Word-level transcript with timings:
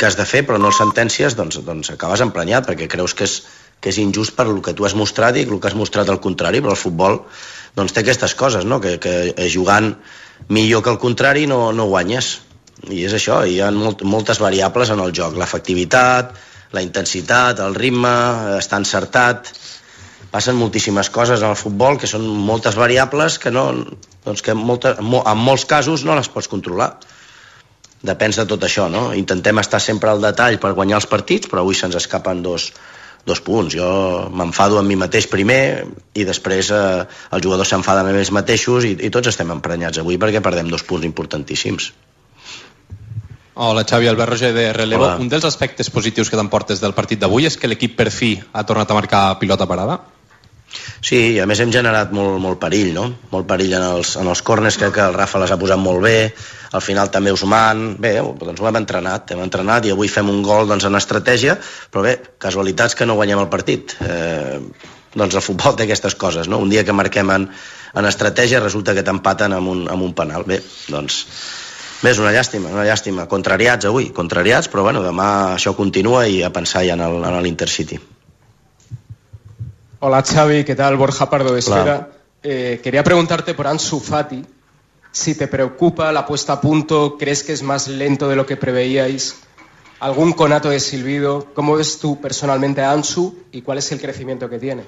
que 0.00 0.08
has 0.08 0.16
de 0.16 0.24
fer 0.24 0.40
però 0.48 0.56
no 0.56 0.70
el 0.70 0.76
sentències, 0.76 1.36
doncs, 1.36 1.58
doncs 1.66 1.92
acabes 1.92 2.22
emprenyat 2.24 2.64
perquè 2.70 2.88
creus 2.88 3.12
que 3.16 3.26
és, 3.28 3.42
que 3.84 3.92
és 3.92 3.98
injust 4.00 4.32
per 4.36 4.46
el 4.48 4.62
que 4.64 4.72
tu 4.76 4.86
has 4.88 4.96
mostrat 4.96 5.36
i 5.36 5.44
el 5.44 5.58
que 5.60 5.68
has 5.68 5.76
mostrat 5.76 6.08
al 6.08 6.22
contrari, 6.24 6.62
però 6.64 6.72
el 6.72 6.80
futbol 6.80 7.20
doncs, 7.76 7.92
té 7.92 8.00
aquestes 8.00 8.34
coses, 8.34 8.64
no? 8.64 8.80
que, 8.80 8.96
que 9.02 9.48
jugant 9.52 9.92
millor 10.48 10.82
que 10.86 10.94
el 10.94 11.00
contrari 11.02 11.44
no, 11.50 11.66
no 11.76 11.90
guanyes. 11.92 12.38
I 12.88 13.04
és 13.04 13.12
això, 13.12 13.42
hi 13.44 13.60
ha 13.60 13.68
molt, 13.76 14.00
moltes 14.08 14.40
variables 14.40 14.88
en 14.88 15.04
el 15.04 15.12
joc, 15.12 15.36
l'efectivitat, 15.36 16.32
la 16.72 16.80
intensitat, 16.80 17.60
el 17.60 17.76
ritme, 17.76 18.10
estar 18.56 18.80
encertat, 18.80 19.52
passen 20.32 20.56
moltíssimes 20.56 21.12
coses 21.12 21.44
en 21.44 21.52
el 21.52 21.60
futbol 21.60 22.00
que 22.00 22.08
són 22.08 22.24
moltes 22.24 22.78
variables 22.80 23.36
que, 23.42 23.52
no, 23.52 23.68
doncs 24.24 24.40
que 24.46 24.56
molta, 24.56 24.96
en 24.96 25.44
molts 25.44 25.68
casos 25.68 26.08
no 26.08 26.16
les 26.16 26.32
pots 26.32 26.48
controlar 26.48 26.94
depèn 28.06 28.32
de 28.36 28.46
tot 28.48 28.64
això, 28.64 28.88
no? 28.88 29.10
Intentem 29.16 29.60
estar 29.60 29.80
sempre 29.80 30.10
al 30.10 30.22
detall 30.22 30.58
per 30.60 30.72
guanyar 30.76 31.00
els 31.00 31.08
partits, 31.10 31.50
però 31.50 31.64
avui 31.64 31.76
se'ns 31.76 31.98
escapen 31.98 32.42
dos, 32.42 32.70
dos 33.26 33.40
punts. 33.44 33.74
Jo 33.76 34.28
m'enfado 34.32 34.78
amb 34.80 34.88
mi 34.88 34.96
mateix 34.96 35.28
primer 35.30 35.86
i 36.14 36.24
després 36.28 36.70
eh, 36.72 36.84
els 37.04 37.44
jugadors 37.44 37.68
s'enfaden 37.68 38.08
amb 38.08 38.20
ells 38.20 38.32
mateixos 38.32 38.88
i, 38.88 38.94
i 38.96 39.10
tots 39.12 39.32
estem 39.32 39.52
emprenyats 39.52 40.00
avui 40.00 40.18
perquè 40.20 40.40
perdem 40.44 40.70
dos 40.72 40.86
punts 40.86 41.04
importantíssims. 41.08 41.92
Hola, 43.60 43.84
Xavi, 43.84 44.08
Albert 44.08 44.30
Roger 44.30 44.54
de 44.56 44.70
Relevo. 44.72 45.04
Hola. 45.04 45.18
Un 45.20 45.28
dels 45.28 45.44
aspectes 45.44 45.90
positius 45.92 46.30
que 46.32 46.38
t'emportes 46.38 46.80
del 46.80 46.96
partit 46.96 47.20
d'avui 47.20 47.44
és 47.44 47.58
que 47.60 47.68
l'equip 47.68 47.98
per 47.98 48.08
fi 48.14 48.38
ha 48.52 48.64
tornat 48.64 48.88
a 48.88 48.96
marcar 48.96 49.24
pilota 49.42 49.68
parada? 49.68 49.98
Sí, 51.00 51.18
i 51.34 51.38
a 51.42 51.46
més 51.50 51.60
hem 51.62 51.72
generat 51.74 52.12
molt, 52.14 52.36
molt 52.42 52.60
perill, 52.62 52.92
no? 52.94 53.06
Molt 53.32 53.48
perill 53.50 53.74
en 53.78 53.86
els, 53.86 54.14
en 54.20 54.28
els 54.30 54.42
corners, 54.46 54.78
crec 54.78 54.94
que 54.96 55.06
el 55.08 55.16
Rafa 55.16 55.40
les 55.42 55.50
ha 55.50 55.58
posat 55.58 55.80
molt 55.82 56.04
bé, 56.04 56.16
al 56.76 56.84
final 56.84 57.10
també 57.10 57.32
Usman, 57.34 57.96
bé, 57.98 58.14
doncs 58.20 58.62
ho 58.62 58.68
hem 58.70 58.78
entrenat, 58.78 59.32
hem 59.34 59.42
entrenat 59.42 59.88
i 59.88 59.94
avui 59.94 60.10
fem 60.12 60.30
un 60.30 60.44
gol 60.46 60.70
doncs, 60.70 60.86
en 60.86 60.98
estratègia, 60.98 61.56
però 61.90 62.04
bé, 62.06 62.14
casualitats 62.38 62.94
que 62.94 63.08
no 63.08 63.18
guanyem 63.18 63.42
el 63.42 63.50
partit. 63.52 63.96
Eh, 64.06 64.60
doncs 65.16 65.34
el 65.34 65.42
futbol 65.42 65.74
té 65.74 65.88
aquestes 65.88 66.14
coses, 66.14 66.46
no? 66.46 66.60
Un 66.62 66.70
dia 66.70 66.84
que 66.86 66.94
marquem 66.94 67.34
en, 67.34 67.48
en 67.98 68.06
estratègia 68.06 68.62
resulta 68.62 68.94
que 68.94 69.02
t'empaten 69.06 69.56
amb, 69.56 69.72
un, 69.72 69.82
amb 69.90 70.06
un 70.06 70.14
penal. 70.14 70.46
Bé, 70.46 70.60
doncs 70.86 71.24
Bé, 72.00 72.14
és 72.14 72.20
una 72.22 72.30
llàstima, 72.32 72.70
una 72.72 72.86
llàstima. 72.86 73.26
Contrariats 73.28 73.84
avui, 73.90 74.06
contrariats, 74.16 74.70
però 74.72 74.86
bueno, 74.86 75.02
demà 75.04 75.26
això 75.58 75.74
continua 75.76 76.24
i 76.32 76.40
a 76.46 76.48
pensar 76.54 76.86
ja 76.86 76.96
en 76.96 77.42
l'Intercity. 77.44 78.00
Hola 80.02 80.22
Xavi, 80.22 80.64
¿qué 80.64 80.74
tal? 80.74 80.96
Borja 80.96 81.28
Pardo 81.28 81.52
de 81.52 81.58
Esfera. 81.58 82.08
Eh, 82.42 82.80
quería 82.82 83.04
preguntarte 83.04 83.52
por 83.52 83.66
Ansu 83.66 84.00
Fati, 84.00 84.42
si 85.12 85.34
te 85.34 85.46
preocupa 85.46 86.10
la 86.10 86.24
puesta 86.24 86.54
a 86.54 86.60
punto, 86.62 87.18
crees 87.18 87.42
que 87.42 87.52
es 87.52 87.62
más 87.62 87.86
lento 87.86 88.26
de 88.26 88.34
lo 88.34 88.46
que 88.46 88.56
preveíais, 88.56 89.36
algún 89.98 90.32
conato 90.32 90.70
de 90.70 90.80
silbido, 90.80 91.48
¿cómo 91.52 91.76
ves 91.76 91.98
tú 91.98 92.18
personalmente 92.18 92.80
a 92.80 92.92
Ansu 92.92 93.40
y 93.52 93.60
cuál 93.60 93.76
es 93.76 93.92
el 93.92 94.00
crecimiento 94.00 94.48
que 94.48 94.58
tiene? 94.58 94.84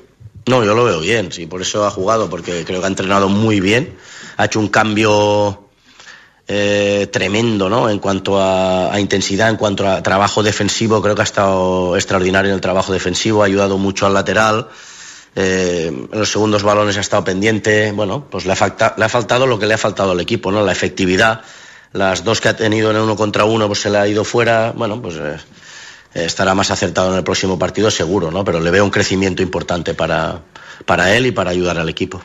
No, 0.47 0.65
yo 0.65 0.75
lo 0.75 0.85
veo 0.85 1.01
bien, 1.01 1.31
sí, 1.31 1.45
por 1.45 1.61
eso 1.61 1.85
ha 1.85 1.91
jugado, 1.91 2.31
porque 2.31 2.65
creo 2.65 2.81
que 2.81 2.87
ha 2.87 2.89
entrenado 2.89 3.29
muy 3.29 3.61
bien, 3.61 3.95
ha 4.39 4.47
hecho 4.47 4.61
un 4.61 4.69
cambio 4.69 5.69
eh, 6.49 7.07
tremendo 7.13 7.69
¿no? 7.69 7.91
en 7.91 7.99
cuanto 7.99 8.41
a, 8.41 8.95
a, 8.95 8.99
intensidad, 8.99 9.51
en 9.51 9.57
cuanto 9.57 9.87
a 9.87 10.03
trabajo 10.03 10.43
defensivo, 10.43 11.03
creo 11.03 11.15
que 11.15 11.21
ha 11.21 11.25
estado 11.25 11.97
extraordinario 11.97 12.49
en 12.49 12.55
el 12.55 12.63
trabajo 12.63 12.95
defensivo, 12.95 13.43
ha 13.43 13.47
ayudado 13.47 13.77
mucho 13.77 14.07
al 14.07 14.15
lateral, 14.15 14.69
eh, 15.35 15.87
en 15.89 16.19
los 16.19 16.31
segundos 16.31 16.63
balones 16.63 16.97
ha 16.97 17.01
estado 17.01 17.25
pendiente, 17.25 17.93
bueno, 17.93 18.27
pues 18.31 18.45
le 18.45 18.53
ha, 18.53 18.57
falta, 18.57 18.95
le 18.99 19.05
ha, 19.05 19.09
faltado 19.09 19.47
lo 19.47 19.59
que 19.59 19.67
le 19.67 19.75
ha 19.75 19.79
faltado 19.79 20.13
al 20.13 20.21
equipo, 20.21 20.53
¿no? 20.53 20.63
La 20.63 20.73
efectividad, 20.73 21.43
las 21.93 22.25
dos 22.25 22.41
que 22.41 22.49
ha 22.49 22.57
tenido 22.57 22.91
en 22.91 22.97
el 22.97 23.03
uno 23.03 23.17
contra 23.17 23.45
uno, 23.45 23.67
pues 23.67 23.81
se 23.81 23.91
le 23.91 23.99
ha 23.99 24.07
ido 24.07 24.25
fuera, 24.25 24.73
bueno, 24.77 25.01
pues 25.01 25.17
eh, 25.17 25.39
estará 26.15 26.55
más 26.55 26.71
acertado 26.71 27.11
en 27.13 27.19
el 27.19 27.25
próximo 27.25 27.59
partido 27.59 27.91
seguro, 27.91 28.31
¿no? 28.31 28.45
Pero 28.45 28.61
le 28.61 28.71
veo 28.71 28.85
un 28.85 28.91
crecimiento 28.91 29.43
importante 29.43 29.95
para, 29.95 30.43
para 30.85 31.15
él 31.17 31.27
y 31.27 31.33
para 31.33 31.51
ayudar 31.51 31.79
al 31.79 31.89
equipo. 31.89 32.23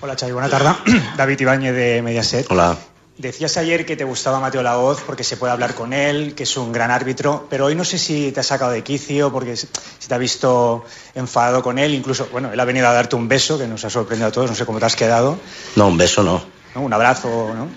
Hola 0.00 0.16
Xavi, 0.18 0.32
buena 0.32 0.48
tarde. 0.48 0.70
David 1.16 1.40
Ibañez 1.40 1.74
de 1.74 2.02
Mediaset. 2.02 2.46
Hola. 2.50 2.76
Decías 3.18 3.56
ayer 3.56 3.86
que 3.86 3.96
te 3.96 4.04
gustaba 4.04 4.40
Mateo 4.40 4.62
Laoz 4.62 5.00
porque 5.06 5.24
se 5.24 5.38
puede 5.38 5.50
hablar 5.50 5.74
con 5.74 5.94
él, 5.94 6.34
que 6.34 6.42
es 6.42 6.54
un 6.58 6.70
gran 6.70 6.90
árbitro, 6.90 7.46
pero 7.48 7.64
hoy 7.64 7.74
no 7.74 7.82
sé 7.82 7.96
si 7.96 8.30
te 8.30 8.40
ha 8.40 8.42
sacado 8.42 8.72
de 8.72 8.84
quicio 8.84 9.32
porque 9.32 9.56
si 9.56 9.66
te 10.06 10.14
ha 10.14 10.18
visto 10.18 10.84
enfadado 11.14 11.62
con 11.62 11.78
él, 11.78 11.94
incluso, 11.94 12.28
bueno, 12.30 12.52
él 12.52 12.60
ha 12.60 12.64
venido 12.66 12.86
a 12.86 12.92
darte 12.92 13.16
un 13.16 13.26
beso 13.26 13.56
que 13.56 13.66
nos 13.66 13.82
ha 13.86 13.90
sorprendido 13.90 14.28
a 14.28 14.32
todos, 14.32 14.50
no 14.50 14.54
sé 14.54 14.66
cómo 14.66 14.78
te 14.78 14.84
has 14.84 14.96
quedado. 14.96 15.38
No, 15.76 15.88
un 15.88 15.96
beso 15.96 16.22
no. 16.22 16.44
¿No? 16.74 16.82
Un 16.82 16.92
abrazo, 16.92 17.54
¿no? 17.54 17.68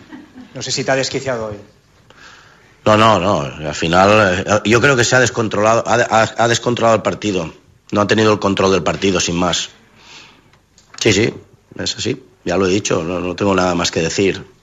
No 0.53 0.61
sé 0.61 0.71
si 0.71 0.83
te 0.83 0.91
ha 0.91 0.95
desquiciado 0.97 1.45
hoy. 1.45 1.55
No, 2.83 2.97
no, 2.97 3.19
no. 3.19 3.41
Al 3.41 3.75
final, 3.75 4.43
eh, 4.45 4.61
yo 4.65 4.81
creo 4.81 4.97
que 4.97 5.05
se 5.05 5.15
ha 5.15 5.21
descontrolado, 5.21 5.85
ha, 5.87 6.29
ha 6.37 6.47
descontrolado 6.49 6.97
el 6.97 7.01
partido. 7.01 7.53
No 7.91 8.01
ha 8.01 8.07
tenido 8.07 8.33
el 8.33 8.39
control 8.39 8.73
del 8.73 8.83
partido, 8.83 9.21
sin 9.21 9.37
más. 9.37 9.69
Sí, 10.99 11.13
sí, 11.13 11.33
es 11.77 11.95
así. 11.95 12.21
Ya 12.43 12.57
lo 12.57 12.65
he 12.65 12.69
dicho, 12.69 13.03
no, 13.03 13.21
no 13.21 13.37
tengo 13.37 13.55
nada 13.55 13.73
más 13.73 13.89
que 13.89 14.01
decir. 14.01 14.58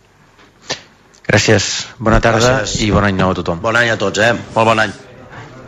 Gràcies, 1.27 1.89
bona 1.99 2.21
tarda 2.23 2.61
Gràcies. 2.61 2.85
i 2.87 2.93
bon 2.95 3.05
any 3.05 3.19
nou 3.19 3.35
a 3.35 3.35
tothom. 3.35 3.59
Bon 3.61 3.75
any 3.77 3.91
a 3.91 3.99
tots, 3.99 4.23
eh? 4.23 4.33
Molt 4.55 4.69
bon 4.71 4.79
any. 4.79 4.95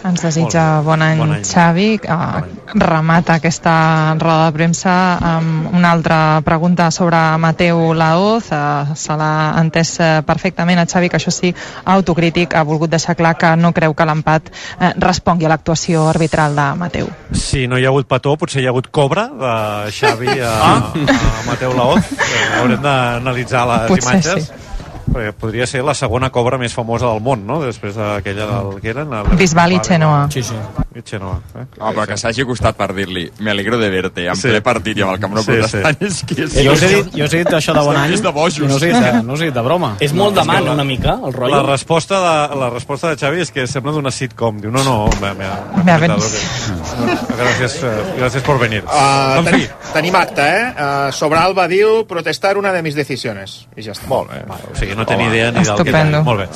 Ens 0.06 0.22
desitja 0.22 0.80
bon 0.86 1.02
any, 1.02 1.19
bon 1.19 1.32
any. 1.34 1.42
Xavi. 1.42 1.98
Uh, 2.06 2.42
remata 2.78 3.34
aquesta 3.41 4.14
roda 4.20 4.44
de 4.47 4.54
premsa 4.54 4.92
amb 5.18 5.74
una 5.74 5.91
altra 5.91 6.18
pregunta 6.47 6.86
sobre 6.94 7.18
Mateu 7.42 7.92
Laoz. 7.98 8.52
Uh, 8.54 8.94
se 8.94 9.16
l'ha 9.18 9.32
entès 9.58 9.97
uh, 9.98 10.20
perfectament 10.26 10.78
a 10.78 10.86
Xavi, 10.86 11.10
que 11.10 11.18
això 11.18 11.34
sí, 11.34 11.50
autocrític, 11.84 12.54
ha 12.54 12.62
volgut 12.62 12.94
deixar 12.94 13.16
clar 13.18 13.34
que 13.41 13.50
no 13.58 13.72
creu 13.74 13.97
que 13.98 14.06
l'empat 14.06 14.52
uh, 14.52 14.92
respongui 15.02 15.50
a 15.50 15.52
l'actuació 15.56 16.06
arbitral 16.12 16.54
de 16.54 16.68
Mateu. 16.78 17.10
Sí, 17.34 17.66
no 17.66 17.82
hi 17.82 17.88
ha 17.88 17.91
hagut 17.91 18.06
petó, 18.06 18.36
potser 18.38 18.62
hi 18.62 18.70
ha 18.70 18.74
hagut 18.76 18.92
cobra 18.94 19.26
de 19.42 19.52
Xavi 19.98 20.38
a, 20.38 20.54
ah. 20.70 20.80
a 20.94 21.44
Mateu 21.50 21.74
Laoz. 21.74 22.14
Haurem 22.60 22.80
d'analitzar 22.86 23.66
les 23.66 23.91
potser 23.91 24.12
imatges. 24.12 24.50
Sí 24.52 24.67
perquè 25.18 25.34
podria 25.34 25.66
ser 25.66 25.82
la 25.86 25.96
segona 25.98 26.30
cobra 26.34 26.58
més 26.60 26.74
famosa 26.76 27.10
del 27.10 27.22
món, 27.24 27.44
no? 27.48 27.58
Després 27.64 27.98
d'aquella 27.98 28.46
del 28.52 28.78
que 28.82 28.92
eren... 28.94 29.12
El... 29.18 29.34
Bisbal 29.40 29.74
i 29.74 29.82
Xenoa. 29.84 30.26
Sí, 30.34 30.44
sí. 30.46 30.58
I 30.98 31.03
Xenoa. 31.06 31.38
Eh? 31.54 31.64
Oh, 31.78 31.92
però 31.92 32.06
que 32.10 32.16
s'hagi 32.19 32.44
costat 32.48 32.76
per 32.78 32.88
dir-li 32.97 33.28
me 33.38 33.53
alegro 33.53 33.78
de 33.78 33.88
verte 33.92 34.25
en 34.26 34.38
sí. 34.38 34.48
ple 34.50 34.60
partit 34.66 34.98
i 34.98 35.04
amb 35.06 35.14
el 35.14 35.20
Camp 35.22 35.36
Nou 35.36 35.44
sí, 35.47 35.54
protestant 35.54 36.00
sí. 36.00 36.09
és 36.09 36.20
que 36.26 36.38
és... 36.44 36.56
Jo 36.66 36.75
us, 36.75 36.82
he 36.82 36.91
dit, 36.94 37.12
jo 37.20 37.28
us 37.28 37.36
he 37.36 37.42
dit 37.44 37.56
això 37.60 37.75
de 37.76 37.84
bon 37.86 37.98
any. 38.00 38.16
És 38.16 38.25
de 38.25 38.32
bojos. 38.34 38.59
No 38.66 38.78
us 38.81 38.82
he 38.82 38.91
dit 38.91 38.98
de, 38.98 39.22
no 39.22 39.36
us 39.36 39.44
he 39.44 39.50
dit 39.50 39.54
de 39.54 39.64
broma. 39.64 39.92
És 40.04 40.14
molt 40.16 40.34
de 40.38 40.44
man, 40.48 40.66
una 40.75 40.86
mica, 40.88 41.14
el 41.22 41.36
rotllo. 41.36 41.54
La 41.54 41.62
resposta 41.69 42.19
de, 42.25 42.34
la 42.64 42.70
resposta 42.75 43.12
de 43.12 43.20
Xavi 43.20 43.44
és 43.47 43.54
que 43.54 43.66
sembla 43.70 43.94
d'una 43.94 44.12
sitcom. 44.14 44.59
Diu, 44.64 44.75
no, 44.75 44.82
no, 44.86 44.97
me, 45.22 45.32
me, 45.38 45.53
me, 45.86 45.98
me 46.03 46.19
gràcies, 47.38 47.78
eh, 47.84 47.94
gràcies 48.19 48.42
por 48.47 48.59
venir. 48.59 48.82
Uh, 48.84 49.38
en 49.38 49.50
fi. 49.54 49.69
Tenim 49.94 50.19
acte, 50.19 50.42
eh? 50.42 50.66
Uh, 50.72 51.12
sobre 51.15 51.38
Alba 51.38 51.69
diu 51.70 52.03
protestar 52.10 52.56
una 52.59 52.72
de 52.75 52.82
mis 52.82 52.98
decisiones. 52.98 53.69
I 53.76 53.86
ja 53.86 53.94
està. 53.94 54.09
Molt 54.10 54.32
bé. 54.32 54.42
O 54.72 54.76
sigui, 54.78 54.97
no 54.98 55.06
té 55.09 55.16
ni 55.20 55.28
idea 55.30 55.50
ni 55.53 55.62
del 55.62 55.75
Estupendo. 55.75 56.22
Molt 56.26 56.44
bé. 56.44 56.48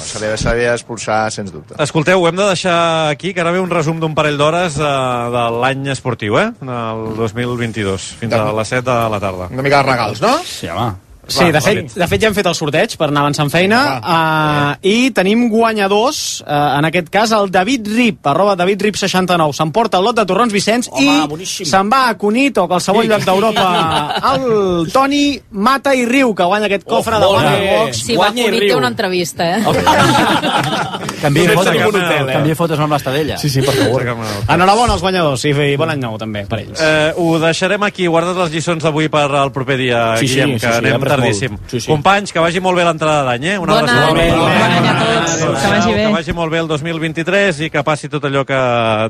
S'havia 0.42 0.72
d'expulsar, 0.74 1.22
sens 1.34 1.52
dubte. 1.54 1.76
Escolteu, 1.82 2.22
ho 2.22 2.28
hem 2.28 2.38
de 2.38 2.48
deixar 2.50 3.10
aquí, 3.10 3.32
que 3.34 3.44
ara 3.44 3.54
ve 3.54 3.62
un 3.62 3.70
resum 3.70 4.00
d'un 4.02 4.16
parell 4.18 4.31
d'hores 4.40 4.76
de, 4.80 4.90
de 5.36 5.44
l'any 5.62 5.88
esportiu, 5.94 6.38
eh? 6.40 6.48
Del 6.60 7.06
2022, 7.18 8.10
fins 8.20 8.36
a 8.36 8.44
les 8.58 8.74
7 8.76 8.84
de 8.90 8.98
la 9.14 9.22
tarda. 9.22 9.48
Una 9.52 9.64
mica 9.64 9.82
de 9.82 9.90
regals, 9.92 10.22
no? 10.24 10.36
Sí, 10.46 10.68
home. 10.72 11.11
Sí, 11.26 11.52
de 11.54 11.60
fet, 11.62 11.92
de 11.94 12.06
fet 12.10 12.22
ja 12.22 12.28
hem 12.28 12.34
fet 12.34 12.46
el 12.50 12.54
sorteig 12.58 12.96
per 12.98 13.06
anar 13.06 13.22
avançant 13.22 13.50
feina. 13.52 13.78
Uh, 14.02 14.72
i 14.82 15.12
tenim 15.14 15.44
guanyadors, 15.52 16.42
uh, 16.42 16.78
en 16.80 16.88
aquest 16.88 17.12
cas 17.14 17.30
el 17.36 17.50
David 17.54 17.86
Rip, 17.94 18.26
arroba 18.26 18.56
David 18.58 18.82
Rip 18.88 18.98
69 18.98 19.54
s'emporta 19.54 20.00
el 20.00 20.08
lot 20.08 20.18
de 20.18 20.24
torrons 20.26 20.52
Vicenç 20.52 20.90
Home, 20.90 21.38
i 21.38 21.46
se'n 21.46 21.92
va 21.92 22.08
a 22.10 22.16
Cunit 22.18 22.58
o 22.58 22.66
qualsevol 22.70 23.06
lloc 23.06 23.26
d'Europa. 23.28 23.68
El 24.32 24.90
Toni 24.92 25.38
Mata 25.62 25.92
i 25.94 26.04
Riu 26.08 26.32
que 26.34 26.46
guanya 26.48 26.66
aquest 26.66 26.84
cofre 26.88 27.18
oh, 27.18 27.22
de 27.22 27.30
Waterbox 27.30 28.02
si 28.08 28.18
va 28.18 28.28
a 28.30 28.34
Cunit 28.34 28.66
té 28.66 28.74
una 28.74 28.90
entrevista 28.90 29.46
eh? 29.46 29.62
canvia, 31.22 31.54
fotos, 31.54 31.76
hotel, 31.86 32.28
eh? 32.28 32.34
canvia 32.34 32.58
fotos 32.58 32.82
amb 32.82 32.96
l'estadella. 32.96 33.38
Sí, 33.38 33.50
sí, 33.52 33.62
per 33.62 33.76
favor. 33.78 34.06
Enhorabona 34.50 34.96
als 34.96 35.04
guanyadors 35.04 35.46
i 35.46 35.54
bon 35.78 35.92
any 35.92 36.02
nou 36.02 36.18
també 36.20 36.44
per 36.50 36.62
ells. 36.64 36.82
Eh, 36.82 37.14
ho 37.16 37.38
deixarem 37.42 37.86
aquí, 37.86 38.08
guarda't 38.10 38.38
les 38.42 38.52
lliçons 38.56 38.82
d'avui 38.82 39.10
per 39.12 39.28
al 39.28 39.54
proper 39.54 39.78
dia 39.80 40.02
sí, 40.18 40.26
Guillem, 40.26 40.56
sí, 40.56 40.66
que 40.66 40.72
sí, 40.72 40.82
anem 40.82 41.12
tardíssim. 41.22 41.58
Sí, 41.70 41.80
sí. 41.80 41.90
Companys, 41.90 42.34
que 42.34 42.42
vagi 42.42 42.62
molt 42.64 42.78
bé 42.78 42.86
l'entrada 42.86 43.24
d'any, 43.30 43.50
eh? 43.54 43.58
Una 43.62 43.80
bon 43.80 43.92
any, 43.92 44.32
bon 44.36 44.64
any 44.68 44.88
a 44.90 44.94
tots. 45.00 45.36
Que 45.40 45.74
vagi 45.76 45.92
bé. 45.94 46.06
Que 46.06 46.14
vagi 46.18 46.36
molt 46.36 46.52
bé 46.54 46.62
el 46.62 46.70
2023 46.70 47.66
i 47.66 47.70
que 47.72 47.84
passi 47.86 48.10
tot 48.12 48.26
allò 48.28 48.46
que 48.48 48.62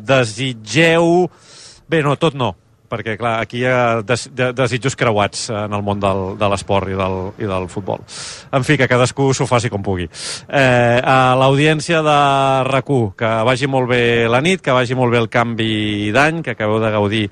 desitgeu. 0.07 1.31
Bé, 1.89 2.03
no, 2.05 2.17
tot 2.21 2.39
no 2.39 2.55
perquè 2.93 3.17
clar, 3.17 3.39
aquí 3.41 3.63
hi 3.63 3.69
ha 3.69 4.03
des, 4.05 4.27
de, 4.37 4.51
desitjos 4.57 4.97
creuats 5.01 5.47
en 5.55 5.73
el 5.73 5.85
món 5.85 6.01
del, 6.03 6.23
de 6.41 6.49
l'esport 6.53 6.91
i, 6.93 6.97
del, 6.99 7.19
i 7.41 7.49
del 7.49 7.69
futbol. 7.73 8.03
En 8.53 8.67
fi, 8.69 8.77
que 8.77 8.89
cadascú 8.91 9.31
s'ho 9.33 9.49
faci 9.49 9.73
com 9.73 9.85
pugui. 9.85 10.09
Eh, 10.49 10.99
a 11.01 11.33
l'audiència 11.41 12.03
de 12.05 12.19
rac 12.69 12.91
que 13.17 13.31
vagi 13.49 13.69
molt 13.71 13.89
bé 13.89 14.03
la 14.29 14.43
nit, 14.45 14.61
que 14.61 14.75
vagi 14.77 14.99
molt 14.99 15.15
bé 15.15 15.23
el 15.23 15.31
canvi 15.33 16.11
d'any, 16.13 16.43
que 16.45 16.57
acabeu 16.57 16.83
de 16.83 16.91
gaudir 16.93 17.23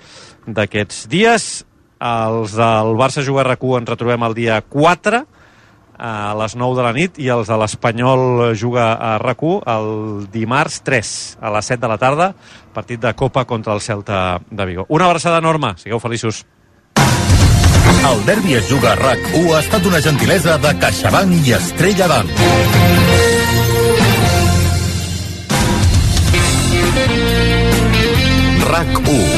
d'aquests 0.46 1.08
dies 1.10 1.50
els 2.00 2.56
del 2.56 2.94
Barça 2.96 3.24
Jugar 3.24 3.44
RAC1 3.44 3.82
ens 3.82 3.92
retrobem 3.92 4.24
el 4.24 4.34
dia 4.34 4.60
4 4.62 5.20
a 6.00 6.32
les 6.40 6.54
9 6.56 6.76
de 6.78 6.84
la 6.86 6.92
nit 6.96 7.18
i 7.20 7.28
els 7.28 7.50
de 7.50 7.56
l'Espanyol 7.60 8.54
juga 8.56 8.94
a 8.96 9.18
rac 9.20 9.42
el 9.44 9.90
dimarts 10.32 10.80
3 10.82 11.10
a 11.44 11.50
les 11.52 11.66
7 11.66 11.80
de 11.82 11.90
la 11.92 11.98
tarda, 11.98 12.32
partit 12.72 13.00
de 13.00 13.12
Copa 13.12 13.44
contra 13.44 13.74
el 13.74 13.80
Celta 13.80 14.40
de 14.50 14.66
Vigo. 14.66 14.86
Una 14.88 15.06
abraçada 15.06 15.38
enorme, 15.38 15.74
sigueu 15.76 16.00
feliços. 16.00 16.46
El 18.00 18.24
derbi 18.24 18.54
es 18.56 18.68
juga 18.68 18.94
a 18.94 18.96
RAC1 18.96 19.52
ha 19.54 19.60
estat 19.60 19.86
una 19.86 20.00
gentilesa 20.00 20.56
de 20.58 20.72
CaixaBank 20.80 21.46
i 21.46 21.52
Estrella 21.52 22.08
d'Am. 22.08 22.32
RAC1 28.70 29.29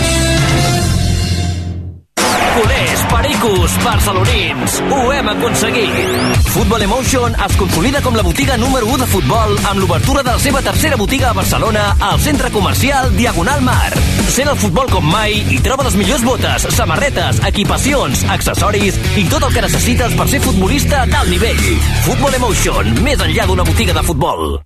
barcelonins, 3.85 4.83
ho 4.91 5.13
hem 5.13 5.29
aconseguit! 5.29 6.49
Football 6.53 6.83
Emotion 6.83 7.35
es 7.47 7.57
consolida 7.57 8.01
com 8.03 8.15
la 8.15 8.23
botiga 8.23 8.57
número 8.57 8.87
1 8.87 8.99
de 9.03 9.07
futbol 9.07 9.55
amb 9.71 9.81
l'obertura 9.81 10.23
de 10.23 10.33
la 10.33 10.39
seva 10.39 10.63
tercera 10.63 10.97
botiga 10.97 11.31
a 11.31 11.37
Barcelona 11.37 11.97
al 11.99 12.21
centre 12.21 12.51
comercial 12.51 13.15
Diagonal 13.17 13.63
Mar. 13.63 13.93
Sent 14.33 14.49
el 14.49 14.59
futbol 14.61 14.91
com 14.93 15.07
mai 15.13 15.39
i 15.53 15.61
troba 15.65 15.87
les 15.89 15.97
millors 15.99 16.25
botes, 16.27 16.69
samarretes, 16.77 17.41
equipacions, 17.53 18.27
accessoris 18.33 19.01
i 19.17 19.29
tot 19.31 19.49
el 19.49 19.55
que 19.55 19.65
necessites 19.69 20.19
per 20.19 20.29
ser 20.29 20.43
futbolista 20.45 21.07
d'alt 21.07 21.33
nivell. 21.33 21.65
Football 22.09 22.43
Emotion, 22.43 22.93
més 23.07 23.25
enllà 23.25 23.49
d'una 23.49 23.67
botiga 23.69 23.97
de 23.97 24.07
futbol. 24.07 24.61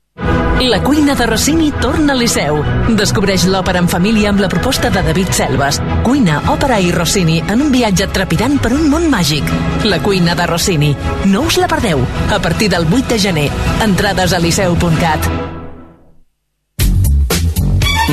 La 0.61 0.82
cuina 0.82 1.14
de 1.14 1.26
Rossini 1.26 1.70
torna 1.70 2.14
al 2.14 2.19
Liceu. 2.19 2.62
Descobreix 2.97 3.44
l'òpera 3.44 3.82
en 3.82 3.91
família 3.93 4.31
amb 4.32 4.41
la 4.41 4.49
proposta 4.49 4.88
de 4.88 5.03
David 5.05 5.35
Selves. 5.37 5.82
Cuina, 6.06 6.38
òpera 6.49 6.79
i 6.81 6.88
Rossini 6.97 7.43
en 7.44 7.61
un 7.67 7.73
viatge 7.75 8.08
trepidant 8.08 8.56
per 8.64 8.73
un 8.73 8.88
món 8.88 9.11
màgic. 9.12 9.53
La 9.85 10.00
cuina 10.03 10.35
de 10.35 10.47
Rossini. 10.49 10.94
No 11.29 11.44
us 11.50 11.61
la 11.61 11.69
perdeu. 11.69 12.00
A 12.32 12.41
partir 12.41 12.70
del 12.73 12.88
8 12.88 13.05
de 13.12 13.19
gener. 13.29 13.50
Entrades 13.85 14.32
a 14.32 14.41
liceu.cat. 14.41 15.45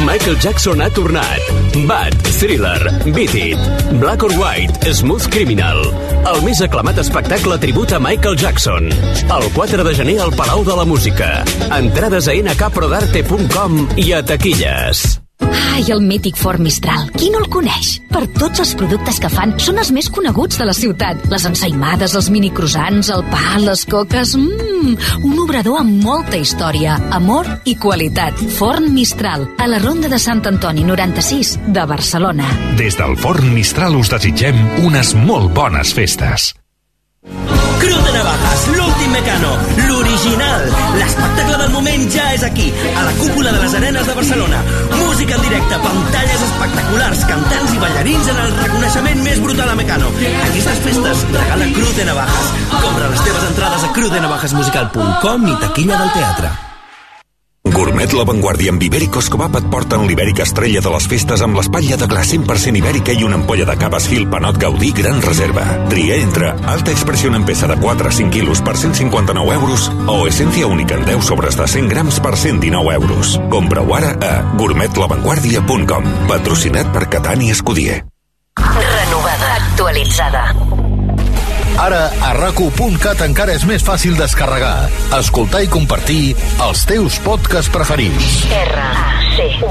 Michael 0.03 0.37
Jackson 0.39 0.81
ha 0.81 0.89
tornat. 0.89 1.39
Bad, 1.87 2.15
Thriller, 2.39 2.91
Beat 3.15 3.33
It, 3.35 3.59
Black 3.99 4.23
or 4.23 4.33
White, 4.35 4.93
Smooth 4.93 5.29
Criminal. 5.31 5.79
El 6.27 6.43
més 6.43 6.59
aclamat 6.65 6.99
espectacle 7.03 7.57
tribut 7.63 7.95
a 7.95 8.01
Michael 8.03 8.37
Jackson. 8.39 8.91
El 9.23 9.49
4 9.55 9.87
de 9.87 9.95
gener 9.95 10.19
al 10.23 10.35
Palau 10.35 10.67
de 10.67 10.75
la 10.75 10.85
Música. 10.85 11.33
Entrades 11.71 12.27
a 12.27 12.35
nkprodarte.com 12.35 13.83
i 13.95 14.11
a 14.11 14.23
taquilles. 14.27 15.22
Ai, 15.73 15.83
el 15.91 16.01
mític 16.05 16.37
Ford 16.39 16.61
Mistral. 16.63 17.09
Qui 17.17 17.29
no 17.33 17.41
el 17.41 17.49
coneix? 17.51 17.97
Per 18.13 18.23
tots 18.37 18.61
els 18.63 18.73
productes 18.77 19.19
que 19.21 19.31
fan, 19.31 19.55
són 19.59 19.81
els 19.81 19.91
més 19.95 20.09
coneguts 20.13 20.59
de 20.61 20.67
la 20.69 20.75
ciutat. 20.77 21.25
Les 21.33 21.45
ensaïmades, 21.49 22.15
els 22.19 22.29
mini 22.33 22.51
croissants, 22.53 23.11
el 23.13 23.25
pa, 23.31 23.57
les 23.63 23.85
coques... 23.89 24.35
Mmm, 24.37 24.95
un 25.27 25.37
obrador 25.43 25.79
amb 25.81 26.03
molta 26.03 26.39
història, 26.39 26.97
amor 27.15 27.49
i 27.69 27.75
qualitat. 27.79 28.39
Forn 28.57 28.91
Mistral, 28.95 29.47
a 29.57 29.69
la 29.69 29.81
Ronda 29.83 30.11
de 30.11 30.19
Sant 30.21 30.43
Antoni 30.49 30.87
96 30.87 31.55
de 31.75 31.85
Barcelona. 31.89 32.49
Des 32.79 32.99
del 32.99 33.15
Forn 33.19 33.53
Mistral 33.55 33.97
us 33.99 34.11
desitgem 34.13 34.59
unes 34.85 35.15
molt 35.19 35.53
bones 35.55 35.95
festes. 35.95 36.53
Cruz 37.83 38.03
de 38.05 38.11
Navajas, 38.15 38.67
l'últim 38.77 39.11
mecano, 39.11 39.51
l'original. 39.87 40.63
L'espectacle 40.95 41.57
del 41.57 41.71
moment 41.75 42.09
ja 42.09 42.29
és 42.33 42.43
aquí, 42.47 42.71
a 42.95 43.03
la 43.03 43.11
cúpula 43.19 43.51
de 43.51 43.59
les 43.59 43.75
arenes 43.75 44.07
de 44.07 44.13
Barcelona. 44.13 44.63
Música 45.01 45.35
en 45.35 45.41
directe, 45.41 45.79
pantalles 45.83 46.45
espectaculars, 46.47 47.25
cantants 47.27 47.75
i 47.75 47.79
ballarins 47.83 48.33
en 48.33 48.43
el 48.47 48.57
reconeixement 48.63 49.23
més 49.27 49.41
brutal 49.43 49.69
a 49.69 49.75
Mecano. 49.75 50.11
Aquestes 50.47 50.83
festes 50.87 51.25
regala 51.35 51.71
Cruz 51.75 51.95
de 51.99 52.05
Navajas. 52.07 52.53
Compra 52.71 53.09
les 53.09 53.25
teves 53.27 53.49
entrades 53.51 53.83
a 53.83 53.95
cruzdenavajasmusical.com 53.97 55.49
i 55.51 55.57
taquilla 55.67 56.05
del 56.05 56.15
teatre. 56.21 56.55
Gourmet 57.63 58.11
La 58.11 58.25
Vanguardia 58.27 58.73
amb 58.73 58.83
Ibèricos 58.83 59.29
Cobap 59.31 59.53
et 59.55 59.67
porten 59.71 60.03
l'Ibèrica 60.03 60.43
estrella 60.43 60.81
de 60.83 60.91
les 60.91 61.05
festes 61.07 61.41
amb 61.45 61.55
l'espatlla 61.55 61.95
de 62.01 62.09
glas 62.11 62.33
100% 62.33 62.75
ibèrica 62.81 63.15
i 63.15 63.23
una 63.23 63.37
ampolla 63.39 63.63
de 63.69 63.77
caves 63.79 64.09
fil 64.11 64.27
panot 64.27 64.59
Gaudí 64.59 64.91
Gran 64.97 65.21
Reserva. 65.23 65.63
Tria 65.87 66.19
entre 66.19 66.51
alta 66.73 66.91
expressió 66.91 67.31
en 67.31 67.47
peça 67.47 67.69
de 67.71 67.79
4 67.79 68.11
a 68.11 68.13
5 68.19 68.35
quilos 68.35 68.61
per 68.61 68.75
159 68.75 69.55
euros 69.55 69.87
o 70.11 70.27
essència 70.27 70.67
única 70.67 70.99
en 70.99 71.07
10 71.07 71.23
sobres 71.31 71.55
de 71.55 71.67
100 71.77 71.89
grams 71.95 72.19
per 72.19 72.35
119 72.35 72.95
euros. 72.99 73.39
Compra-ho 73.49 73.95
ara 73.95 74.17
a 74.19 74.33
gourmetlavanguardia.com 74.59 76.15
patrocinat 76.27 76.91
per 76.91 77.07
Catani 77.07 77.49
Escudier. 77.55 78.03
Renovada. 78.59 79.55
Actualitzada. 79.63 80.82
Ara, 81.81 82.11
a 82.21 82.33
racu.cat 82.37 83.21
encara 83.25 83.53
és 83.57 83.63
més 83.65 83.81
fàcil 83.85 84.13
descarregar, 84.17 84.89
escoltar 85.17 85.63
i 85.65 85.69
compartir 85.71 86.35
els 86.61 86.85
teus 86.89 87.17
podcasts 87.25 87.71
preferits. 87.73 88.45
R-A-C-U.C-A-T 88.53 89.63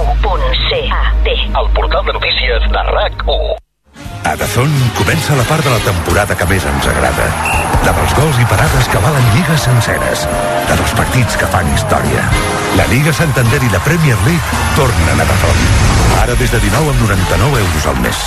El 1.62 1.68
portal 1.76 2.02
de 2.08 2.12
notícies 2.18 2.60
de 2.74 2.82
RAC1. 2.90 3.62
A 4.22 4.36
Dazón 4.38 4.70
comença 4.98 5.34
la 5.38 5.44
part 5.46 5.64
de 5.66 5.70
la 5.70 5.82
temporada 5.82 6.34
que 6.38 6.46
més 6.50 6.64
ens 6.66 6.86
agrada. 6.90 7.26
La 7.86 7.92
dels 7.96 8.14
gols 8.18 8.38
i 8.38 8.46
parades 8.50 8.86
que 8.90 9.02
valen 9.02 9.26
lligues 9.34 9.66
senceres. 9.66 10.26
La 10.70 10.78
dels 10.78 10.94
partits 10.98 11.36
que 11.38 11.50
fan 11.54 11.66
història. 11.74 12.22
La 12.78 12.86
Lliga 12.90 13.12
Santander 13.14 13.62
i 13.62 13.70
la 13.74 13.82
Premier 13.86 14.16
League 14.26 14.46
tornen 14.78 15.18
a 15.20 15.26
Dazón. 15.26 15.58
Ara 16.22 16.34
des 16.38 16.50
de 16.54 16.62
19 16.62 16.94
amb 16.94 17.00
99 17.06 17.62
euros 17.66 17.86
al 17.90 17.98
mes. 18.06 18.18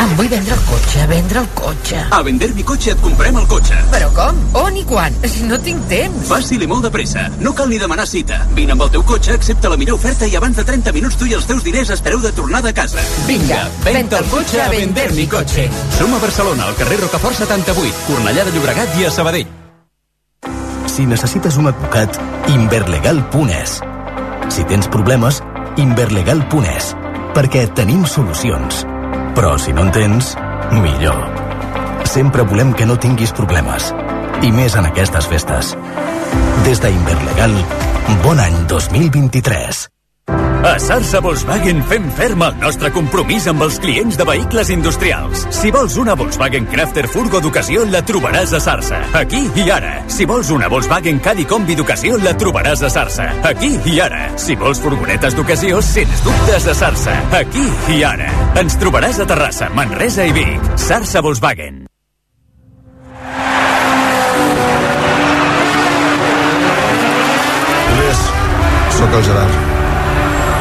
Em 0.00 0.12
vull 0.16 0.28
vendre 0.30 0.54
el 0.54 0.62
cotxe, 0.68 1.06
vendre 1.10 1.40
el 1.40 1.48
cotxe. 1.58 2.00
A 2.10 2.20
Vender 2.26 2.50
mi 2.54 2.64
cotxe 2.66 2.92
et 2.94 3.00
comprem 3.02 3.36
el 3.40 3.46
cotxe. 3.50 3.76
Però 3.92 4.10
com? 4.16 4.38
On 4.60 4.76
i 4.76 4.84
quan? 4.88 5.16
No 5.48 5.58
tinc 5.64 5.86
temps. 5.90 6.28
Fàcil 6.30 6.62
i 6.64 6.68
molt 6.70 6.86
de 6.86 6.90
pressa. 6.94 7.26
No 7.40 7.52
cal 7.56 7.70
ni 7.72 7.78
demanar 7.80 8.06
cita. 8.08 8.42
Vine 8.56 8.76
amb 8.76 8.84
el 8.86 8.92
teu 8.94 9.04
cotxe, 9.06 9.34
accepta 9.34 9.72
la 9.72 9.78
millor 9.80 9.98
oferta 9.98 10.28
i 10.28 10.36
abans 10.38 10.56
de 10.56 10.64
30 10.68 10.94
minuts 10.96 11.18
tu 11.20 11.28
i 11.28 11.34
els 11.36 11.48
teus 11.48 11.64
diners 11.66 11.90
espereu 11.96 12.20
de 12.22 12.32
tornada 12.36 12.70
a 12.70 12.76
casa. 12.76 13.02
Vinga, 13.26 13.62
venta 13.84 14.20
el 14.20 14.28
cotxe 14.32 14.62
a 14.62 14.68
Vender 14.72 15.08
mi 15.16 15.26
cotxe. 15.26 15.68
Som 15.98 16.14
a 16.14 16.20
Barcelona, 16.22 16.68
al 16.68 16.76
carrer 16.78 17.00
Rocafort 17.00 17.40
78, 17.40 18.04
Cornellà 18.06 18.46
de 18.46 18.54
Llobregat 18.54 19.00
i 19.00 19.08
a 19.08 19.14
Sabadell. 19.14 19.48
Si 20.90 21.06
necessites 21.06 21.56
un 21.56 21.70
advocat, 21.70 22.16
inverlegal.es. 22.48 23.80
Si 24.50 24.64
tens 24.66 24.88
problemes, 24.90 25.42
inverlegal.es. 25.78 26.94
Perquè 27.34 27.68
tenim 27.78 28.02
solucions. 28.10 28.84
Però 29.36 29.56
si 29.58 29.72
no 29.72 29.86
en 29.86 29.92
tens, 29.94 30.34
millor. 30.72 31.20
Sempre 32.04 32.42
volem 32.42 32.72
que 32.74 32.86
no 32.86 32.98
tinguis 32.98 33.32
problemes. 33.36 33.92
I 34.42 34.50
més 34.56 34.74
en 34.74 34.88
aquestes 34.88 35.28
festes. 35.30 35.76
Des 36.66 36.82
d'Inverlegal, 36.82 37.56
bon 38.26 38.42
any 38.42 38.60
2023. 38.74 39.86
A 40.62 40.78
Sarsa 40.78 41.22
Volkswagen 41.24 41.80
fem 41.88 42.04
ferm 42.12 42.42
el 42.44 42.56
nostre 42.60 42.90
compromís 42.92 43.46
amb 43.48 43.64
els 43.64 43.78
clients 43.80 44.18
de 44.20 44.26
vehicles 44.28 44.68
industrials. 44.74 45.46
Si 45.56 45.70
vols 45.72 45.96
una 45.96 46.12
Volkswagen 46.20 46.66
Crafter 46.68 47.06
Furgo 47.08 47.40
d'ocasió, 47.40 47.86
la 47.88 48.02
trobaràs 48.04 48.52
a 48.52 48.60
Sarsa. 48.60 48.98
Aquí 49.16 49.40
i 49.56 49.64
ara. 49.72 49.94
Si 50.12 50.28
vols 50.28 50.50
una 50.52 50.68
Volkswagen 50.68 51.22
Caddy 51.24 51.46
Combi 51.48 51.78
d'ocasió, 51.78 52.18
la 52.20 52.36
trobaràs 52.36 52.84
a 52.84 52.90
Sarsa. 52.92 53.30
Aquí 53.48 53.72
i 53.88 53.96
ara. 54.04 54.26
Si 54.36 54.58
vols 54.60 54.82
furgonetes 54.84 55.38
d'ocasió, 55.38 55.80
sens 55.80 56.20
dubtes 56.26 56.68
a 56.68 56.76
Sarsa. 56.76 57.16
Aquí 57.40 57.64
i 57.96 58.02
ara. 58.04 58.28
Ens 58.60 58.76
trobaràs 58.76 59.24
a 59.24 59.28
Terrassa, 59.32 59.72
Manresa 59.72 60.28
i 60.28 60.36
Vic. 60.36 60.70
Sarsa 60.76 61.24
Volkswagen. 61.24 61.86
Sóc 69.00 69.14
el 69.16 69.24
Gerard. 69.24 69.69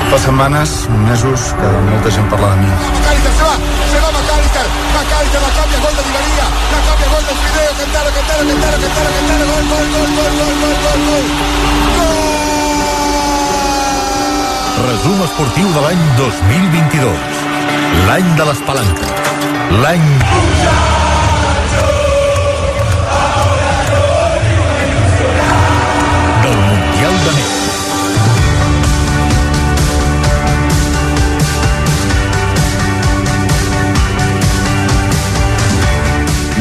Fa 0.09 0.17
setmanes, 0.17 0.89
mesos, 1.05 1.53
que 1.53 1.67
molta 1.85 2.09
gent 2.09 2.25
parla 2.31 2.47
de 2.49 2.55
mi. 2.63 2.69
Macalister 2.69 3.33
se 3.37 3.43
va, 3.45 3.55
se 3.91 3.99
va 4.01 4.09
Macalister, 4.15 4.65
Macalister 4.95 5.41
la 5.43 5.51
cambia, 5.57 5.79
gol 5.85 5.93
de 5.97 6.01
Di 6.07 6.11
María, 6.17 6.45
la 6.71 6.79
cambia, 6.87 7.07
gol 7.13 7.23
del 7.29 7.37
Fideo, 7.43 7.71
Cantaro, 7.79 8.09
Cantaro, 8.17 8.41
Cantaro, 8.49 8.77
Cantaro, 8.83 9.09
Cantaro, 9.17 9.45
gol, 9.51 9.63
gol, 9.69 9.85
gol, 9.93 10.09
gol, 10.17 10.33
gol, 10.39 10.53
gol, 10.61 10.75
gol, 10.83 10.99
gol. 11.05 11.25
Resum 14.89 15.17
esportiu 15.29 15.67
de 15.77 15.81
l'any 15.85 16.03
2022. 16.17 17.13
L'any 18.07 18.29
de 18.41 18.43
les 18.49 18.59
palanques. 18.65 19.13
L'any... 19.83 20.88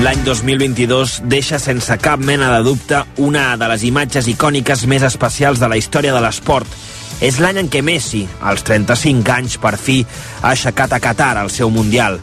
L'any 0.08 0.22
2022 0.24 1.18
deixa 1.28 1.58
sense 1.60 1.92
cap 2.00 2.22
mena 2.24 2.46
de 2.54 2.62
dubte 2.64 3.02
una 3.20 3.58
de 3.60 3.66
les 3.68 3.82
imatges 3.84 4.24
icòniques 4.32 4.86
més 4.88 5.02
especials 5.04 5.60
de 5.60 5.68
la 5.68 5.76
història 5.76 6.14
de 6.14 6.22
l'esport. 6.24 6.64
És 7.20 7.36
l'any 7.44 7.58
en 7.60 7.68
què 7.68 7.82
Messi, 7.84 8.22
als 8.40 8.64
35 8.64 9.34
anys, 9.34 9.58
per 9.60 9.74
fi, 9.76 9.98
ha 10.40 10.54
aixecat 10.54 10.96
a 10.96 11.00
Qatar 11.04 11.34
el 11.42 11.52
seu 11.52 11.68
Mundial. 11.68 12.16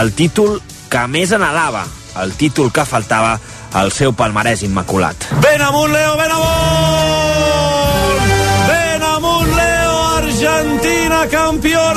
El 0.00 0.10
títol 0.18 0.58
que 0.90 1.04
més 1.06 1.30
anhelava, 1.30 1.84
el 2.24 2.34
títol 2.34 2.72
que 2.74 2.82
faltava 2.82 3.36
el 3.84 3.94
seu 3.94 4.16
palmarès 4.18 4.66
immaculat. 4.66 5.30
Ben 5.38 5.62
amunt, 5.62 5.94
Leo, 5.94 6.18
ben 6.18 6.34
amunt! 6.40 8.34
Ben 8.66 9.10
amunt, 9.14 9.54
Leo! 9.54 9.78
Argentina, 10.18 11.22
món, 11.30 11.87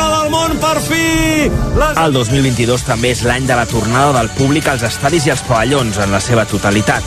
per 0.72 0.82
fi! 0.82 1.50
Les... 1.76 1.98
El 2.00 2.14
2022 2.16 2.86
també 2.88 3.12
és 3.12 3.24
l'any 3.28 3.48
de 3.48 3.58
la 3.58 3.68
tornada 3.68 4.14
del 4.16 4.30
públic 4.38 4.70
als 4.72 4.86
estadis 4.88 5.26
i 5.28 5.34
als 5.34 5.44
pavellons 5.48 6.00
en 6.00 6.14
la 6.14 6.22
seva 6.24 6.46
totalitat. 6.48 7.04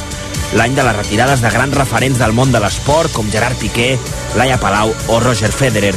L'any 0.58 0.74
de 0.76 0.84
les 0.86 0.96
retirades 0.96 1.40
de 1.42 1.52
grans 1.54 1.76
referents 1.78 2.20
del 2.20 2.34
món 2.36 2.52
de 2.52 2.60
l'esport 2.60 3.12
com 3.14 3.30
Gerard 3.32 3.56
Piqué, 3.60 3.94
Laia 4.36 4.58
Palau 4.60 4.92
o 5.08 5.20
Roger 5.22 5.50
Federer. 5.52 5.94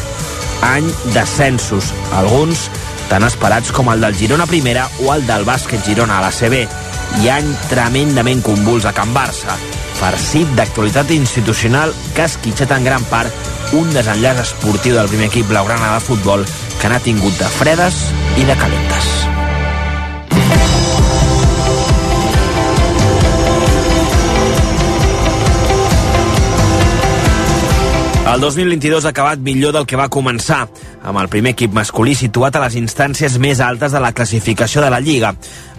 Any 0.65 0.87
d'ascensos, 1.13 1.91
alguns 2.15 2.69
tan 3.11 3.27
esperats 3.27 3.73
com 3.75 3.91
el 3.91 4.01
del 4.03 4.15
Girona 4.17 4.47
Primera 4.47 4.87
o 5.03 5.11
el 5.13 5.27
del 5.27 5.45
bàsquet 5.47 5.83
Girona 5.85 6.17
a 6.21 6.25
la 6.27 6.31
CB, 6.31 6.63
i 7.23 7.29
any 7.31 7.51
tremendament 7.67 8.43
convuls 8.45 8.87
a 8.87 8.95
Can 8.95 9.13
Barça, 9.15 9.55
farcit 9.99 10.49
d'actualitat 10.55 11.11
institucional 11.15 11.93
que 12.15 12.23
ha 12.23 12.31
esquitxat 12.31 12.73
en 12.75 12.87
gran 12.87 13.05
part 13.11 13.55
un 13.73 13.89
desenllaç 13.91 14.43
esportiu 14.45 14.95
del 14.95 15.09
primer 15.11 15.27
equip 15.31 15.49
blaugrana 15.49 15.95
de 15.95 16.03
futbol 16.05 16.45
que 16.81 16.91
n'ha 16.91 17.01
tingut 17.03 17.35
de 17.41 17.49
fredes 17.59 18.07
i 18.37 18.47
de 18.47 18.55
calentes. 18.59 19.36
El 28.37 28.41
2022 28.41 29.05
ha 29.05 29.09
acabat 29.09 29.39
millor 29.41 29.71
del 29.73 29.87
que 29.89 29.97
va 29.97 30.11
començar, 30.13 30.67
amb 31.01 31.17
el 31.17 31.25
primer 31.33 31.55
equip 31.55 31.71
masculí 31.73 32.11
situat 32.13 32.53
a 32.53 32.59
les 32.61 32.75
instàncies 32.77 33.39
més 33.41 33.57
altes 33.65 33.95
de 33.95 34.01
la 34.03 34.11
classificació 34.13 34.83
de 34.83 34.91
la 34.93 34.99
Lliga, 35.01 35.31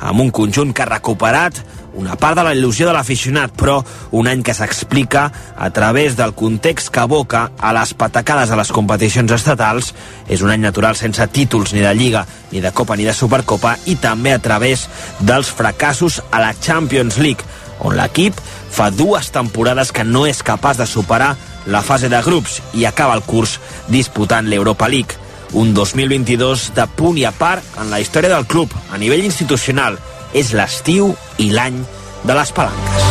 amb 0.02 0.24
un 0.24 0.32
conjunt 0.34 0.72
que 0.74 0.82
ha 0.82 0.88
recuperat 0.88 1.60
una 1.94 2.16
part 2.18 2.34
de 2.34 2.42
la 2.42 2.56
il·lusió 2.56 2.88
de 2.88 2.96
l'aficionat, 2.96 3.52
però 3.54 3.76
un 4.10 4.26
any 4.26 4.42
que 4.42 4.56
s'explica 4.58 5.28
a 5.54 5.68
través 5.70 6.16
del 6.18 6.34
context 6.34 6.90
que 6.90 7.04
aboca 7.04 7.44
a 7.54 7.70
les 7.78 7.92
patacades 7.94 8.50
a 8.50 8.58
les 8.58 8.74
competicions 8.74 9.36
estatals. 9.38 9.92
És 10.26 10.42
un 10.42 10.50
any 10.50 10.66
natural 10.66 10.98
sense 10.98 11.28
títols 11.30 11.76
ni 11.76 11.86
de 11.86 11.94
Lliga, 11.94 12.24
ni 12.50 12.58
de 12.58 12.72
Copa 12.74 12.96
ni 12.98 13.06
de 13.06 13.14
Supercopa, 13.14 13.76
i 13.86 13.94
també 14.02 14.34
a 14.34 14.42
través 14.42 14.88
dels 15.20 15.46
fracassos 15.46 16.24
a 16.32 16.42
la 16.42 16.56
Champions 16.58 17.22
League, 17.22 17.46
on 17.86 17.94
l'equip 17.94 18.34
fa 18.74 18.90
dues 18.90 19.30
temporades 19.30 19.94
que 19.94 20.02
no 20.02 20.26
és 20.26 20.42
capaç 20.42 20.82
de 20.82 20.90
superar 20.90 21.36
la 21.66 21.82
fase 21.82 22.08
de 22.08 22.20
grups 22.22 22.60
i 22.74 22.86
acaba 22.88 23.16
el 23.18 23.24
curs 23.26 23.58
disputant 23.88 24.48
l'Europa 24.48 24.88
League. 24.88 25.16
Un 25.52 25.72
2022 25.74 26.72
de 26.76 26.86
punt 26.96 27.18
i 27.18 27.24
a 27.24 27.32
part 27.32 27.64
en 27.80 27.90
la 27.90 28.00
història 28.00 28.34
del 28.34 28.46
club 28.46 28.72
a 28.92 29.00
nivell 29.00 29.24
institucional. 29.24 29.98
És 30.36 30.52
l'estiu 30.52 31.14
i 31.38 31.50
l'any 31.56 31.84
de 32.24 32.36
les 32.36 32.52
palanques. 32.52 33.07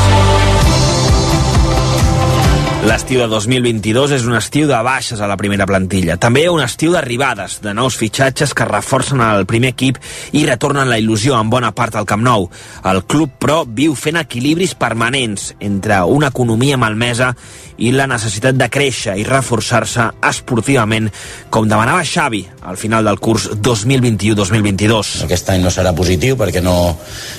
L'estiu 2.88 3.20
de 3.20 3.26
2022 3.28 4.14
és 4.16 4.24
un 4.30 4.38
estiu 4.38 4.64
de 4.70 4.78
baixes 4.80 5.20
a 5.20 5.28
la 5.28 5.36
primera 5.36 5.66
plantilla. 5.68 6.16
També 6.24 6.46
un 6.48 6.62
estiu 6.64 6.94
d'arribades, 6.96 7.58
de 7.60 7.74
nous 7.76 7.98
fitxatges 8.00 8.54
que 8.56 8.68
reforcen 8.70 9.20
el 9.26 9.44
primer 9.50 9.74
equip 9.74 10.00
i 10.32 10.46
retornen 10.48 10.88
la 10.88 10.96
il·lusió 11.02 11.36
en 11.36 11.52
bona 11.52 11.74
part 11.76 11.98
al 12.00 12.08
Camp 12.08 12.24
Nou. 12.24 12.48
El 12.88 13.02
club, 13.04 13.34
però, 13.44 13.66
viu 13.68 13.92
fent 14.00 14.22
equilibris 14.22 14.78
permanents 14.80 15.50
entre 15.60 16.00
una 16.08 16.32
economia 16.32 16.80
malmesa 16.80 17.34
i 17.78 17.92
la 17.92 18.08
necessitat 18.08 18.56
de 18.58 18.70
créixer 18.72 19.18
i 19.20 19.26
reforçar-se 19.28 20.08
esportivament, 20.30 21.12
com 21.52 21.68
demanava 21.68 22.06
Xavi 22.08 22.46
al 22.72 22.80
final 22.80 23.06
del 23.06 23.20
curs 23.20 23.50
2021-2022. 23.52 25.26
Aquest 25.28 25.52
any 25.54 25.62
no 25.64 25.74
serà 25.74 25.94
positiu 25.96 26.40
perquè 26.40 26.64
no, 26.64 26.78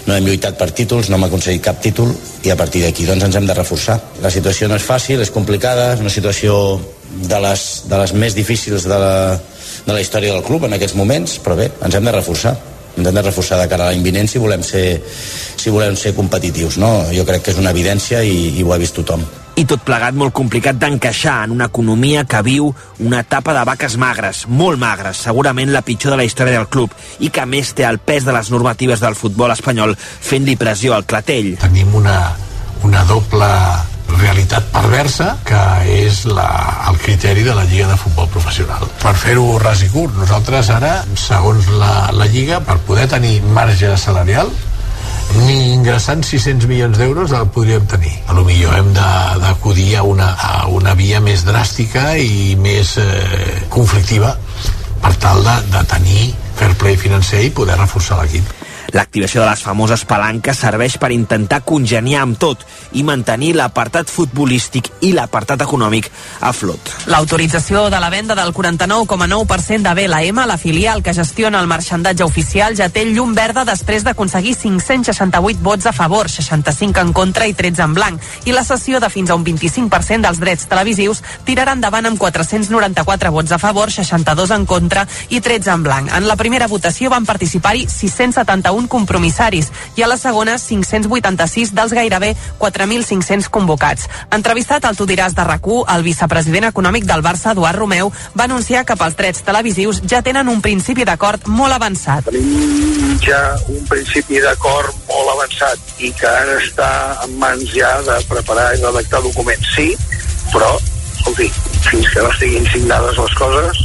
no 0.06 0.14
hem 0.14 0.28
lluitat 0.28 0.60
per 0.60 0.70
títols, 0.76 1.08
no 1.08 1.16
hem 1.16 1.26
aconseguit 1.26 1.64
cap 1.64 1.80
títol 1.82 2.12
i 2.44 2.52
a 2.52 2.56
partir 2.56 2.84
d'aquí 2.84 3.08
doncs 3.08 3.26
ens 3.26 3.40
hem 3.40 3.48
de 3.48 3.56
reforçar. 3.56 3.98
La 4.22 4.30
situació 4.30 4.68
no 4.68 4.78
és 4.78 4.86
fàcil, 4.86 5.24
és 5.24 5.32
complicada, 5.38 5.92
és 5.94 6.02
una 6.04 6.12
situació 6.12 6.78
de 7.08 7.38
les, 7.40 7.68
de 7.88 8.02
les 8.02 8.12
més 8.12 8.34
difícils 8.36 8.84
de 8.84 8.98
la, 9.00 9.14
de 9.86 9.94
la 9.94 10.02
història 10.02 10.34
del 10.34 10.44
club 10.44 10.66
en 10.68 10.76
aquests 10.76 10.98
moments, 10.98 11.38
però 11.44 11.56
bé, 11.58 11.70
ens 11.86 11.96
hem 11.96 12.10
de 12.10 12.18
reforçar 12.18 12.58
ens 12.98 13.06
hem 13.06 13.14
de 13.14 13.22
reforçar 13.22 13.60
de 13.60 13.68
cara 13.70 13.86
a 13.86 13.92
l'any 13.92 14.02
vinent 14.02 14.26
si 14.26 14.40
volem 14.42 14.62
ser, 14.66 14.98
si 15.56 15.70
volem 15.70 15.96
ser 15.96 16.16
competitius 16.16 16.80
no? 16.82 16.90
jo 17.14 17.24
crec 17.28 17.44
que 17.46 17.54
és 17.54 17.60
una 17.60 17.70
evidència 17.70 18.24
i, 18.26 18.58
i 18.58 18.64
ho 18.66 18.72
ha 18.74 18.80
vist 18.80 18.96
tothom 18.98 19.22
i 19.58 19.64
tot 19.66 19.82
plegat 19.82 20.14
molt 20.14 20.34
complicat 20.38 20.78
d'encaixar 20.78 21.40
en 21.46 21.54
una 21.56 21.66
economia 21.66 22.22
que 22.30 22.42
viu 22.46 22.68
una 23.02 23.24
etapa 23.24 23.50
de 23.56 23.64
vaques 23.66 23.96
magres, 23.98 24.44
molt 24.46 24.78
magres, 24.78 25.18
segurament 25.26 25.72
la 25.74 25.82
pitjor 25.82 26.14
de 26.14 26.20
la 26.20 26.26
història 26.28 26.60
del 26.60 26.68
club, 26.70 26.94
i 27.18 27.32
que 27.34 27.42
més 27.42 27.72
té 27.74 27.82
el 27.82 27.98
pes 27.98 28.22
de 28.22 28.36
les 28.36 28.52
normatives 28.54 29.02
del 29.02 29.18
futbol 29.18 29.50
espanyol 29.50 29.96
fent-li 29.98 30.54
pressió 30.54 30.94
al 30.94 31.08
clatell. 31.10 31.56
Tenim 31.58 31.90
una, 31.98 32.20
una 32.86 33.02
doble 33.10 33.50
realitat 34.16 34.70
perversa 34.72 35.34
que 35.46 35.60
és 35.92 36.22
la, 36.28 36.48
el 36.88 36.96
criteri 37.02 37.44
de 37.44 37.54
la 37.56 37.66
Lliga 37.68 37.88
de 37.90 37.98
Futbol 38.00 38.28
Professional. 38.32 38.86
Per 39.02 39.14
fer-ho 39.18 39.58
ras 39.62 39.82
i 39.84 39.90
curt, 39.92 40.16
nosaltres 40.16 40.70
ara, 40.74 40.94
segons 41.18 41.68
la, 41.80 42.08
la 42.16 42.28
Lliga, 42.30 42.62
per 42.64 42.78
poder 42.88 43.08
tenir 43.12 43.38
marge 43.54 43.92
salarial, 44.00 44.50
ni 45.44 45.74
ingressant 45.74 46.24
600 46.24 46.68
milions 46.70 46.96
d'euros 46.98 47.34
el 47.36 47.50
podríem 47.52 47.84
tenir. 47.90 48.14
A 48.28 48.36
lo 48.36 48.44
millor 48.48 48.78
hem 48.78 48.90
d'acudir 48.96 49.90
a, 49.98 50.04
una, 50.08 50.32
a 50.32 50.66
una 50.72 50.94
via 50.98 51.20
més 51.20 51.44
dràstica 51.46 52.14
i 52.16 52.56
més 52.60 52.96
eh, 53.02 53.66
conflictiva 53.68 54.34
per 55.02 55.14
tal 55.20 55.44
de, 55.44 55.58
de 55.74 55.84
tenir 55.90 56.30
fair 56.58 56.72
play 56.80 56.96
financer 56.98 57.44
i 57.44 57.52
poder 57.54 57.76
reforçar 57.78 58.22
l'equip. 58.22 58.67
L'activació 58.96 59.42
de 59.42 59.50
les 59.50 59.60
famoses 59.60 60.04
palanques 60.08 60.56
serveix 60.56 60.94
per 60.96 61.10
intentar 61.12 61.60
congeniar 61.66 62.22
amb 62.24 62.38
tot 62.40 62.62
i 62.96 63.02
mantenir 63.04 63.50
l'apartat 63.58 64.08
futbolístic 64.08 64.88
i 65.04 65.10
l'apartat 65.12 65.60
econòmic 65.66 66.08
a 66.40 66.54
flot. 66.56 66.94
L'autorització 67.12 67.88
de 67.92 68.00
la 68.00 68.08
venda 68.08 68.34
del 68.38 68.54
49,9% 68.56 69.84
de 69.84 69.92
BLM, 69.98 70.40
la 70.48 70.56
filial 70.56 71.02
que 71.02 71.12
gestiona 71.12 71.60
el 71.60 71.68
marxandatge 71.68 72.24
oficial, 72.24 72.76
ja 72.78 72.88
té 72.88 73.04
llum 73.04 73.34
verda 73.36 73.66
després 73.68 74.06
d'aconseguir 74.06 74.54
568 74.56 75.60
vots 75.62 75.86
a 75.86 75.92
favor, 75.92 76.30
65 76.32 77.04
en 77.04 77.12
contra 77.12 77.46
i 77.46 77.52
13 77.52 77.84
en 77.84 77.94
blanc. 77.98 78.24
I 78.48 78.56
la 78.56 78.64
sessió 78.64 79.02
de 79.04 79.12
fins 79.12 79.28
a 79.28 79.36
un 79.36 79.44
25% 79.44 80.24
dels 80.24 80.40
drets 80.40 80.64
televisius 80.70 81.20
tirarà 81.44 81.76
endavant 81.76 82.08
amb 82.08 82.16
494 82.16 83.34
vots 83.36 83.52
a 83.52 83.60
favor, 83.60 83.92
62 83.92 84.56
en 84.56 84.64
contra 84.64 85.04
i 85.28 85.42
13 85.44 85.76
en 85.76 85.84
blanc. 85.84 86.16
En 86.16 86.24
la 86.26 86.40
primera 86.40 86.72
votació 86.72 87.12
van 87.12 87.28
participar-hi 87.28 87.84
671 87.84 88.77
compromissaris 88.86 89.72
i 89.96 90.04
a 90.04 90.08
la 90.08 90.16
segona 90.16 90.58
586 90.58 91.74
dels 91.74 91.92
gairebé 91.92 92.34
4.500 92.60 93.50
convocats. 93.50 94.06
Entrevistat 94.30 94.84
al 94.84 94.96
Tu 94.96 95.08
diràs 95.08 95.34
de 95.34 95.44
rac 95.44 95.58
el 95.68 96.02
vicepresident 96.02 96.68
econòmic 96.68 97.04
del 97.04 97.22
Barça, 97.22 97.52
Eduard 97.52 97.78
Romeu, 97.78 98.12
va 98.38 98.44
anunciar 98.44 98.84
que 98.86 98.96
pels 98.96 99.16
drets 99.18 99.42
televisius 99.44 100.00
ja 100.08 100.22
tenen 100.22 100.48
un 100.48 100.62
principi 100.64 101.04
d'acord 101.04 101.48
molt 101.48 101.74
avançat. 101.74 102.30
Tenim 102.30 103.18
ja 103.24 103.40
un 103.68 103.84
principi 103.90 104.40
d'acord 104.44 104.94
molt 105.08 105.34
avançat 105.34 105.78
i 105.98 106.12
que 106.12 106.28
ara 106.28 106.58
està 106.62 106.90
en 107.24 107.36
mans 107.42 107.66
ja 107.74 107.90
de 108.06 108.18
preparar 108.30 108.70
i 108.76 108.82
redactar 108.82 109.22
documents. 109.24 109.74
Sí, 109.74 109.90
però, 110.52 110.70
escolti, 111.16 111.50
fins 111.88 112.08
que 112.14 112.24
no 112.24 112.32
estiguin 112.32 112.68
signades 112.72 113.18
les 113.18 113.38
coses, 113.38 113.84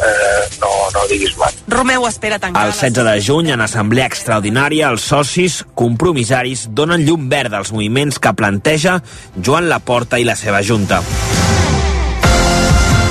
eh, 0.00 0.58
no, 0.60 0.70
no 0.94 1.06
diguis 1.10 1.34
blanc. 1.36 1.62
Romeu 1.68 2.06
espera 2.08 2.38
tancar... 2.38 2.66
El 2.66 2.72
16 2.72 3.04
de 3.06 3.16
juny, 3.26 3.52
en 3.54 3.64
assemblea 3.64 4.08
extraordinària, 4.10 4.90
els 4.90 5.06
socis 5.12 5.60
compromissaris 5.74 6.68
donen 6.76 7.04
llum 7.06 7.28
verda 7.32 7.60
als 7.60 7.72
moviments 7.74 8.18
que 8.18 8.34
planteja 8.36 9.00
Joan 9.36 9.68
Laporta 9.70 10.20
i 10.20 10.28
la 10.28 10.38
seva 10.38 10.64
junta. 10.66 11.02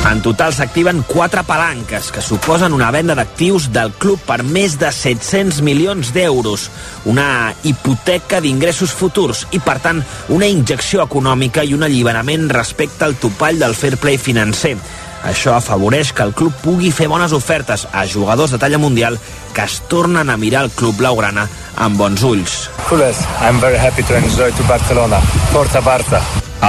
En 0.09 0.23
total 0.25 0.55
s'activen 0.55 1.03
quatre 1.05 1.43
palanques 1.45 2.07
que 2.15 2.21
suposen 2.23 2.73
una 2.73 2.87
venda 2.89 3.13
d'actius 3.17 3.67
del 3.75 3.91
club 4.01 4.21
per 4.25 4.39
més 4.47 4.77
de 4.81 4.89
700 4.95 5.59
milions 5.61 6.13
d'euros, 6.15 6.69
una 7.05 7.53
hipoteca 7.67 8.39
d'ingressos 8.41 8.95
futurs 8.95 9.43
i, 9.51 9.59
per 9.61 9.77
tant, 9.83 10.01
una 10.33 10.49
injecció 10.49 11.03
econòmica 11.05 11.67
i 11.67 11.75
un 11.77 11.85
alliberament 11.85 12.47
respecte 12.49 13.05
al 13.05 13.19
topall 13.21 13.61
del 13.61 13.77
fair 13.77 13.99
play 14.01 14.17
financer. 14.17 14.77
Això 15.23 15.53
afavoreix 15.57 16.13
que 16.15 16.23
el 16.23 16.33
club 16.33 16.55
pugui 16.63 16.91
fer 16.95 17.09
bones 17.11 17.33
ofertes 17.35 17.87
a 17.91 18.05
jugadors 18.07 18.51
de 18.51 18.59
talla 18.61 18.79
mundial 18.79 19.19
que 19.53 19.65
es 19.65 19.81
tornen 19.91 20.29
a 20.29 20.37
mirar 20.37 20.63
el 20.63 20.71
club 20.71 20.95
blaugrana 20.97 21.47
amb 21.75 21.99
bons 21.99 22.23
ulls. 22.23 22.57
Coolest. 22.87 23.21
I'm 23.41 23.59
very 23.59 23.77
happy 23.77 24.03
to 24.03 24.15
enjoy 24.15 24.51
to 24.51 24.63
Barcelona. 24.67 25.19
Forza 25.51 25.81
Barça. 25.81 26.21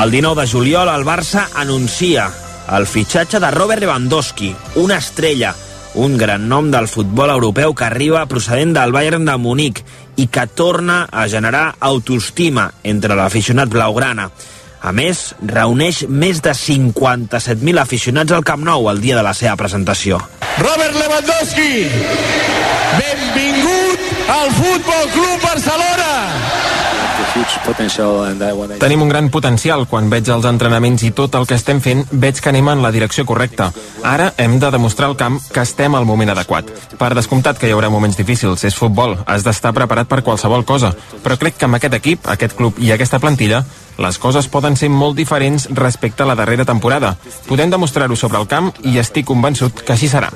El 0.02 0.10
19 0.10 0.42
de 0.42 0.48
juliol 0.48 0.88
el 0.88 1.04
Barça 1.06 1.48
anuncia 1.54 2.30
el 2.70 2.86
fitxatge 2.86 3.40
de 3.40 3.50
Robert 3.50 3.82
Lewandowski, 3.82 4.54
una 4.76 4.98
estrella, 4.98 5.54
un 5.94 6.16
gran 6.16 6.48
nom 6.48 6.70
del 6.70 6.86
futbol 6.86 7.30
europeu 7.30 7.74
que 7.74 7.84
arriba 7.84 8.26
procedent 8.30 8.76
del 8.76 8.92
Bayern 8.94 9.26
de 9.26 9.34
Munic 9.36 9.82
i 10.22 10.28
que 10.30 10.46
torna 10.46 11.02
a 11.10 11.26
generar 11.28 11.74
autoestima 11.80 12.70
entre 12.84 13.16
l'aficionat 13.18 13.70
blaugrana. 13.72 14.30
A 14.80 14.92
més, 14.96 15.34
reuneix 15.44 16.06
més 16.08 16.40
de 16.40 16.54
57.000 16.56 17.80
aficionats 17.82 18.32
al 18.32 18.46
Camp 18.48 18.64
Nou 18.64 18.88
el 18.88 19.02
dia 19.04 19.18
de 19.18 19.24
la 19.26 19.34
seva 19.36 19.52
presentació. 19.60 20.20
Robert 20.56 20.96
Lewandowski, 20.96 21.84
benvingut 22.96 24.08
al 24.40 24.48
Futbol 24.56 25.10
Club 25.12 25.44
Barcelona. 25.44 26.79
Tenim 28.80 29.02
un 29.04 29.08
gran 29.08 29.28
potencial. 29.30 29.84
Quan 29.86 30.08
veig 30.10 30.28
els 30.34 30.46
entrenaments 30.48 31.04
i 31.06 31.12
tot 31.14 31.36
el 31.38 31.46
que 31.46 31.54
estem 31.54 31.78
fent, 31.82 32.02
veig 32.10 32.40
que 32.42 32.50
anem 32.50 32.70
en 32.72 32.82
la 32.82 32.90
direcció 32.90 33.24
correcta. 33.28 33.68
Ara 34.02 34.32
hem 34.36 34.58
de 34.58 34.70
demostrar 34.74 35.10
al 35.10 35.16
camp 35.20 35.38
que 35.52 35.62
estem 35.62 35.94
al 35.94 36.08
moment 36.08 36.32
adequat. 36.34 36.72
Per 36.98 37.12
descomptat 37.14 37.60
que 37.60 37.68
hi 37.70 37.74
haurà 37.76 37.90
moments 37.92 38.18
difícils, 38.18 38.64
és 38.66 38.74
futbol, 38.74 39.14
has 39.26 39.46
d'estar 39.46 39.72
preparat 39.76 40.10
per 40.10 40.24
qualsevol 40.26 40.66
cosa. 40.66 40.90
Però 41.22 41.38
crec 41.38 41.60
que 41.60 41.68
amb 41.68 41.78
aquest 41.78 41.94
equip, 42.00 42.26
aquest 42.34 42.56
club 42.58 42.82
i 42.82 42.90
aquesta 42.90 43.22
plantilla, 43.22 43.62
les 44.00 44.18
coses 44.18 44.48
poden 44.48 44.74
ser 44.80 44.88
molt 44.90 45.14
diferents 45.16 45.68
respecte 45.76 46.24
a 46.24 46.26
la 46.26 46.34
darrera 46.34 46.64
temporada. 46.64 47.14
Podem 47.46 47.70
demostrar-ho 47.70 48.16
sobre 48.16 48.40
el 48.40 48.48
camp 48.50 48.72
i 48.82 48.98
estic 48.98 49.28
convençut 49.28 49.84
que 49.84 49.94
així 49.94 50.08
serà. 50.10 50.32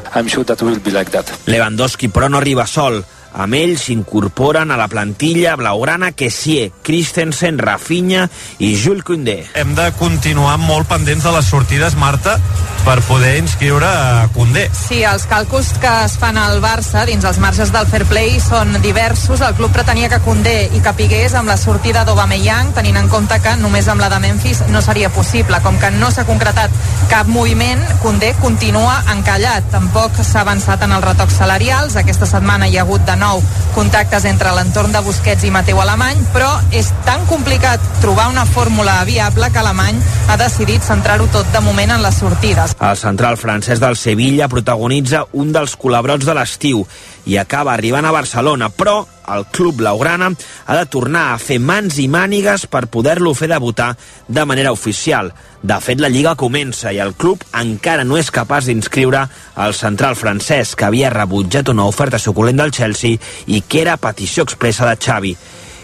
Lewandowski, 1.51 2.13
però 2.13 2.31
no 2.31 2.39
arriba 2.39 2.69
sol. 2.71 3.03
Amb 3.35 3.57
ell 3.59 3.75
s'incorporen 3.83 4.71
a 4.71 4.77
la 4.79 4.87
plantilla 4.87 5.57
blaugrana 5.59 6.13
Kessie, 6.15 6.71
Christensen, 6.87 7.59
Rafinha 7.59 8.29
i 8.63 8.77
Jules 8.79 9.03
Koundé. 9.03 9.41
Hem 9.59 9.75
de 9.75 9.89
continuar 9.99 10.55
molt 10.63 10.87
pendents 10.87 11.27
de 11.27 11.33
les 11.35 11.49
sortides, 11.51 11.97
Marta, 11.99 12.37
per 12.85 13.01
poder 13.09 13.33
inscriure 13.41 13.89
a 13.89 14.29
Koundé. 14.35 14.69
Sí, 14.77 15.01
els 15.03 15.25
càlculs 15.27 15.73
que 15.83 15.91
es 16.05 16.15
fan 16.21 16.39
al 16.39 16.61
Barça 16.63 17.03
dins 17.09 17.25
els 17.27 17.41
marges 17.43 17.73
del 17.75 17.89
fair 17.91 18.07
play 18.07 18.39
són 18.45 18.77
diversos. 18.85 19.43
El 19.43 19.57
club 19.59 19.75
pretenia 19.75 20.11
que 20.13 20.21
Koundé 20.23 20.69
hi 20.71 20.85
capigués 20.85 21.35
amb 21.35 21.51
la 21.51 21.59
sortida 21.59 22.05
d'Obameyang, 22.07 22.71
tenint 22.77 23.01
en 23.01 23.11
compte 23.11 23.41
que 23.43 23.57
només 23.59 23.89
amb 23.91 24.05
la 24.05 24.13
de 24.13 24.23
Memphis 24.23 24.63
no 24.71 24.85
seria 24.85 25.11
possible. 25.11 25.59
Com 25.65 25.81
que 25.83 25.91
no 25.99 26.13
s'ha 26.15 26.27
concretat 26.29 26.71
cap 27.11 27.27
moviment, 27.27 27.83
Koundé 28.05 28.31
continua 28.39 29.01
encallat. 29.17 29.67
Tampoc 29.75 30.23
s'ha 30.23 30.45
avançat 30.47 30.87
en 30.87 30.95
els 30.95 31.09
retocs 31.11 31.43
salarials. 31.43 31.99
Aquesta 31.99 32.31
setmana 32.31 32.71
hi 32.71 32.79
ha 32.79 32.87
hagut 32.87 33.03
de 33.09 33.19
nou 33.25 33.41
contactes 33.75 34.25
entre 34.29 34.53
l'entorn 34.55 34.93
de 34.95 35.01
Busquets 35.03 35.43
i 35.49 35.51
Mateu 35.55 35.81
Alemany, 35.83 36.21
però 36.35 36.51
és 36.77 36.93
tan 37.07 37.25
complicat 37.27 37.83
trobar 38.03 38.29
una 38.31 38.45
fórmula 38.47 39.01
viable 39.09 39.49
que 39.51 39.63
Alemany 39.63 39.99
ha 40.31 40.37
decidit 40.39 40.85
centrar-ho 40.87 41.27
tot 41.35 41.49
de 41.55 41.63
moment 41.65 41.97
en 41.97 42.05
les 42.05 42.21
sortides. 42.23 42.77
El 42.79 43.01
central 43.01 43.39
francès 43.41 43.83
del 43.83 43.99
Sevilla 43.99 44.49
protagonitza 44.53 45.25
un 45.33 45.51
dels 45.57 45.75
colabrots 45.81 46.29
de 46.29 46.37
l'estiu 46.39 46.85
i 47.27 47.37
acaba 47.39 47.73
arribant 47.75 48.05
a 48.05 48.13
Barcelona, 48.13 48.69
però 48.71 49.05
el 49.35 49.47
club 49.49 49.79
blaugrana 49.81 50.31
ha 50.67 50.77
de 50.77 50.87
tornar 50.93 51.31
a 51.33 51.39
fer 51.41 51.59
mans 51.61 51.97
i 51.99 52.09
mànigues 52.13 52.67
per 52.69 52.87
poder-lo 52.93 53.33
fer 53.35 53.49
debutar 53.53 53.95
de 54.29 54.45
manera 54.45 54.73
oficial. 54.73 55.33
De 55.63 55.79
fet, 55.81 56.01
la 56.01 56.11
Lliga 56.13 56.35
comença 56.37 56.93
i 56.93 57.01
el 57.01 57.15
club 57.17 57.45
encara 57.57 58.05
no 58.05 58.19
és 58.21 58.31
capaç 58.31 58.69
d'inscriure 58.69 59.25
el 59.65 59.77
central 59.77 60.19
francès, 60.21 60.75
que 60.77 60.85
havia 60.85 61.13
rebutjat 61.13 61.73
una 61.73 61.89
oferta 61.89 62.21
suculent 62.21 62.61
del 62.61 62.75
Chelsea 62.75 63.17
i 63.47 63.63
que 63.63 63.81
era 63.81 63.97
petició 63.97 64.45
expressa 64.45 64.89
de 64.91 64.99
Xavi. 65.01 65.35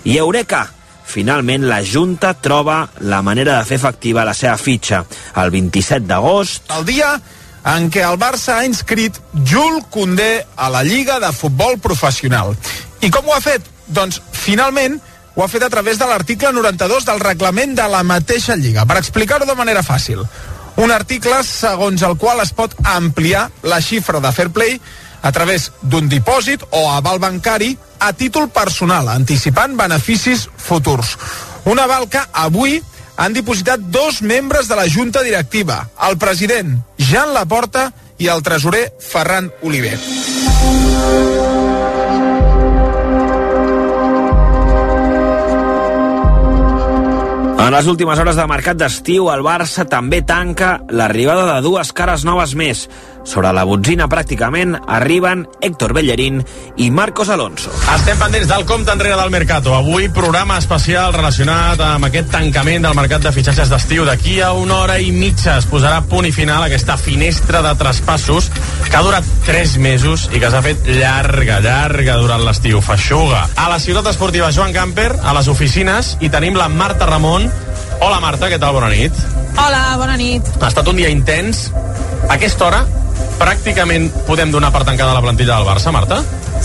I 0.04 0.18
Eureka! 0.18 0.66
Finalment, 1.10 1.64
la 1.66 1.80
Junta 1.82 2.36
troba 2.38 2.84
la 3.02 3.18
manera 3.26 3.56
de 3.58 3.64
fer 3.66 3.80
efectiva 3.80 4.22
la 4.22 4.34
seva 4.36 4.54
fitxa. 4.60 5.02
El 5.42 5.50
27 5.50 6.06
d'agost... 6.06 6.70
El 6.76 6.84
dia 6.86 7.16
en 7.64 7.90
què 7.92 8.02
el 8.06 8.18
Barça 8.20 8.58
ha 8.58 8.66
inscrit 8.68 9.18
Jules 9.44 9.84
Koundé 9.90 10.46
a 10.56 10.70
la 10.72 10.82
Lliga 10.82 11.18
de 11.20 11.32
Futbol 11.32 11.78
Professional. 11.78 12.56
I 13.00 13.10
com 13.10 13.28
ho 13.28 13.34
ha 13.34 13.40
fet? 13.44 13.66
Doncs, 13.86 14.20
finalment, 14.32 15.00
ho 15.34 15.44
ha 15.44 15.48
fet 15.48 15.62
a 15.62 15.70
través 15.72 15.98
de 15.98 16.06
l'article 16.08 16.52
92 16.52 17.06
del 17.08 17.20
reglament 17.20 17.76
de 17.76 17.86
la 17.88 18.02
mateixa 18.02 18.56
Lliga. 18.56 18.86
Per 18.86 18.98
explicar-ho 18.98 19.46
de 19.46 19.58
manera 19.58 19.84
fàcil, 19.86 20.24
un 20.80 20.92
article 20.92 21.42
segons 21.44 22.02
el 22.06 22.16
qual 22.16 22.40
es 22.40 22.52
pot 22.56 22.74
ampliar 22.84 23.48
la 23.62 23.80
xifra 23.84 24.20
de 24.20 24.32
fair 24.32 24.50
play 24.54 24.80
a 25.22 25.32
través 25.32 25.70
d'un 25.82 26.08
dipòsit 26.08 26.64
o 26.70 26.86
aval 26.90 27.20
bancari 27.20 27.74
a 28.00 28.14
títol 28.16 28.48
personal, 28.48 29.10
anticipant 29.12 29.76
beneficis 29.76 30.48
futurs. 30.56 31.16
Un 31.68 31.78
aval 31.78 32.08
que 32.08 32.22
avui 32.32 32.80
han 33.20 33.34
dipositat 33.36 33.82
dos 33.92 34.22
membres 34.22 34.68
de 34.68 34.76
la 34.76 34.88
Junta 34.88 35.22
Directiva, 35.22 35.82
el 36.08 36.16
president 36.16 36.78
Jean 37.10 37.32
Laporta 37.34 37.88
i 38.22 38.28
el 38.30 38.38
tresorer 38.46 38.84
Ferran 39.02 39.48
Oliver. 39.66 39.96
En 47.58 47.74
les 47.74 47.88
últimes 47.90 48.18
hores 48.22 48.38
de 48.38 48.46
mercat 48.46 48.78
d'estiu, 48.78 49.26
el 49.34 49.42
Barça 49.42 49.88
també 49.90 50.20
tanca 50.22 50.76
l'arribada 50.86 51.48
de 51.48 51.58
dues 51.66 51.90
cares 51.90 52.22
noves 52.26 52.54
més. 52.54 52.84
Sobre 53.24 53.50
la 53.52 53.66
botzina, 53.68 54.06
pràcticament, 54.08 54.72
arriben 54.88 55.44
Héctor 55.60 55.92
Bellerín 55.92 56.40
i 56.80 56.88
Marcos 56.90 57.28
Alonso. 57.28 57.70
Estem 57.92 58.18
pendents 58.18 58.48
del 58.48 58.64
compte 58.66 58.92
enrere 58.94 59.18
del 59.18 59.30
Mercato. 59.30 59.74
Avui 59.76 60.08
programa 60.08 60.56
especial 60.58 61.12
relacionat 61.14 61.82
amb 61.84 62.08
aquest 62.08 62.30
tancament 62.32 62.86
del 62.86 62.96
mercat 62.96 63.26
de 63.26 63.32
fitxatges 63.34 63.68
d'estiu. 63.70 64.06
D'aquí 64.08 64.38
a 64.40 64.52
una 64.56 64.78
hora 64.80 64.96
i 64.98 65.12
mitja 65.12 65.58
es 65.60 65.68
posarà 65.68 66.00
punt 66.08 66.26
i 66.26 66.32
final 66.32 66.64
aquesta 66.64 66.96
finestra 66.96 67.60
de 67.62 67.74
traspassos 67.78 68.48
que 68.88 68.96
ha 68.96 69.04
durat 69.04 69.26
3 69.46 69.76
mesos 69.84 70.28
i 70.32 70.40
que 70.40 70.50
s'ha 70.50 70.62
fet 70.64 70.88
llarga, 70.88 71.60
llarga 71.60 72.16
durant 72.22 72.46
l'estiu. 72.46 72.80
Feixuga. 72.80 73.44
A 73.54 73.68
la 73.68 73.78
ciutat 73.78 74.08
esportiva 74.14 74.50
Joan 74.50 74.72
Camper, 74.72 75.12
a 75.22 75.36
les 75.36 75.50
oficines, 75.52 76.16
i 76.24 76.32
tenim 76.32 76.56
la 76.56 76.70
Marta 76.72 77.06
Ramon. 77.10 77.50
Hola 78.00 78.22
Marta, 78.24 78.48
què 78.48 78.58
tal? 78.58 78.72
Bona 78.78 78.88
nit. 78.88 79.12
Hola, 79.60 79.84
bona 80.00 80.16
nit. 80.16 80.48
Ha 80.60 80.72
estat 80.72 80.88
un 80.88 80.96
dia 80.96 81.12
intens. 81.12 81.68
A 82.30 82.38
aquesta 82.38 82.66
hora 82.66 82.80
pràcticament 83.40 84.10
podem 84.28 84.52
donar 84.52 84.70
per 84.74 84.84
tancada 84.84 85.16
la 85.16 85.24
plantilla 85.24 85.56
del 85.56 85.68
Barça, 85.68 85.92
Marta? 85.94 86.20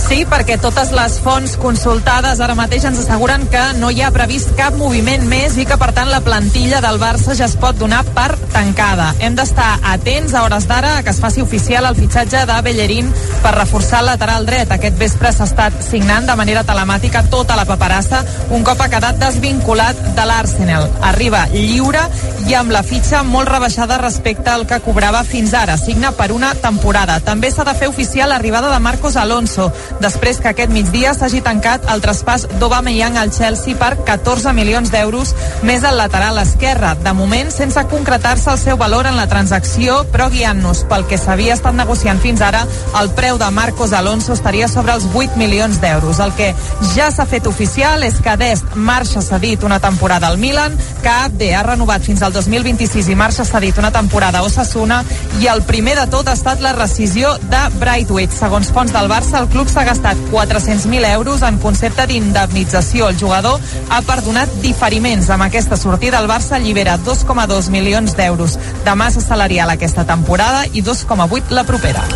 Sí, 0.05 0.21
perquè 0.29 0.59
totes 0.61 0.91
les 0.93 1.15
fonts 1.23 1.55
consultades 1.57 2.37
ara 2.43 2.53
mateix 2.53 2.83
ens 2.85 2.99
asseguren 3.01 3.47
que 3.49 3.61
no 3.79 3.89
hi 3.89 4.03
ha 4.05 4.11
previst 4.13 4.51
cap 4.57 4.75
moviment 4.77 5.23
més 5.25 5.55
i 5.57 5.65
que, 5.65 5.77
per 5.81 5.89
tant, 5.97 6.11
la 6.13 6.21
plantilla 6.21 6.77
del 6.83 6.99
Barça 7.01 7.33
ja 7.33 7.47
es 7.49 7.55
pot 7.57 7.77
donar 7.79 8.03
per 8.13 8.35
tancada. 8.53 9.07
Hem 9.19 9.33
d'estar 9.35 9.71
atents 9.95 10.35
a 10.35 10.43
hores 10.45 10.67
d'ara 10.69 10.99
que 11.03 11.09
es 11.09 11.21
faci 11.23 11.41
oficial 11.41 11.89
el 11.89 11.97
fitxatge 11.97 12.43
de 12.45 12.59
Bellerín 12.67 13.09
per 13.41 13.55
reforçar 13.57 14.03
el 14.03 14.11
lateral 14.11 14.45
dret. 14.45 14.71
Aquest 14.71 14.99
vespre 15.01 15.31
s'ha 15.33 15.49
estat 15.49 15.81
signant 15.83 16.29
de 16.29 16.37
manera 16.37 16.63
telemàtica 16.63 17.25
tota 17.33 17.57
la 17.57 17.65
paperassa 17.65 18.21
un 18.53 18.63
cop 18.63 18.81
ha 18.85 18.89
quedat 18.93 19.17
desvinculat 19.19 19.97
de 20.15 20.27
l'Arsenal. 20.29 20.85
Arriba 21.01 21.47
lliure 21.51 22.05
i 22.45 22.53
amb 22.53 22.71
la 22.71 22.83
fitxa 22.85 23.23
molt 23.25 23.49
rebaixada 23.49 23.97
respecte 23.97 24.53
al 24.53 24.67
que 24.69 24.79
cobrava 24.85 25.23
fins 25.25 25.57
ara. 25.57 25.79
Signa 25.81 26.13
per 26.13 26.29
una 26.31 26.53
temporada. 26.61 27.17
També 27.25 27.49
s'ha 27.49 27.65
de 27.65 27.73
fer 27.73 27.89
oficial 27.89 28.29
l'arribada 28.29 28.69
de 28.69 28.79
Marcos 28.79 29.17
Alonso, 29.17 29.71
després 30.01 30.39
que 30.41 30.49
aquest 30.51 30.71
migdia 30.73 31.13
s'hagi 31.15 31.41
tancat 31.45 31.85
el 31.91 32.01
traspàs 32.03 32.47
d'Obameyang 32.59 33.17
al 33.17 33.31
Chelsea 33.33 33.77
per 33.79 33.95
14 34.05 34.53
milions 34.57 34.91
d'euros 34.91 35.33
més 35.63 35.83
al 35.83 35.97
lateral 35.97 36.37
esquerre. 36.41 36.95
De 37.03 37.13
moment, 37.13 37.51
sense 37.51 37.81
concretar-se 37.91 38.51
el 38.51 38.59
seu 38.59 38.77
valor 38.77 39.07
en 39.07 39.17
la 39.17 39.27
transacció, 39.31 40.01
però 40.11 40.29
guiant-nos 40.33 40.83
pel 40.89 41.05
que 41.09 41.19
s'havia 41.19 41.55
estat 41.55 41.75
negociant 41.77 42.19
fins 42.21 42.43
ara, 42.45 42.65
el 42.99 43.11
preu 43.17 43.39
de 43.41 43.49
Marcos 43.51 43.93
Alonso 43.93 44.33
estaria 44.33 44.67
sobre 44.67 44.93
els 44.93 45.07
8 45.13 45.37
milions 45.39 45.79
d'euros. 45.81 46.19
El 46.19 46.33
que 46.37 46.53
ja 46.93 47.09
s'ha 47.11 47.27
fet 47.29 47.47
oficial 47.47 48.03
és 48.03 48.19
que 48.23 48.37
Dest 48.37 48.75
marxa 48.75 49.21
cedit 49.23 49.63
una 49.63 49.79
temporada 49.79 50.27
al 50.27 50.37
Milan, 50.37 50.75
que 51.01 51.09
Abde 51.09 51.53
ha 51.55 51.63
renovat 51.63 52.03
fins 52.03 52.21
al 52.21 52.33
2026 52.33 53.09
i 53.09 53.15
marxa 53.15 53.45
cedit 53.45 53.77
una 53.79 53.91
temporada 53.95 54.39
a 54.39 54.47
Osasuna, 54.47 55.03
i 55.39 55.47
el 55.51 55.63
primer 55.63 55.95
de 55.99 56.07
tot 56.11 56.27
ha 56.27 56.35
estat 56.35 56.61
la 56.61 56.73
rescisió 56.75 57.33
de 57.49 57.61
Brightweight. 57.79 58.33
Segons 58.35 58.71
fons 58.75 58.93
del 58.93 59.09
Barça, 59.11 59.39
el 59.41 59.49
club 59.49 59.69
s'ha 59.75 59.83
gastat 59.83 60.17
400.000 60.31 61.03
euros 61.11 61.41
en 61.43 61.57
concepte 61.59 62.05
d'indemnització. 62.07 63.09
El 63.09 63.19
jugador 63.19 63.59
ha 63.89 63.99
perdonat 64.07 64.53
diferiments. 64.63 65.27
Amb 65.29 65.43
aquesta 65.49 65.75
sortida, 65.75 66.21
el 66.23 66.29
Barça 66.31 66.55
allibera 66.55 66.95
2,2 66.97 67.67
milions 67.73 68.15
d'euros 68.15 68.55
de 68.85 68.95
massa 68.95 69.19
salarial 69.19 69.75
aquesta 69.75 70.07
temporada 70.07 70.63
i 70.71 70.81
2,8 70.81 71.51
la 71.51 71.67
propera. 71.67 72.07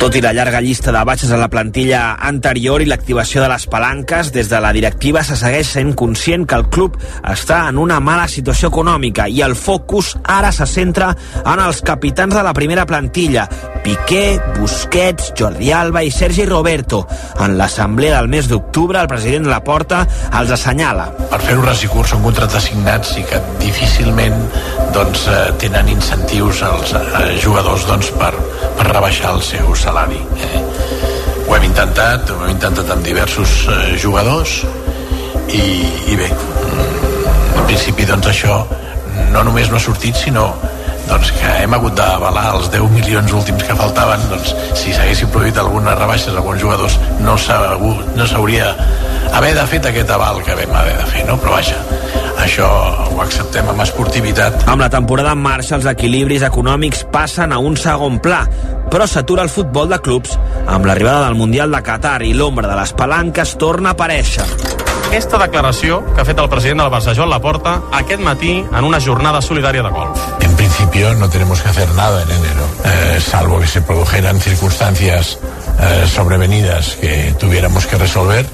Tot 0.00 0.14
i 0.16 0.22
la 0.24 0.30
llarga 0.32 0.62
llista 0.64 0.94
de 0.96 1.00
baixes 1.04 1.28
a 1.28 1.36
la 1.36 1.50
plantilla 1.52 2.14
anterior 2.24 2.80
i 2.80 2.86
l'activació 2.88 3.42
de 3.42 3.50
les 3.52 3.66
palanques, 3.68 4.30
des 4.32 4.48
de 4.48 4.56
la 4.64 4.70
directiva 4.72 5.20
se 5.20 5.36
segueix 5.36 5.74
sent 5.74 5.90
conscient 5.92 6.46
que 6.48 6.56
el 6.56 6.64
club 6.72 6.96
està 7.28 7.66
en 7.68 7.76
una 7.76 7.98
mala 8.00 8.24
situació 8.32 8.70
econòmica 8.72 9.26
i 9.28 9.42
el 9.44 9.52
focus 9.60 10.14
ara 10.24 10.54
se 10.56 10.64
centra 10.64 11.10
en 11.44 11.60
els 11.60 11.82
capitans 11.84 12.32
de 12.32 12.46
la 12.46 12.54
primera 12.56 12.86
plantilla, 12.88 13.44
Piqué, 13.84 14.40
Busquets, 14.56 15.34
Jordi 15.36 15.68
Alba 15.72 16.02
i 16.02 16.10
Sergi 16.10 16.48
Roberto. 16.48 17.02
En 17.40 17.58
l'assemblea 17.60 18.16
del 18.16 18.32
mes 18.32 18.48
d'octubre, 18.48 19.00
el 19.00 19.08
president 19.08 19.44
de 19.44 19.52
la 19.52 19.60
Porta 19.64 20.06
els 20.40 20.56
assenyala. 20.56 21.10
Per 21.28 21.42
fer-ho 21.44 21.64
res 21.68 21.84
són 21.84 22.24
contractes 22.24 22.70
signats 22.72 23.18
i 23.20 23.28
que 23.28 23.40
difícilment 23.60 24.36
doncs, 24.96 25.28
eh, 25.28 25.46
tenen 25.60 25.92
incentius 25.92 26.64
els 26.64 26.96
eh, 26.96 27.36
jugadors 27.44 27.84
doncs, 27.88 28.10
per, 28.16 28.32
per 28.80 28.94
rebaixar 28.94 29.34
el 29.36 29.42
seu 29.44 29.74
salari. 29.76 30.18
Eh? 30.40 30.60
Ho 31.44 31.56
hem 31.56 31.66
intentat, 31.68 32.30
ho 32.32 32.38
hem 32.46 32.54
intentat 32.54 32.88
amb 32.94 33.04
diversos 33.04 33.52
eh, 33.68 33.80
jugadors 34.00 34.62
i, 35.52 35.64
i 36.08 36.16
bé, 36.16 36.30
mm, 36.30 37.58
en 37.60 37.66
principi 37.68 38.08
doncs 38.08 38.30
això 38.32 38.62
no 39.34 39.44
només 39.44 39.68
no 39.68 39.76
ha 39.76 39.84
sortit 39.84 40.16
sinó 40.16 40.46
doncs 41.10 41.32
que 41.36 41.52
hem 41.60 41.74
hagut 41.76 41.96
d'avalar 41.98 42.46
els 42.54 42.70
10 42.72 42.88
milions 42.94 43.32
últims 43.36 43.66
que 43.66 43.76
faltaven 43.76 44.22
doncs 44.30 44.54
si 44.78 44.94
s'haguessin 44.94 45.32
produït 45.34 45.58
algunes 45.58 45.98
rebaixes 45.98 46.32
a 46.32 46.38
alguns 46.38 46.62
jugadors 46.62 46.96
no 47.26 47.36
s'hauria 47.36 48.72
no 48.78 49.10
haver 49.32 49.54
de 49.54 49.66
fet 49.66 49.86
aquest 49.86 50.10
aval 50.10 50.40
que 50.46 50.54
vam 50.54 50.74
haver 50.80 50.96
de 50.96 51.06
fer, 51.12 51.24
no? 51.26 51.36
Però 51.40 51.54
vaja, 51.54 51.76
això 52.40 52.66
ho 53.10 53.20
acceptem 53.22 53.68
amb 53.70 53.82
esportivitat. 53.84 54.64
Amb 54.70 54.82
la 54.82 54.90
temporada 54.92 55.34
en 55.36 55.42
marxa, 55.42 55.76
els 55.76 55.88
equilibris 55.90 56.44
econòmics 56.46 57.04
passen 57.12 57.52
a 57.52 57.60
un 57.60 57.76
segon 57.76 58.18
pla, 58.22 58.42
però 58.90 59.06
s'atura 59.06 59.44
el 59.46 59.52
futbol 59.52 59.88
de 59.90 60.00
clubs 60.02 60.36
amb 60.66 60.86
l'arribada 60.86 61.26
del 61.26 61.38
Mundial 61.38 61.72
de 61.72 61.82
Qatar 61.86 62.20
i 62.26 62.32
l'ombra 62.34 62.68
de 62.70 62.78
les 62.80 62.92
palanques 62.96 63.56
torna 63.60 63.92
a 63.92 63.98
aparèixer. 63.98 64.46
Aquesta 65.10 65.40
declaració 65.42 66.00
que 66.14 66.22
ha 66.22 66.26
fet 66.28 66.38
el 66.38 66.48
president 66.50 66.84
del 66.84 66.92
Barça, 66.92 67.14
Joan 67.18 67.32
Laporta, 67.32 67.76
aquest 67.98 68.22
matí 68.22 68.60
en 68.62 68.84
una 68.86 69.00
jornada 69.02 69.40
solidària 69.42 69.82
de 69.82 69.90
golf. 69.90 70.20
En 70.40 70.54
principio 70.56 71.14
no 71.14 71.28
tenemos 71.28 71.62
que 71.62 71.68
hacer 71.68 71.88
nada 71.94 72.22
en 72.22 72.30
enero, 72.30 72.68
eh, 72.84 73.18
salvo 73.20 73.58
que 73.60 73.66
se 73.66 73.82
produjeran 73.82 74.40
circunstancias 74.40 75.38
eh, 75.80 76.06
sobrevenidas 76.06 76.96
que 77.00 77.34
tuviéramos 77.40 77.86
que 77.86 77.98
resolver. 77.98 78.46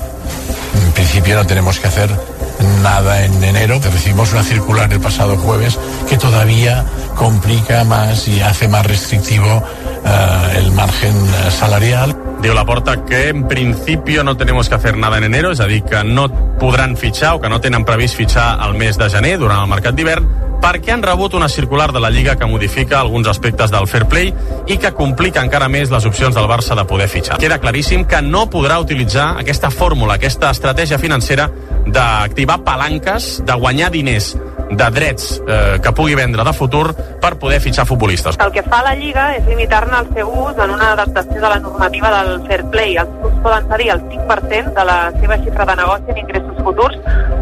En 0.86 0.92
principio 0.92 1.36
no 1.36 1.46
tenemos 1.46 1.78
que 1.78 1.88
hacer 1.88 2.10
nada 2.10 2.35
en 2.60 3.44
enero. 3.44 3.80
Recibimos 3.82 4.32
una 4.32 4.42
circular 4.42 4.92
el 4.92 5.00
pasado 5.00 5.36
jueves 5.36 5.78
que 6.08 6.16
todavía 6.16 6.84
complica 7.14 7.84
más 7.84 8.28
y 8.28 8.40
hace 8.40 8.68
más 8.68 8.86
restrictivo 8.86 9.62
eh, 10.04 10.58
el 10.58 10.72
margen 10.72 11.14
eh, 11.14 11.50
salarial. 11.50 12.16
Diu 12.42 12.54
la 12.54 12.64
porta 12.64 13.04
que 13.04 13.28
en 13.28 13.48
principi 13.48 14.18
no 14.22 14.36
tenemos 14.36 14.68
que 14.68 14.74
hacer 14.76 14.96
nada 14.96 15.18
en 15.18 15.24
enero, 15.24 15.50
és 15.50 15.60
a 15.60 15.66
dir, 15.66 15.82
que 15.82 16.04
no 16.04 16.28
podran 16.60 16.96
fitxar 16.96 17.34
o 17.34 17.40
que 17.40 17.48
no 17.48 17.60
tenen 17.64 17.84
previst 17.84 18.14
fitxar 18.14 18.60
al 18.60 18.76
mes 18.76 18.98
de 19.00 19.08
gener 19.10 19.38
durant 19.40 19.64
el 19.64 19.72
mercat 19.72 19.96
d'hivern 19.96 20.45
perquè 20.62 20.94
han 20.94 21.04
rebut 21.04 21.34
una 21.34 21.48
circular 21.48 21.92
de 21.92 22.00
la 22.00 22.10
Lliga 22.10 22.36
que 22.36 22.46
modifica 22.46 23.00
alguns 23.00 23.28
aspectes 23.28 23.70
del 23.70 23.86
fair 23.86 24.06
play 24.06 24.32
i 24.66 24.78
que 24.78 24.92
complica 24.96 25.44
encara 25.44 25.68
més 25.68 25.92
les 25.92 26.06
opcions 26.08 26.34
del 26.34 26.48
Barça 26.50 26.76
de 26.78 26.86
poder 26.88 27.08
fitxar. 27.12 27.38
Queda 27.42 27.60
claríssim 27.62 28.06
que 28.08 28.22
no 28.22 28.46
podrà 28.50 28.80
utilitzar 28.82 29.34
aquesta 29.40 29.70
fórmula, 29.70 30.16
aquesta 30.16 30.50
estratègia 30.54 30.98
financera 30.98 31.50
d'activar 31.86 32.62
palanques, 32.66 33.36
de 33.46 33.54
guanyar 33.54 33.92
diners 33.94 34.34
de 34.70 34.90
drets 34.90 35.42
eh, 35.46 35.78
que 35.82 35.92
pugui 35.92 36.16
vendre 36.18 36.42
de 36.44 36.52
futur 36.52 36.90
per 37.22 37.36
poder 37.38 37.60
fitxar 37.62 37.86
futbolistes. 37.86 38.38
El 38.42 38.50
que 38.52 38.64
fa 38.66 38.82
la 38.82 38.94
Lliga 38.98 39.28
és 39.36 39.46
limitar-ne 39.46 40.00
el 40.02 40.10
seu 40.16 40.32
ús 40.46 40.58
en 40.58 40.74
una 40.74 40.92
adaptació 40.96 41.38
de 41.38 41.48
la 41.48 41.60
normativa 41.62 42.10
del 42.16 42.40
fair 42.48 42.64
play. 42.72 42.96
Els 42.98 43.12
clubs 43.20 43.38
poden 43.44 43.68
cedir 43.70 43.90
el 43.94 44.02
5% 44.10 44.74
de 44.74 44.86
la 44.90 44.98
seva 45.20 45.38
xifra 45.44 45.68
de 45.70 45.76
negoci 45.82 46.14
en 46.14 46.18
ingressos 46.24 46.62
futurs 46.66 46.98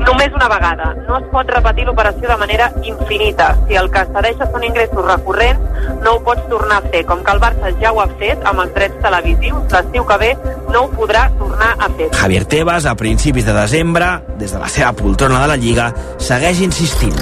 només 0.08 0.34
una 0.36 0.48
vegada. 0.48 0.90
No 1.08 1.18
es 1.18 1.28
pot 1.32 1.50
repetir 1.56 1.86
l'operació 1.88 2.28
de 2.30 2.36
manera 2.40 2.70
infinita. 2.82 3.50
Si 3.68 3.78
el 3.80 3.90
que 3.94 4.04
cedeixes 4.16 4.52
són 4.52 4.66
ingressos 4.68 5.06
recurrents, 5.06 5.80
no 6.04 6.16
ho 6.16 6.20
pots 6.26 6.46
tornar 6.52 6.80
a 6.82 6.92
fer. 6.92 7.04
Com 7.08 7.24
que 7.24 7.36
el 7.36 7.42
Barça 7.42 7.72
ja 7.80 7.92
ho 7.92 8.02
ha 8.02 8.08
fet 8.20 8.44
amb 8.50 8.64
els 8.66 8.74
drets 8.76 9.00
televisius, 9.04 9.64
l'estiu 9.72 10.06
que 10.10 10.20
ve 10.24 10.30
no 10.70 10.84
ho 10.84 10.92
podrà 10.94 11.26
tornar 11.40 11.74
a 11.78 11.90
fer. 11.96 12.10
Javier 12.20 12.44
Tebas, 12.44 12.86
a 12.86 12.94
principis 12.98 13.46
de 13.48 13.56
desembre, 13.56 14.14
des 14.40 14.52
de 14.52 14.62
la 14.62 14.68
seva 14.68 14.92
poltrona 14.92 15.42
de 15.44 15.52
la 15.54 15.60
Lliga, 15.60 15.90
segueix 16.18 16.60
insistint. 16.64 17.20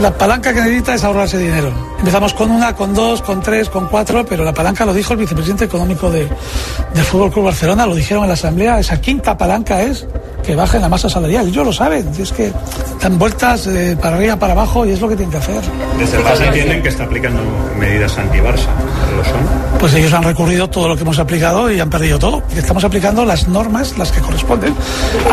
La 0.00 0.10
palanca 0.10 0.52
que 0.52 0.60
necesita 0.60 0.94
es 0.94 1.04
ahorrarse 1.04 1.38
dinero. 1.38 1.72
Empezamos 1.98 2.34
con 2.34 2.50
una, 2.50 2.74
con 2.74 2.94
dos, 2.94 3.22
con 3.22 3.40
tres, 3.40 3.68
con 3.68 3.86
cuatro, 3.86 4.24
pero 4.26 4.42
la 4.44 4.52
palanca 4.52 4.84
lo 4.84 4.92
dijo 4.92 5.12
el 5.12 5.20
vicepresidente 5.20 5.66
económico 5.66 6.10
de, 6.10 6.28
del 6.94 7.04
Fútbol 7.04 7.30
Club 7.30 7.44
Barcelona, 7.44 7.86
lo 7.86 7.94
dijeron 7.94 8.24
en 8.24 8.28
la 8.28 8.34
asamblea, 8.34 8.80
esa 8.80 9.00
quinta 9.00 9.36
palanca 9.36 9.82
es 9.82 10.06
que 10.42 10.56
baje 10.56 10.80
la 10.80 10.88
masa 10.88 11.08
salarial. 11.08 11.46
Ellos 11.46 11.64
lo 11.64 11.72
saben, 11.72 12.08
es 12.18 12.32
que 12.32 12.52
dan 13.00 13.18
vueltas 13.18 13.66
eh, 13.66 13.96
para 14.00 14.16
arriba, 14.16 14.36
para 14.36 14.52
abajo 14.52 14.84
y 14.84 14.90
es 14.90 15.00
lo 15.00 15.08
que 15.08 15.16
tienen 15.16 15.30
que 15.30 15.38
hacer. 15.38 15.62
Desde 15.98 16.16
el 16.16 16.24
Barça 16.24 16.46
entienden 16.46 16.82
que 16.82 16.88
está 16.88 17.04
aplicando 17.04 17.40
medidas 17.78 18.18
anti-Barça. 18.18 18.68
¿Lo 19.16 19.24
son? 19.24 19.71
Pues 19.82 19.94
ellos 19.94 20.12
han 20.12 20.22
recurrido 20.22 20.70
todo 20.70 20.86
lo 20.86 20.94
que 20.94 21.02
hemos 21.02 21.18
aplicado 21.18 21.68
y 21.68 21.80
han 21.80 21.90
perdido 21.90 22.16
todo. 22.16 22.40
Estamos 22.54 22.84
aplicando 22.84 23.24
las 23.24 23.48
normas, 23.48 23.98
las 23.98 24.12
que 24.12 24.20
corresponden 24.20 24.76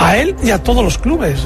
a 0.02 0.18
él 0.18 0.36
y 0.42 0.50
a 0.50 0.64
todos 0.64 0.84
los 0.84 0.98
clubes. 0.98 1.46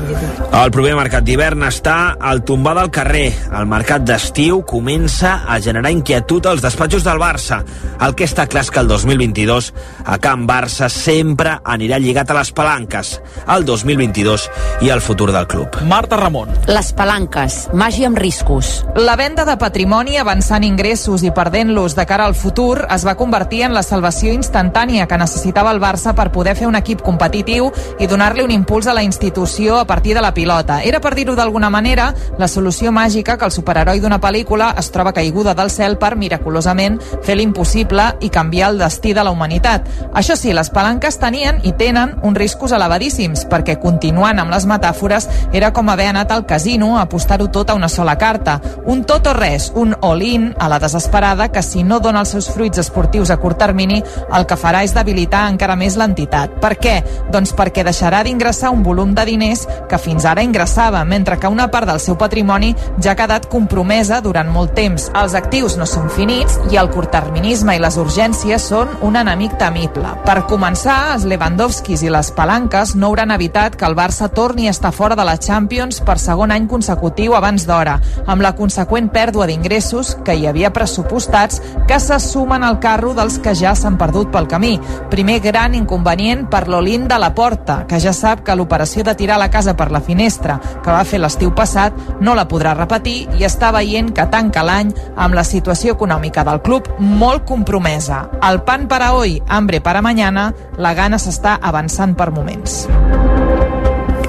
El 0.54 0.72
proper 0.72 0.94
mercat 0.96 1.26
d'hivern 1.28 1.66
està 1.68 2.13
al 2.16 2.46
tombar 2.48 2.78
del 2.78 2.88
carrer. 2.96 3.34
El 3.52 3.68
mercat 3.68 4.06
d'estiu 4.08 4.62
comença 4.63 5.42
a 5.44 5.58
generar 5.60 5.92
inquietud 5.92 6.48
als 6.48 6.63
despatxos 6.63 7.04
del 7.04 7.20
Barça. 7.20 7.58
El 8.00 8.16
que 8.16 8.24
està 8.24 8.46
clar 8.48 8.63
és 8.63 8.72
que 8.72 8.80
el 8.80 8.88
2022 8.88 9.74
a 10.06 10.16
Can 10.24 10.48
Barça 10.48 10.88
sempre 10.88 11.58
anirà 11.60 12.00
lligat 12.00 12.32
a 12.32 12.39
les 12.39 12.54
palanques, 12.56 13.18
el 13.52 13.68
2022 13.68 14.48
i 14.88 14.94
el 14.96 15.04
futur 15.04 15.34
del 15.36 15.50
club. 15.52 15.76
Marta 15.92 16.16
Ramon. 16.16 16.56
Les 16.72 16.94
palanques, 16.96 17.68
màgia 17.76 18.08
amb 18.08 18.24
riscos. 18.24 18.86
La 18.96 19.20
venda 19.20 19.44
de 19.44 19.60
patrimoni 19.60 20.16
avançant 20.24 20.63
ingressos 20.63 21.28
i 21.28 21.36
perdent-los 21.36 22.00
de 22.00 22.08
cara 22.08 22.32
al 22.32 22.39
futur 22.39 22.86
es 22.95 23.06
va 23.06 23.15
convertir 23.15 23.63
en 23.63 23.73
la 23.73 23.84
salvació 23.84 24.34
instantània 24.34 25.08
que 25.08 25.17
necessitava 25.17 25.71
el 25.71 25.82
Barça 25.82 26.13
per 26.15 26.32
poder 26.32 26.56
fer 26.56 26.67
un 26.67 26.77
equip 26.79 27.01
competitiu 27.01 27.71
i 27.99 28.08
donar-li 28.08 28.43
un 28.43 28.51
impuls 28.51 28.88
a 28.88 28.93
la 28.93 29.03
institució 29.03 29.79
a 29.79 29.86
partir 29.86 30.13
de 30.15 30.21
la 30.21 30.34
pilota. 30.34 30.82
Era, 30.84 30.99
per 31.01 31.13
dir-ho 31.15 31.36
d'alguna 31.36 31.69
manera, 31.69 32.13
la 32.38 32.47
solució 32.47 32.91
màgica 32.91 33.38
que 33.38 33.45
el 33.45 33.51
superheroi 33.51 34.01
d'una 34.03 34.19
pel·lícula 34.21 34.73
es 34.79 34.91
troba 34.91 35.13
caiguda 35.13 35.53
del 35.58 35.71
cel 35.71 35.97
per, 35.97 36.15
miraculosament, 36.15 36.99
fer 37.23 37.38
l'impossible 37.38 38.10
i 38.21 38.29
canviar 38.29 38.71
el 38.71 38.82
destí 38.82 39.13
de 39.13 39.23
la 39.23 39.32
humanitat. 39.32 39.89
Això 40.13 40.38
sí, 40.39 40.53
les 40.53 40.69
palanques 40.73 41.19
tenien 41.19 41.62
i 41.63 41.73
tenen 41.77 42.17
uns 42.23 42.38
riscos 42.38 42.73
elevadíssims, 42.75 43.47
perquè 43.49 43.79
continuant 43.82 44.39
amb 44.39 44.53
les 44.53 44.67
metàfores, 44.69 45.29
era 45.53 45.71
com 45.73 45.89
haver 45.89 46.10
anat 46.12 46.32
al 46.32 46.45
casino 46.45 46.97
a 46.97 47.08
apostar-ho 47.08 47.49
tot 47.51 47.69
a 47.69 47.77
una 47.77 47.89
sola 47.89 48.17
carta. 48.17 48.60
Un 48.86 49.03
tot 49.03 49.27
o 49.27 49.34
res, 49.38 49.71
un 49.75 49.95
all-in 50.01 50.51
a 50.60 50.69
la 50.69 50.79
desesperada 50.79 51.49
que 51.51 51.63
si 51.63 51.84
no 51.84 51.99
dona 51.99 52.23
els 52.23 52.34
seus 52.36 52.49
fruits 52.51 52.83
esportius 52.84 53.32
a 53.34 53.39
curt 53.41 53.58
termini, 53.63 54.02
el 54.34 54.48
que 54.50 54.60
farà 54.60 54.84
és 54.84 54.93
debilitar 54.96 55.48
encara 55.50 55.78
més 55.80 55.98
l'entitat. 56.00 56.60
Per 56.62 56.76
què? 56.78 56.96
Doncs 57.34 57.54
perquè 57.58 57.86
deixarà 57.86 58.24
d'ingressar 58.24 58.72
un 58.74 58.84
volum 58.84 59.13
de 59.15 59.26
diners 59.28 59.65
que 59.89 60.00
fins 60.02 60.26
ara 60.30 60.43
ingressava, 60.43 61.04
mentre 61.06 61.39
que 61.39 61.52
una 61.52 61.69
part 61.72 61.89
del 61.89 62.02
seu 62.04 62.17
patrimoni 62.19 62.74
ja 63.02 63.13
ha 63.13 63.19
quedat 63.19 63.48
compromesa 63.52 64.19
durant 64.22 64.50
molt 64.52 64.74
temps. 64.78 65.10
Els 65.19 65.36
actius 65.38 65.78
no 65.80 65.88
són 65.89 66.10
finits 66.13 66.60
i 66.72 66.80
el 66.82 66.91
curtterminisme 66.93 67.76
i 67.78 67.82
les 67.82 67.98
urgències 68.02 68.67
són 68.74 68.91
un 69.02 69.17
enemic 69.19 69.58
temible. 69.62 70.13
Per 70.26 70.43
començar, 70.50 71.13
els 71.15 71.28
Lewandowskis 71.30 72.04
i 72.04 72.12
les 72.13 72.32
palanques 72.36 72.96
no 72.96 73.12
hauran 73.12 73.34
evitat 73.36 73.78
que 73.80 73.88
el 73.88 73.98
Barça 73.98 74.30
torni 74.34 74.67
a 74.67 74.74
estar 74.76 74.93
fora 74.93 75.15
de 75.15 75.26
la 75.28 75.38
Champions 75.38 76.02
per 76.06 76.17
segon 76.22 76.52
any 76.52 76.67
consecutiu 76.67 77.36
abans 77.38 77.67
d'hora, 77.69 78.00
amb 78.26 78.41
la 78.43 78.54
conseqüent 78.58 79.10
pèrdua 79.13 79.48
d'ingressos 79.50 80.15
que 80.26 80.36
hi 80.36 80.48
havia 80.50 80.74
pressupostats 80.74 81.62
que 81.88 82.00
se 82.00 82.19
sumen 82.19 82.63
al 82.63 82.73
carro 82.80 83.14
dels 83.14 83.40
que 83.44 83.54
ja 83.56 83.74
s'han 83.76 83.98
perdut 83.98 84.32
pel 84.34 84.48
camí. 84.48 84.78
Primer 85.12 85.40
gran 85.44 85.76
inconvenient 85.76 86.46
per 86.50 86.68
l'Olin 86.68 87.08
de 87.08 87.20
la 87.20 87.34
Porta, 87.36 87.84
que 87.88 88.00
ja 88.00 88.14
sap 88.14 88.44
que 88.46 88.56
l'operació 88.56 89.04
de 89.04 89.16
tirar 89.20 89.40
la 89.42 89.50
casa 89.52 89.76
per 89.78 89.92
la 89.92 90.02
finestra 90.02 90.60
que 90.84 90.92
va 90.92 91.04
fer 91.06 91.20
l'estiu 91.22 91.54
passat 91.56 91.94
no 92.22 92.36
la 92.36 92.48
podrà 92.50 92.76
repetir 92.78 93.28
i 93.40 93.48
està 93.48 93.72
veient 93.76 94.14
que 94.16 94.28
tanca 94.32 94.64
l'any 94.64 94.94
amb 95.16 95.36
la 95.38 95.46
situació 95.48 95.98
econòmica 95.98 96.44
del 96.48 96.62
club 96.62 96.90
molt 97.00 97.46
compromesa. 97.50 98.28
El 98.42 98.64
pan 98.64 98.88
para 98.88 99.14
hoy, 99.14 99.42
hambre 99.48 99.82
para 99.82 100.02
mañana, 100.02 100.54
la 100.78 100.94
gana 100.94 101.20
s'està 101.20 101.60
avançant 101.62 102.16
per 102.18 102.32
moments. 102.32 102.84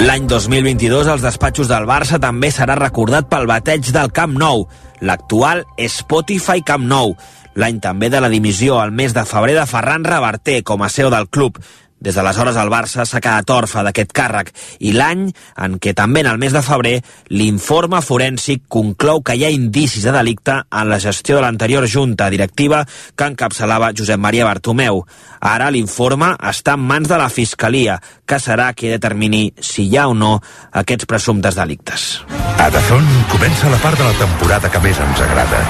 L'any 0.04 0.26
2022 0.28 1.06
els 1.08 1.22
despatxos 1.22 1.68
del 1.70 1.86
Barça 1.88 2.18
també 2.20 2.50
serà 2.52 2.74
recordat 2.76 3.28
pel 3.30 3.46
bateig 3.48 3.86
del 3.94 4.10
Camp 4.12 4.34
Nou, 4.36 4.66
l'actual 5.00 5.62
Spotify 5.88 6.60
Camp 6.66 6.84
Nou. 6.90 7.14
L'any 7.54 7.78
també 7.78 8.10
de 8.10 8.20
la 8.20 8.32
dimissió 8.32 8.80
al 8.80 8.90
mes 8.90 9.14
de 9.14 9.22
febrer 9.28 9.54
de 9.54 9.66
Ferran 9.70 10.04
Reverter 10.04 10.62
com 10.66 10.82
a 10.82 10.90
seu 10.90 11.10
del 11.10 11.28
club. 11.30 11.60
Des 12.04 12.16
d'aleshores 12.18 12.56
el 12.60 12.68
Barça 12.68 13.06
s'ha 13.06 13.20
quedat 13.22 13.48
orfe 13.54 13.80
d'aquest 13.86 14.10
càrrec 14.12 14.50
i 14.84 14.90
l'any 14.92 15.22
en 15.64 15.78
què 15.80 15.94
també 15.96 16.20
en 16.20 16.28
el 16.34 16.40
mes 16.42 16.52
de 16.52 16.60
febrer 16.66 16.98
l'informe 17.32 18.02
forènsic 18.04 18.66
conclou 18.68 19.22
que 19.24 19.36
hi 19.38 19.46
ha 19.46 19.52
indicis 19.54 20.04
de 20.04 20.12
delicte 20.12 20.58
en 20.66 20.90
la 20.90 20.98
gestió 21.00 21.38
de 21.38 21.46
l'anterior 21.46 21.86
junta 21.88 22.28
directiva 22.34 22.82
que 23.16 23.30
encapçalava 23.30 23.94
Josep 23.96 24.20
Maria 24.20 24.44
Bartomeu. 24.44 25.00
Ara 25.40 25.70
l'informe 25.70 26.34
està 26.50 26.74
en 26.76 26.84
mans 26.84 27.08
de 27.08 27.20
la 27.20 27.30
Fiscalia, 27.32 27.96
que 28.26 28.38
serà 28.40 28.72
qui 28.74 28.92
determini 28.92 29.52
si 29.60 29.88
hi 29.88 29.98
ha 29.98 30.06
o 30.08 30.14
no 30.14 30.38
aquests 30.72 31.08
presumptes 31.10 31.56
delictes. 31.58 32.24
A 32.58 32.70
Dazón 32.72 33.04
comença 33.32 33.68
la 33.68 33.80
part 33.82 33.98
de 33.98 34.06
la 34.06 34.14
temporada 34.20 34.70
que 34.70 34.80
més 34.84 35.00
ens 35.00 35.20
agrada. 35.26 35.60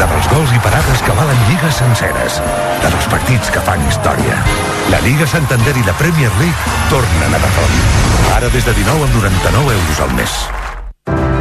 La 0.00 0.08
dels 0.10 0.28
gols 0.32 0.52
i 0.52 0.60
parades 0.64 1.04
que 1.06 1.14
valen 1.16 1.46
lligues 1.48 1.78
senceres. 1.78 2.40
La 2.82 2.90
dels 2.90 3.08
partits 3.12 3.54
que 3.54 3.62
fan 3.64 3.86
història. 3.88 4.42
La 4.92 5.00
Lliga 5.06 5.28
Santander 5.30 5.76
i 5.78 5.86
la 5.86 5.96
Premier 6.02 6.32
League 6.42 6.76
tornen 6.90 7.38
a 7.38 7.40
Dazón. 7.46 7.80
Ara 8.36 8.52
des 8.52 8.68
de 8.68 8.76
19 8.82 9.08
amb 9.08 9.18
99 9.22 9.80
euros 9.80 10.04
al 10.04 10.14
mes. 10.20 10.38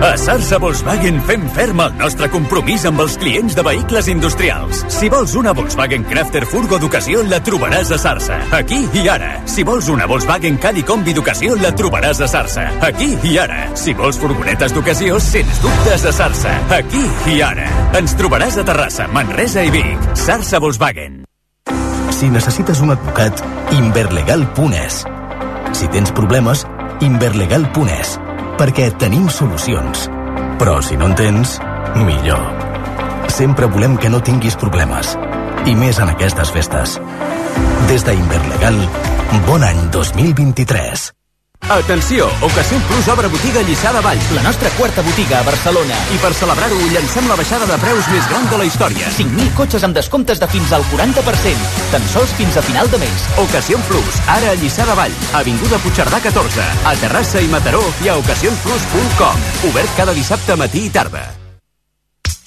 A 0.03 0.17
Sarsa 0.17 0.57
Volkswagen 0.59 1.21
fem 1.23 1.45
ferm 1.55 1.79
el 1.79 1.93
nostre 1.95 2.27
compromís 2.27 2.83
amb 2.89 2.99
els 2.99 3.13
clients 3.21 3.53
de 3.55 3.63
vehicles 3.63 4.09
industrials. 4.11 4.81
Si 4.91 5.07
vols 5.07 5.31
una 5.39 5.53
Volkswagen 5.55 6.03
Crafter 6.09 6.41
Furgo 6.43 6.75
d'ocasió, 6.75 7.21
la 7.23 7.39
trobaràs 7.39 7.93
a 7.95 7.99
Sarsa. 8.01 8.41
Aquí 8.57 8.81
i 8.99 9.05
ara. 9.07 9.31
Si 9.47 9.63
vols 9.63 9.87
una 9.93 10.03
Volkswagen 10.11 10.59
Caddy 10.59 10.83
Combi 10.83 11.15
d'ocasió, 11.15 11.55
la 11.55 11.71
trobaràs 11.71 12.19
a 12.19 12.27
Sarsa. 12.27 12.65
Aquí 12.83 13.13
i 13.31 13.37
ara. 13.39 13.69
Si 13.79 13.95
vols 13.95 14.19
furgonetes 14.19 14.75
d'ocasió, 14.75 15.21
sens 15.23 15.63
dubtes 15.63 16.03
a 16.03 16.11
Sarsa. 16.19 16.57
Aquí 16.81 17.05
i 17.31 17.39
ara. 17.39 17.71
Ens 17.95 18.19
trobaràs 18.19 18.59
a 18.59 18.67
Terrassa, 18.67 19.07
Manresa 19.07 19.63
i 19.63 19.71
Vic. 19.71 20.11
Sarsa 20.19 20.59
Volkswagen. 20.59 21.21
Si 22.11 22.27
necessites 22.27 22.83
un 22.83 22.91
advocat, 22.91 23.39
inverlegal.es. 23.71 25.05
Si 25.73 25.87
tens 25.95 26.11
problemes, 26.11 26.67
Inverlegal.es, 27.03 28.19
perquè 28.59 28.89
tenim 28.99 29.29
solucions. 29.29 30.07
Però 30.59 30.79
si 30.85 30.97
no 30.99 31.09
en 31.09 31.15
tens, 31.19 31.57
millor. 31.95 32.43
Sempre 33.33 33.69
volem 33.71 33.97
que 33.97 34.11
no 34.13 34.21
tinguis 34.21 34.59
problemes, 34.59 35.15
i 35.65 35.75
més 35.79 35.99
en 36.03 36.13
aquestes 36.13 36.53
festes. 36.53 36.99
Des 37.89 38.05
d'Inverlegal, 38.05 38.79
bon 39.49 39.65
any 39.65 39.83
2023. 39.95 41.11
Atenció! 41.69 42.27
Ocasió 42.41 42.77
Plus 42.87 43.07
obre 43.07 43.27
botiga 43.27 43.61
a 43.61 43.63
Lliçà 43.63 43.93
de 43.95 44.01
Vall. 44.03 44.19
La 44.35 44.43
nostra 44.43 44.69
quarta 44.77 45.01
botiga 45.01 45.39
a 45.39 45.43
Barcelona. 45.43 45.95
I 46.13 46.17
per 46.19 46.33
celebrar-ho 46.35 46.79
llancem 46.91 47.27
la 47.29 47.37
baixada 47.39 47.65
de 47.69 47.77
preus 47.79 48.09
més 48.11 48.27
gran 48.27 48.49
de 48.51 48.59
la 48.59 48.67
història. 48.67 49.11
5.000 49.15 49.53
cotxes 49.55 49.85
amb 49.87 49.95
descomptes 49.95 50.41
de 50.43 50.49
fins 50.51 50.73
al 50.75 50.83
40%. 50.91 51.71
Tan 51.93 52.07
sols 52.11 52.35
fins 52.35 52.57
a 52.59 52.65
final 52.65 52.91
de 52.91 52.99
mes. 53.05 53.27
Ocasió 53.45 53.79
Plus, 53.87 54.19
ara 54.27 54.51
a 54.51 54.59
Lliçà 54.59 54.87
de 54.89 54.97
Vall. 54.99 55.15
Avinguda 55.39 55.79
Puigcerdà 55.85 56.19
14. 56.27 56.67
A 56.83 56.95
Terrassa 56.99 57.41
i 57.41 57.47
Mataró 57.47 57.83
i 58.03 58.11
a 58.11 58.17
ocasionplus.com. 58.19 59.47
Obert 59.71 59.97
cada 59.97 60.13
dissabte 60.13 60.59
matí 60.59 60.87
i 60.89 60.93
tarda. 60.93 61.23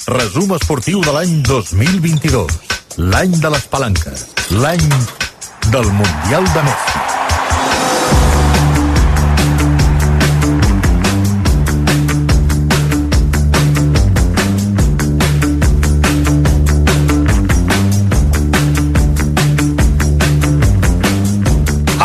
Resum 0.07 0.52
esportiu 0.55 1.00
de 1.02 1.16
l'any 1.16 1.40
2022. 1.48 2.61
L'any 3.11 3.40
de 3.40 3.50
les 3.57 3.66
palanques. 3.72 4.29
L'any 4.61 4.88
del 5.72 5.90
Mundial 5.90 6.52
de 6.52 6.68
Messi. 6.68 7.25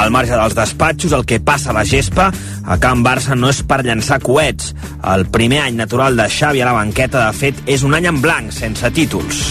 Al 0.01 0.09
marge 0.09 0.33
dels 0.33 0.55
despatxos, 0.57 1.11
el 1.13 1.27
que 1.29 1.37
passa 1.45 1.69
a 1.69 1.75
la 1.77 1.83
gespa 1.85 2.31
a 2.65 2.77
Can 2.81 3.03
Barça 3.05 3.35
no 3.37 3.51
és 3.53 3.59
per 3.61 3.83
llançar 3.85 4.17
coets. 4.23 4.71
El 5.05 5.27
primer 5.29 5.59
any 5.61 5.75
natural 5.77 6.15
de 6.17 6.25
Xavi 6.25 6.63
a 6.63 6.65
la 6.65 6.73
banqueta, 6.73 7.27
de 7.27 7.37
fet, 7.37 7.59
és 7.69 7.83
un 7.85 7.93
any 7.93 8.07
en 8.09 8.17
blanc, 8.23 8.49
sense 8.49 8.89
títols. 8.95 9.43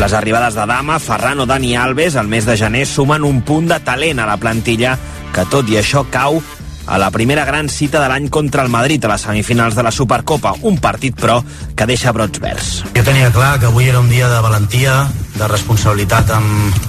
Les 0.00 0.14
arribades 0.16 0.56
de 0.56 0.64
Dama, 0.64 0.96
Ferran 0.96 1.44
o 1.44 1.46
Dani 1.46 1.74
Alves 1.76 2.16
al 2.16 2.30
mes 2.32 2.48
de 2.48 2.56
gener 2.56 2.86
sumen 2.88 3.26
un 3.28 3.42
punt 3.44 3.68
de 3.68 3.76
talent 3.84 4.22
a 4.24 4.28
la 4.30 4.38
plantilla 4.40 4.94
que 5.34 5.44
tot 5.52 5.68
i 5.68 5.76
això 5.76 6.06
cau 6.08 6.40
a 6.86 6.96
la 6.98 7.10
primera 7.12 7.44
gran 7.44 7.68
cita 7.68 8.00
de 8.00 8.08
l'any 8.08 8.30
contra 8.32 8.64
el 8.64 8.72
Madrid 8.72 9.04
a 9.04 9.12
les 9.12 9.26
semifinals 9.28 9.76
de 9.76 9.84
la 9.84 9.92
Supercopa, 9.92 10.54
un 10.62 10.80
partit, 10.80 11.20
però, 11.20 11.42
que 11.76 11.86
deixa 11.86 12.16
brots 12.16 12.40
verds. 12.40 12.70
Jo 12.96 13.04
tenia 13.04 13.28
clar 13.30 13.58
que 13.60 13.68
avui 13.68 13.92
era 13.92 14.00
un 14.00 14.08
dia 14.08 14.32
de 14.32 14.40
valentia, 14.40 15.04
de 15.36 15.52
responsabilitat 15.52 16.32
amb, 16.32 16.80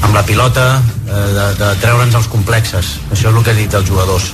amb 0.00 0.14
la 0.14 0.22
pilota, 0.26 0.66
eh, 1.06 1.26
de, 1.36 1.46
de 1.60 1.74
treure'ns 1.82 2.16
els 2.18 2.30
complexes. 2.32 2.96
Això 3.10 3.28
és 3.28 3.34
el 3.34 3.42
que 3.44 3.54
he 3.54 3.58
dit 3.62 3.74
als 3.74 3.88
jugadors. 3.88 4.30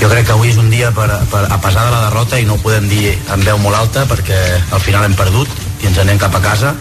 Jo 0.00 0.08
crec 0.10 0.26
que 0.26 0.34
avui 0.34 0.50
és 0.50 0.58
un 0.58 0.70
dia 0.70 0.90
per, 0.96 1.06
per, 1.30 1.44
a 1.46 1.58
pesar 1.62 1.84
de 1.86 1.92
la 1.94 2.06
derrota 2.08 2.40
i 2.40 2.46
no 2.48 2.56
ho 2.56 2.62
podem 2.62 2.88
dir 2.90 3.12
en 3.34 3.44
veu 3.46 3.60
molt 3.62 3.78
alta 3.78 4.02
perquè 4.10 4.40
al 4.74 4.82
final 4.82 5.04
hem 5.06 5.14
perdut 5.14 5.52
i 5.82 5.86
ens 5.92 6.00
anem 6.02 6.18
cap 6.18 6.34
a 6.34 6.42
casa 6.42 6.72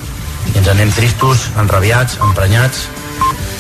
i 0.54 0.58
ens 0.58 0.72
anem 0.72 0.90
tristos, 0.96 1.46
enrabiats, 1.62 2.18
emprenyats 2.26 2.88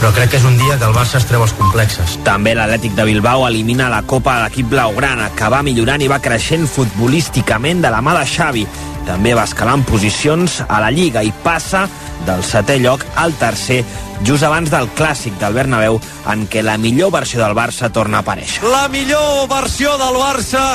però 0.01 0.09
crec 0.15 0.31
que 0.33 0.39
és 0.39 0.45
un 0.49 0.55
dia 0.57 0.79
que 0.81 0.87
el 0.87 0.95
Barça 0.97 1.19
es 1.19 1.27
treu 1.29 1.43
els 1.45 1.51
complexes. 1.53 2.15
També 2.25 2.55
l'Atlètic 2.57 2.95
de 2.97 3.03
Bilbao 3.05 3.43
elimina 3.45 3.85
la 3.91 4.01
Copa 4.09 4.39
de 4.39 4.47
l'equip 4.47 4.71
blaugrana, 4.71 5.27
que 5.37 5.49
va 5.53 5.61
millorant 5.61 6.01
i 6.01 6.09
va 6.09 6.17
creixent 6.17 6.65
futbolísticament 6.65 7.83
de 7.85 7.91
la 7.93 7.99
mà 8.01 8.15
de 8.17 8.23
Xavi. 8.25 8.63
També 9.05 9.35
va 9.37 9.45
escalant 9.45 9.85
posicions 9.85 10.63
a 10.65 10.81
la 10.81 10.89
Lliga 10.89 11.21
i 11.21 11.29
passa 11.45 11.83
del 12.25 12.43
setè 12.45 12.77
lloc 12.81 13.03
al 13.15 13.33
tercer, 13.39 13.81
just 14.23 14.43
abans 14.43 14.71
del 14.71 14.89
clàssic 14.97 15.37
del 15.41 15.55
Bernabéu, 15.57 15.99
en 16.31 16.45
què 16.49 16.63
la 16.63 16.77
millor 16.77 17.11
versió 17.13 17.41
del 17.41 17.55
Barça 17.57 17.91
torna 17.93 18.21
a 18.21 18.25
aparèixer. 18.25 18.63
La 18.69 18.87
millor 18.91 19.47
versió 19.49 19.97
del 20.01 20.17
Barça 20.21 20.65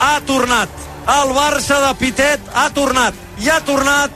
ha 0.00 0.16
tornat. 0.26 0.68
El 1.02 1.34
Barça 1.34 1.80
de 1.86 1.94
Pitet 1.98 2.52
ha 2.54 2.68
tornat. 2.70 3.14
I 3.42 3.48
ha 3.50 3.60
tornat 3.66 4.10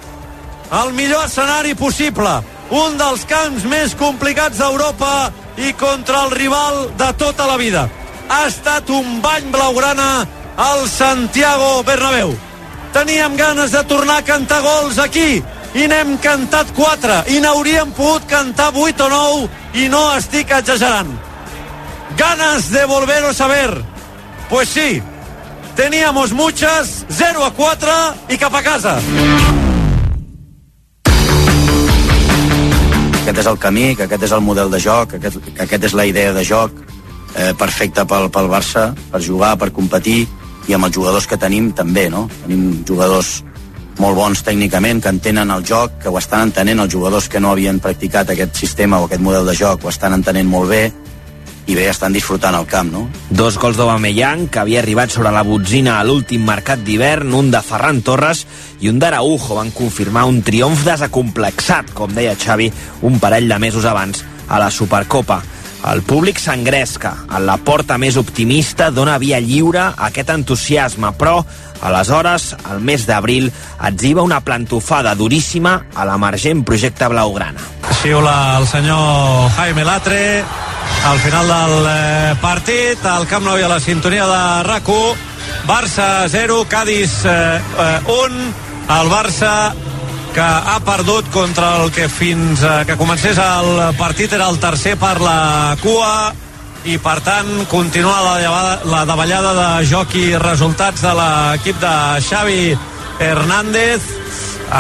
al 0.71 0.93
millor 0.93 1.27
escenari 1.27 1.75
possible 1.75 2.31
un 2.71 2.97
dels 2.99 3.25
camps 3.31 3.67
més 3.71 3.95
complicats 3.99 4.59
d'Europa 4.59 5.31
i 5.57 5.73
contra 5.79 6.25
el 6.27 6.35
rival 6.35 6.91
de 6.99 7.13
tota 7.19 7.47
la 7.47 7.57
vida. 7.57 7.87
Ha 8.29 8.47
estat 8.47 8.91
un 8.91 9.21
bany 9.23 9.51
blaugrana 9.55 10.27
al 10.57 10.89
Santiago 10.91 11.83
Bernabéu. 11.87 12.35
Teníem 12.93 13.37
ganes 13.37 13.73
de 13.73 13.83
tornar 13.85 14.19
a 14.19 14.25
cantar 14.25 14.63
gols 14.65 14.99
aquí 14.99 15.43
i 15.77 15.87
n'hem 15.91 16.17
cantat 16.25 16.73
4 16.77 17.19
i 17.37 17.41
n'hauríem 17.45 17.93
pogut 17.97 18.25
cantar 18.31 18.73
8 18.73 19.05
o 19.05 19.09
9 19.13 19.83
i 19.85 19.89
no 19.93 20.03
estic 20.17 20.51
exagerant. 20.57 21.13
Ganas 22.17 22.71
de 22.73 22.85
volver 22.89 23.23
a 23.25 23.35
saber. 23.35 23.71
Pues 24.49 24.69
sí, 24.69 25.03
teníamos 25.77 26.33
muchas, 26.33 27.05
0 27.11 27.45
a 27.45 27.51
4 27.51 27.93
i 28.29 28.39
cap 28.39 28.55
a 28.55 28.63
casa. 28.63 28.99
aquest 33.27 33.41
és 33.43 33.47
el 33.51 33.59
camí, 33.59 33.97
que 33.99 34.05
aquest 34.07 34.23
és 34.23 34.33
el 34.37 34.43
model 34.47 34.71
de 34.71 34.79
joc, 34.79 35.11
que 35.11 35.17
aquest, 35.19 35.41
que 35.57 35.65
aquest 35.65 35.85
és 35.89 35.95
la 35.99 36.05
idea 36.07 36.31
de 36.33 36.45
joc 36.47 36.71
eh, 37.35 37.51
perfecta 37.59 38.05
pel, 38.07 38.29
pel 38.31 38.47
Barça, 38.47 38.93
per 39.11 39.19
jugar, 39.19 39.57
per 39.59 39.73
competir, 39.75 40.29
i 40.71 40.77
amb 40.77 40.87
els 40.87 40.95
jugadors 40.95 41.27
que 41.27 41.39
tenim 41.39 41.73
també, 41.75 42.07
no? 42.11 42.29
Tenim 42.45 42.85
jugadors 42.87 43.41
molt 43.99 44.17
bons 44.19 44.43
tècnicament, 44.45 45.01
que 45.03 45.13
entenen 45.13 45.51
el 45.51 45.65
joc, 45.65 45.99
que 46.03 46.13
ho 46.13 46.19
estan 46.21 46.49
entenent, 46.51 46.83
els 46.85 46.93
jugadors 46.93 47.29
que 47.33 47.41
no 47.41 47.53
havien 47.53 47.81
practicat 47.81 48.31
aquest 48.31 48.57
sistema 48.57 49.01
o 49.01 49.09
aquest 49.09 49.23
model 49.25 49.49
de 49.49 49.57
joc 49.57 49.85
ho 49.85 49.93
estan 49.93 50.17
entenent 50.17 50.49
molt 50.49 50.71
bé, 50.71 50.85
i 51.67 51.75
bé, 51.75 51.89
estan 51.91 52.15
disfrutant 52.15 52.55
el 52.55 52.67
camp, 52.71 52.93
no? 52.95 53.07
Dos 53.31 53.57
gols 53.59 53.79
d'Aubameyang, 53.79 54.47
que 54.55 54.61
havia 54.63 54.79
arribat 54.83 55.11
sobre 55.11 55.33
la 55.35 55.43
botzina 55.43 55.97
a 55.99 56.05
l'últim 56.07 56.45
mercat 56.47 56.85
d'hivern, 56.87 57.33
un 57.35 57.51
de 57.51 57.63
Ferran 57.65 58.05
Torres 58.07 58.45
i 58.81 58.91
un 58.93 59.01
d'Araujo 59.03 59.59
van 59.59 59.73
confirmar 59.75 60.29
un 60.31 60.43
triomf 60.47 60.85
desacomplexat, 60.87 61.91
com 61.97 62.15
deia 62.15 62.37
Xavi, 62.39 62.71
un 63.03 63.19
parell 63.19 63.51
de 63.51 63.59
mesos 63.59 63.85
abans 63.85 64.23
a 64.47 64.61
la 64.63 64.71
Supercopa. 64.71 65.41
El 65.87 66.03
públic 66.03 66.41
s'engresca. 66.43 67.13
En 67.31 67.47
la 67.47 67.57
porta 67.63 67.97
més 67.99 68.17
optimista 68.19 68.91
dona 68.91 69.17
via 69.23 69.39
lliure 69.41 69.85
a 69.87 70.09
aquest 70.09 70.33
entusiasme, 70.35 71.13
però 71.19 71.39
aleshores, 71.87 72.55
al 72.67 72.83
mes 72.83 73.07
d'abril, 73.07 73.51
etziba 73.89 74.25
una 74.27 74.41
plantofada 74.43 75.15
duríssima 75.15 75.77
a 75.95 76.07
l'emergent 76.09 76.65
projecte 76.67 77.09
blaugrana. 77.13 77.63
Xiula 78.03 78.37
el 78.59 78.67
senyor 78.67 79.51
Jaime 79.57 79.85
Latre 79.87 80.23
al 81.07 81.19
final 81.23 81.49
del 81.49 81.89
eh, 81.91 82.35
partit 82.43 83.07
al 83.07 83.27
Camp 83.31 83.47
Nou 83.47 83.59
i 83.59 83.65
a 83.67 83.71
la 83.71 83.81
sintonia 83.81 84.27
de 84.27 84.43
rac 84.67 84.91
Barça 85.67 86.27
0, 86.29 86.65
Cádiz 86.69 87.25
eh, 87.25 87.31
eh, 87.31 88.01
1 88.11 88.47
el 88.99 89.09
Barça 89.11 89.75
que 90.37 90.45
ha 90.45 90.81
perdut 90.85 91.31
contra 91.33 91.79
el 91.81 91.91
que 91.97 92.11
fins 92.13 92.61
eh, 92.61 92.83
que 92.85 92.97
comencés 93.01 93.39
el 93.41 93.95
partit 93.97 94.35
era 94.37 94.51
el 94.53 94.59
tercer 94.61 94.93
per 95.01 95.15
la 95.23 95.77
cua 95.81 96.35
i 96.85 96.99
per 97.01 97.15
tant 97.25 97.49
continua 97.71 98.19
la, 98.21 98.51
la 98.85 99.01
davallada 99.09 99.55
de 99.57 99.69
joc 99.89 100.13
i 100.21 100.27
resultats 100.43 101.01
de 101.01 101.15
l'equip 101.17 101.81
de 101.81 101.95
Xavi 102.29 102.77
Hernández. 103.17 104.05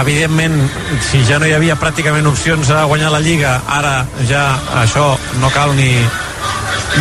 Evidentment 0.02 0.60
si 1.08 1.22
ja 1.24 1.40
no 1.40 1.48
hi 1.48 1.56
havia 1.56 1.78
pràcticament 1.80 2.28
opcions 2.28 2.68
a 2.68 2.84
guanyar 2.90 3.14
la 3.16 3.24
Lliga 3.24 3.56
ara 3.78 3.96
ja 4.28 4.44
això 4.82 5.14
no 5.40 5.52
cal 5.56 5.72
ni, 5.78 5.88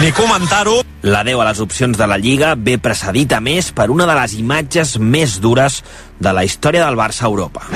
ni 0.01 0.11
comentar-ho 0.11 0.81
L'adeu 1.05 1.37
a 1.37 1.45
les 1.45 1.59
opcions 1.61 1.93
de 1.93 2.05
la 2.09 2.17
Lliga 2.17 2.55
ve 2.57 2.79
precedit 2.81 3.35
a 3.35 3.37
més 3.37 3.67
per 3.77 3.91
una 3.93 4.07
de 4.09 4.13
les 4.17 4.31
imatges 4.39 4.95
més 4.97 5.35
dures 5.37 5.83
de 6.17 6.31
la 6.33 6.41
història 6.47 6.87
del 6.87 6.97
Barça 6.97 7.27
a 7.27 7.29
Europa. 7.29 7.67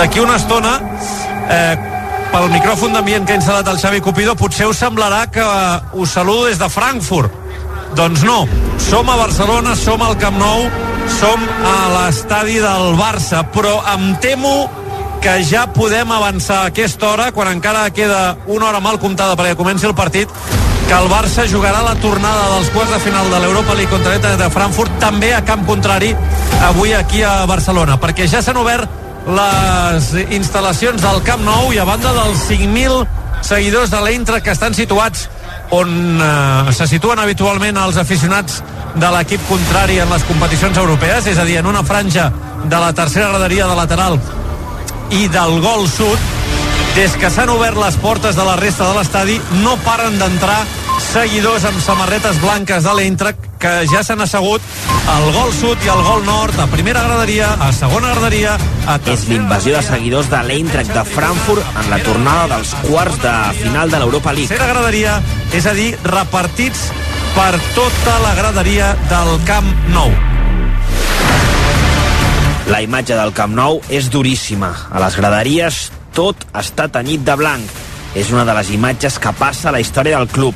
D'aquí 0.00 0.18
una 0.18 0.34
estona, 0.34 0.72
eh, 1.46 1.76
pel 2.32 2.50
micròfon 2.56 2.92
d'ambient 2.98 3.24
que 3.26 3.36
ha 3.36 3.38
instal·lat 3.38 3.70
el 3.70 3.78
Xavi 3.78 4.02
Cupido, 4.02 4.34
potser 4.34 4.66
us 4.66 4.82
semblarà 4.82 5.28
que 5.30 5.46
eh, 5.46 5.78
us 5.94 6.10
saludo 6.18 6.46
des 6.50 6.58
de 6.58 6.68
Frankfurt. 6.68 7.30
Doncs 7.94 8.26
no, 8.26 8.48
som 8.82 9.08
a 9.08 9.16
Barcelona, 9.16 9.76
som 9.78 10.02
al 10.02 10.18
Camp 10.18 10.42
Nou, 10.42 10.66
som 11.20 11.46
a 11.70 11.78
l'estadi 11.94 12.58
del 12.58 12.98
Barça, 12.98 13.46
però 13.54 13.78
em 13.94 14.10
temo 14.18 14.68
que 15.20 15.44
ja 15.44 15.66
podem 15.72 16.10
avançar 16.12 16.62
a 16.62 16.70
aquesta 16.70 17.08
hora, 17.10 17.32
quan 17.32 17.50
encara 17.50 17.90
queda 17.90 18.36
una 18.46 18.68
hora 18.68 18.80
mal 18.80 18.98
comptada 18.98 19.36
perquè 19.36 19.56
comenci 19.56 19.86
el 19.86 19.94
partit, 19.94 20.30
que 20.88 20.94
el 20.96 21.08
Barça 21.10 21.44
jugarà 21.50 21.82
la 21.84 21.94
tornada 22.00 22.46
dels 22.54 22.70
quarts 22.72 22.92
de 22.94 23.00
final 23.04 23.30
de 23.30 23.40
l'Europa 23.42 23.74
League 23.74 23.90
contra 23.92 24.14
l'Inter 24.14 24.36
de 24.40 24.48
Frankfurt 24.50 24.94
també 25.02 25.34
a 25.34 25.42
camp 25.44 25.66
contrari 25.68 26.14
avui 26.70 26.94
aquí 26.96 27.22
a 27.22 27.44
Barcelona, 27.46 27.98
perquè 28.00 28.28
ja 28.30 28.42
s'han 28.42 28.56
obert 28.62 28.88
les 29.28 30.12
instal·lacions 30.38 31.02
del 31.02 31.22
Camp 31.26 31.44
Nou 31.44 31.72
i 31.74 31.78
a 31.78 31.84
banda 31.84 32.14
dels 32.16 32.46
5.000 32.48 33.04
seguidors 33.44 33.92
de 33.92 34.00
l'Eintracht 34.04 34.46
que 34.46 34.54
estan 34.56 34.74
situats 34.74 35.28
on 35.76 35.92
eh, 36.22 36.72
se 36.72 36.88
situen 36.88 37.20
habitualment 37.20 37.76
els 37.76 38.00
aficionats 38.00 38.62
de 38.96 39.12
l'equip 39.12 39.44
contrari 39.50 40.00
en 40.00 40.10
les 40.10 40.24
competicions 40.24 40.78
europees, 40.80 41.28
és 41.28 41.38
a 41.38 41.44
dir, 41.44 41.58
en 41.60 41.68
una 41.68 41.84
franja 41.84 42.30
de 42.64 42.78
la 42.80 42.92
tercera 42.96 43.28
graderia 43.28 43.68
de 43.68 43.76
lateral 43.76 44.18
i 45.10 45.28
del 45.32 45.60
gol 45.64 45.86
sud, 45.88 46.18
des 46.96 47.14
que 47.20 47.30
s'han 47.30 47.50
obert 47.52 47.78
les 47.78 47.96
portes 48.02 48.36
de 48.36 48.44
la 48.44 48.56
resta 48.58 48.88
de 48.88 48.98
l'estadi 48.98 49.38
no 49.62 49.76
paren 49.84 50.18
d'entrar 50.18 50.60
seguidors 51.08 51.64
amb 51.68 51.80
samarretes 51.80 52.40
blanques 52.42 52.84
de 52.84 52.94
l'Eintracht 52.96 53.44
que 53.62 53.72
ja 53.90 54.02
s'han 54.04 54.20
assegut 54.20 54.62
al 55.08 55.26
gol 55.32 55.52
sud 55.54 55.84
i 55.86 55.90
al 55.90 56.02
gol 56.04 56.24
nord, 56.26 56.58
a 56.60 56.66
primera 56.70 57.02
graderia, 57.06 57.52
a 57.64 57.70
segona 57.72 58.12
graderia, 58.12 58.56
a 58.86 58.98
És 59.08 59.26
l'invasió 59.30 59.76
de 59.78 59.82
seguidors 59.86 60.30
de 60.30 60.42
l'Eintracht 60.50 60.92
de 60.94 61.04
Frankfurt 61.14 61.78
en 61.82 61.90
la 61.90 62.00
tornada 62.04 62.48
dels 62.56 62.74
quarts 62.86 63.20
de 63.24 63.34
final 63.62 63.90
de 63.90 64.02
l'Europa 64.02 64.32
League. 64.32 64.48
tercera 64.48 64.72
graderia, 64.74 65.20
és 65.52 65.66
a 65.66 65.74
dir, 65.74 65.92
repartits 66.04 66.88
per 67.34 67.54
tota 67.74 68.18
la 68.24 68.34
graderia 68.34 68.96
del 69.08 69.38
Camp 69.46 69.70
Nou. 69.94 70.27
La 72.68 72.82
imatge 72.84 73.16
del 73.16 73.32
Camp 73.32 73.54
Nou 73.56 73.78
és 73.88 74.10
duríssima. 74.12 74.68
A 74.92 75.00
les 75.00 75.14
graderies 75.16 75.86
tot 76.12 76.42
està 76.52 76.84
tenyit 76.92 77.22
de 77.24 77.36
blanc. 77.40 77.64
És 78.18 78.28
una 78.34 78.44
de 78.44 78.52
les 78.58 78.72
imatges 78.76 79.16
que 79.22 79.32
passa 79.38 79.70
a 79.70 79.72
la 79.72 79.80
història 79.80 80.18
del 80.18 80.28
club. 80.28 80.54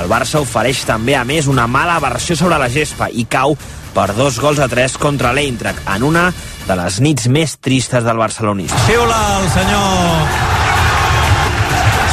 El 0.00 0.08
Barça 0.08 0.40
ofereix 0.40 0.86
també, 0.88 1.16
a 1.18 1.24
més, 1.28 1.50
una 1.50 1.66
mala 1.68 1.98
versió 2.00 2.36
sobre 2.38 2.56
la 2.62 2.70
gespa 2.72 3.10
i 3.12 3.26
cau 3.28 3.56
per 3.92 4.14
dos 4.16 4.38
gols 4.40 4.60
a 4.62 4.70
tres 4.72 4.96
contra 5.00 5.34
l'Eintracht 5.36 5.84
en 5.96 6.06
una 6.06 6.30
de 6.66 6.76
les 6.78 7.00
nits 7.04 7.28
més 7.28 7.58
tristes 7.60 8.06
del 8.06 8.16
barcelonisme. 8.16 8.80
Xiula 8.86 9.20
el 9.40 9.48
senyor 9.52 10.36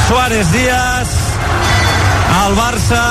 Suárez 0.08 0.52
Díaz. 0.52 1.18
El 2.48 2.56
Barça 2.58 3.04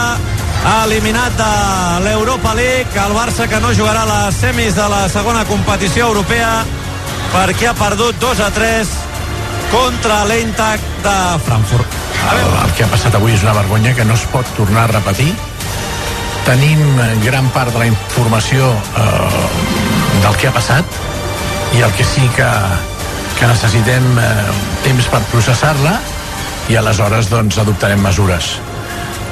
eliminat 0.66 1.35
de 1.38 2.05
l'Europa 2.05 2.55
League. 2.55 2.90
El 2.98 3.14
Barça 3.14 3.46
que 3.48 3.61
no 3.62 3.72
jugarà 3.74 4.02
a 4.02 4.09
les 4.11 4.38
semis 4.40 4.74
de 4.74 4.87
la 4.90 5.07
segona 5.09 5.44
competició 5.46 6.09
europea 6.11 6.64
perquè 7.33 7.68
ha 7.70 7.74
perdut 7.79 8.18
2 8.22 8.40
a 8.42 8.50
3 8.55 8.94
contra 9.70 10.24
l'Eintracht 10.26 10.87
de 11.05 11.16
Frankfurt. 11.46 11.98
El, 12.33 12.40
el 12.64 12.74
que 12.74 12.87
ha 12.87 12.90
passat 12.90 13.14
avui 13.18 13.35
és 13.37 13.44
una 13.46 13.55
vergonya 13.55 13.94
que 13.94 14.07
no 14.09 14.16
es 14.18 14.26
pot 14.33 14.48
tornar 14.59 14.87
a 14.87 14.92
repetir. 14.96 15.31
Tenim 16.46 16.83
gran 17.24 17.50
part 17.55 17.74
de 17.74 17.83
la 17.83 17.88
informació 17.90 18.70
eh, 18.70 19.42
del 20.22 20.38
que 20.40 20.50
ha 20.50 20.55
passat 20.55 21.02
i 21.74 21.83
el 21.83 21.92
que 21.98 22.07
sí 22.07 22.26
que, 22.37 22.50
que 23.38 23.50
necessitem 23.50 24.07
eh, 24.22 24.31
temps 24.87 25.11
per 25.14 25.22
processar-la 25.35 25.98
i 26.70 26.79
aleshores 26.79 27.31
doncs 27.31 27.59
adoptarem 27.62 28.02
mesures 28.02 28.57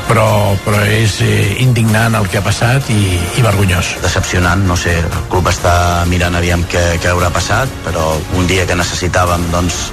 però, 0.09 0.55
però 0.65 0.81
és 0.85 1.19
eh, 1.25 1.57
indignant 1.65 2.17
el 2.19 2.29
que 2.31 2.39
ha 2.41 2.45
passat 2.45 2.91
i, 2.93 3.19
i 3.39 3.45
vergonyós. 3.45 3.95
decepcionant, 4.03 4.65
no 4.69 4.77
sé, 4.77 4.97
el 5.01 5.27
club 5.33 5.49
està 5.51 6.05
mirant 6.11 6.37
aviam 6.39 6.65
què, 6.71 6.83
què 7.03 7.13
haurà 7.13 7.31
passat, 7.35 7.71
però 7.85 8.13
un 8.39 8.47
dia 8.51 8.67
que 8.67 8.77
necessitàvem 8.79 9.49
doncs, 9.53 9.89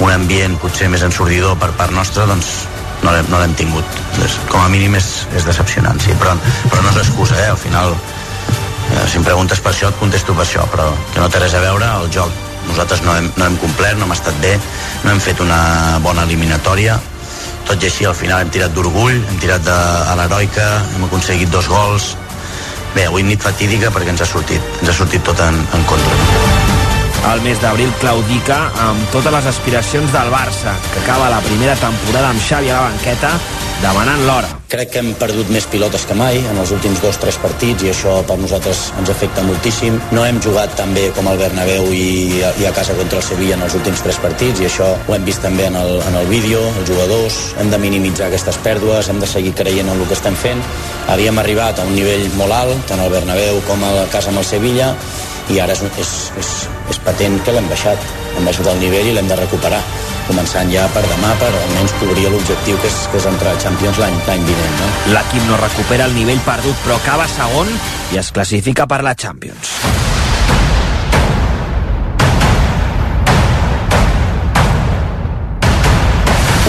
un 0.00 0.12
ambient 0.14 0.54
potser 0.62 0.88
més 0.88 1.02
ensordidor 1.02 1.58
per 1.58 1.72
part 1.78 1.94
nostra, 1.94 2.26
doncs 2.26 2.66
no 3.02 3.14
l'hem 3.14 3.30
no 3.30 3.42
tingut. 3.58 3.98
Com 4.50 4.62
a 4.62 4.68
mínim 4.70 4.96
és, 4.98 5.26
és 5.36 5.46
decepcionant, 5.46 6.00
sí, 6.02 6.14
però, 6.18 6.34
però 6.68 6.82
no 6.82 6.92
és 6.94 7.02
excusa, 7.04 7.38
eh? 7.38 7.50
al 7.50 7.58
final 7.60 7.94
eh, 7.94 9.06
si 9.06 9.18
em 9.18 9.26
preguntes 9.26 9.62
per 9.62 9.72
això 9.72 9.92
et 9.92 9.98
contesto 10.00 10.34
per 10.34 10.46
això, 10.46 10.66
però 10.72 10.90
que 11.12 11.22
no 11.22 11.30
té 11.30 11.42
res 11.42 11.54
a 11.54 11.62
veure, 11.62 11.90
el 12.02 12.10
joc 12.14 12.44
nosaltres 12.68 13.02
no 13.06 13.14
hem, 13.16 13.30
no 13.36 13.46
hem 13.46 13.56
complert, 13.62 13.98
no 13.98 14.06
hem 14.06 14.16
estat 14.16 14.36
bé, 14.42 14.58
no 15.04 15.14
hem 15.14 15.22
fet 15.24 15.40
una 15.40 15.60
bona 16.04 16.26
eliminatòria, 16.28 16.98
tot 17.68 17.84
i 17.84 17.88
així 17.90 18.06
al 18.08 18.16
final 18.16 18.40
hem 18.40 18.52
tirat 18.54 18.72
d'orgull, 18.72 19.18
hem 19.18 19.40
tirat 19.42 19.64
de, 19.66 19.76
a 20.08 20.16
l'heroica, 20.16 20.68
hem 20.96 21.04
aconseguit 21.08 21.52
dos 21.52 21.68
gols, 21.68 22.14
bé, 22.94 23.04
avui 23.06 23.26
nit 23.28 23.44
fatídica 23.44 23.92
perquè 23.92 24.14
ens 24.16 24.24
ha 24.24 24.30
sortit, 24.32 24.76
ens 24.80 24.94
ha 24.94 25.00
sortit 25.02 25.26
tot 25.28 25.44
en, 25.44 25.64
en 25.76 25.90
contra. 25.90 26.87
El 27.26 27.42
mes 27.42 27.58
d'abril 27.60 27.90
claudica 28.00 28.56
amb 28.86 29.10
totes 29.12 29.34
les 29.34 29.48
aspiracions 29.50 30.12
del 30.14 30.30
Barça, 30.32 30.76
que 30.92 31.00
acaba 31.02 31.28
la 31.32 31.42
primera 31.44 31.74
temporada 31.76 32.30
amb 32.30 32.40
Xavi 32.40 32.70
a 32.70 32.78
la 32.78 32.90
banqueta 32.92 33.32
demanant 33.82 34.22
l'hora. 34.26 34.48
Crec 34.68 34.90
que 34.92 35.00
hem 35.00 35.10
perdut 35.16 35.48
més 35.52 35.66
pilotes 35.70 36.04
que 36.08 36.16
mai 36.18 36.38
en 36.50 36.58
els 36.60 36.72
últims 36.74 37.00
dos 37.00 37.16
o 37.16 37.22
tres 37.22 37.38
partits 37.40 37.84
i 37.86 37.90
això 37.92 38.18
per 38.28 38.36
nosaltres 38.40 38.88
ens 39.00 39.12
afecta 39.12 39.44
moltíssim. 39.46 39.96
No 40.12 40.24
hem 40.26 40.40
jugat 40.44 40.74
tan 40.78 40.92
bé 40.96 41.06
com 41.16 41.28
al 41.30 41.40
Bernabéu 41.40 41.88
i, 41.94 42.42
i 42.42 42.66
a 42.68 42.74
casa 42.76 42.96
contra 42.98 43.20
el 43.20 43.24
Sevilla 43.24 43.56
en 43.56 43.64
els 43.66 43.78
últims 43.78 44.02
tres 44.04 44.20
partits 44.24 44.60
i 44.60 44.68
això 44.68 44.90
ho 44.96 45.16
hem 45.16 45.24
vist 45.28 45.42
també 45.44 45.68
en 45.70 45.78
el, 45.78 45.94
en 46.10 46.18
el 46.20 46.28
vídeo, 46.32 46.60
els 46.80 46.90
jugadors. 46.90 47.38
Hem 47.62 47.72
de 47.72 47.80
minimitzar 47.80 48.28
aquestes 48.28 48.60
pèrdues, 48.66 49.08
hem 49.08 49.22
de 49.22 49.30
seguir 49.30 49.54
creient 49.56 49.88
en 49.88 49.96
el 49.96 50.06
que 50.10 50.18
estem 50.18 50.36
fent. 50.36 50.62
Havíem 51.08 51.40
arribat 51.40 51.80
a 51.80 51.88
un 51.88 51.96
nivell 51.96 52.28
molt 52.36 52.56
alt, 52.60 52.86
tant 52.90 53.00
al 53.00 53.12
Bernabéu 53.14 53.62
com 53.68 53.84
a 53.88 53.94
casa 54.12 54.34
amb 54.34 54.42
el 54.42 54.48
Sevilla, 54.48 54.92
i 55.54 55.60
ara 55.64 55.72
és, 55.72 55.82
és, 56.02 56.14
és, 56.40 56.50
és 56.92 57.00
patent 57.06 57.38
que 57.44 57.54
l'hem 57.54 57.68
baixat 57.70 58.02
hem 58.36 58.48
baixat 58.48 58.68
el 58.72 58.80
nivell 58.82 59.10
i 59.10 59.14
l'hem 59.16 59.28
de 59.30 59.38
recuperar 59.40 59.80
començant 60.28 60.72
ja 60.72 60.84
per 60.94 61.04
demà 61.08 61.30
per 61.40 61.48
almenys 61.48 61.94
cobrir 62.00 62.26
l'objectiu 62.28 62.80
que 62.82 62.90
és, 62.90 62.98
que 63.12 63.20
és 63.20 63.28
entrar 63.30 63.54
a 63.56 63.62
Champions 63.62 64.00
l'any 64.02 64.18
vinent 64.28 64.76
no? 64.82 64.90
L'equip 65.14 65.48
no 65.48 65.60
recupera 65.62 66.10
el 66.10 66.18
nivell 66.18 66.42
perdut, 66.46 66.76
però 66.84 67.00
acaba 67.00 67.30
segon 67.32 67.72
i 68.12 68.20
es 68.20 68.32
classifica 68.36 68.86
per 68.90 69.02
la 69.06 69.16
Champions. 69.16 69.97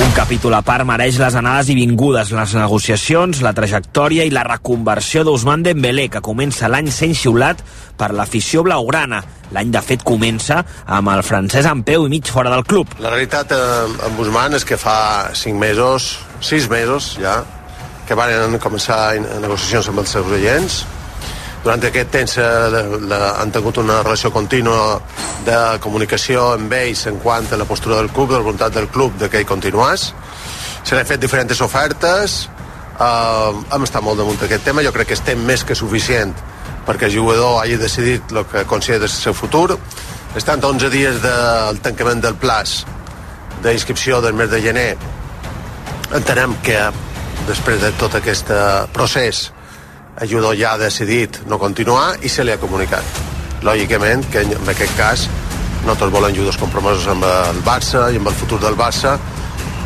Un 0.09 0.15
capítol 0.17 0.55
a 0.57 0.63
part 0.65 0.81
mereix 0.89 1.19
les 1.21 1.35
anades 1.37 1.67
i 1.69 1.75
vingudes, 1.77 2.31
les 2.33 2.53
negociacions, 2.57 3.43
la 3.45 3.51
trajectòria 3.53 4.23
i 4.25 4.31
la 4.33 4.41
reconversió 4.47 5.21
d'Ousmane 5.21 5.67
Dembélé, 5.67 6.07
que 6.09 6.23
comença 6.25 6.65
l'any 6.65 6.89
sent 6.89 7.13
xiulat 7.13 7.61
per 7.99 8.09
l'afició 8.17 8.63
blaugrana. 8.65 9.19
L'any, 9.53 9.69
de 9.69 9.83
fet, 9.85 10.01
comença 10.01 10.63
amb 10.97 11.13
el 11.13 11.21
francès 11.21 11.69
en 11.69 11.83
peu 11.85 12.07
i 12.07 12.09
mig 12.09 12.25
fora 12.25 12.49
del 12.49 12.65
club. 12.65 12.97
La 13.05 13.13
realitat 13.13 13.53
eh, 13.53 13.61
amb 14.09 14.17
Guzmán 14.17 14.57
és 14.57 14.65
que 14.65 14.81
fa 14.81 15.29
5 15.29 15.61
mesos, 15.61 16.15
6 16.41 16.71
mesos 16.73 17.11
ja, 17.21 17.43
que 18.09 18.17
van 18.17 18.57
començar 18.57 19.13
negociacions 19.21 19.93
amb 19.93 20.01
els 20.01 20.17
seus 20.17 20.33
agents. 20.41 20.81
Durant 21.63 21.83
aquest 21.83 22.11
temps 22.13 22.37
eh, 22.39 22.43
de, 23.09 23.17
han 23.19 23.51
tingut 23.51 23.81
una 23.81 23.99
relació 24.03 24.31
contínua 24.31 24.99
de 25.47 25.57
comunicació 25.83 26.53
amb 26.53 26.71
ells 26.77 27.03
en 27.11 27.19
quant 27.19 27.49
a 27.51 27.59
la 27.59 27.67
postura 27.67 27.97
del 27.99 28.11
club, 28.15 28.29
de 28.31 28.39
la 28.39 28.45
voluntat 28.45 28.75
del 28.75 28.87
club 28.87 29.17
de 29.19 29.27
que 29.29 29.41
ell 29.41 29.49
continués. 29.49 30.13
Se 30.83 30.95
n'han 30.95 31.09
fet 31.09 31.19
diferents 31.19 31.59
ofertes, 31.65 32.37
eh, 32.95 33.59
hem 33.75 33.87
estat 33.89 34.05
molt 34.05 34.21
damunt 34.23 34.39
d'aquest 34.39 34.63
tema, 34.71 34.85
jo 34.87 34.95
crec 34.95 35.11
que 35.11 35.19
estem 35.19 35.43
més 35.45 35.67
que 35.67 35.75
suficient 35.75 36.31
perquè 36.87 37.09
el 37.09 37.17
jugador 37.17 37.59
hagi 37.59 37.75
decidit 37.77 38.31
el 38.31 38.45
que 38.49 38.63
considera 38.65 39.05
el 39.05 39.11
seu 39.11 39.35
futur. 39.35 39.77
Estan 40.39 40.63
11 40.63 40.89
dies 40.89 41.21
del 41.21 41.83
tancament 41.83 42.23
del 42.23 42.39
plaç 42.39 42.79
d'inscripció 43.61 44.23
del 44.23 44.33
mes 44.33 44.49
de 44.49 44.61
gener. 44.63 44.89
Entenem 46.15 46.55
que 46.63 46.79
després 47.49 47.81
de 47.83 47.91
tot 47.99 48.15
aquest 48.15 48.49
procés 48.95 49.49
el 50.21 50.29
jugador 50.29 50.57
ja 50.59 50.73
ha 50.73 50.81
decidit 50.81 51.41
no 51.47 51.59
continuar 51.59 52.17
i 52.21 52.29
se 52.29 52.43
li 52.43 52.51
ha 52.51 52.59
comunicat. 52.61 53.03
Lògicament 53.63 54.23
que 54.31 54.45
en 54.45 54.71
aquest 54.71 54.95
cas 54.97 55.27
no 55.85 55.95
tots 55.95 56.13
volen 56.13 56.35
jugadors 56.35 56.59
compromesos 56.59 57.07
amb 57.11 57.27
el 57.27 57.61
Barça 57.65 58.09
i 58.11 58.19
amb 58.19 58.31
el 58.31 58.35
futur 58.35 58.59
del 58.63 58.77
Barça 58.79 59.17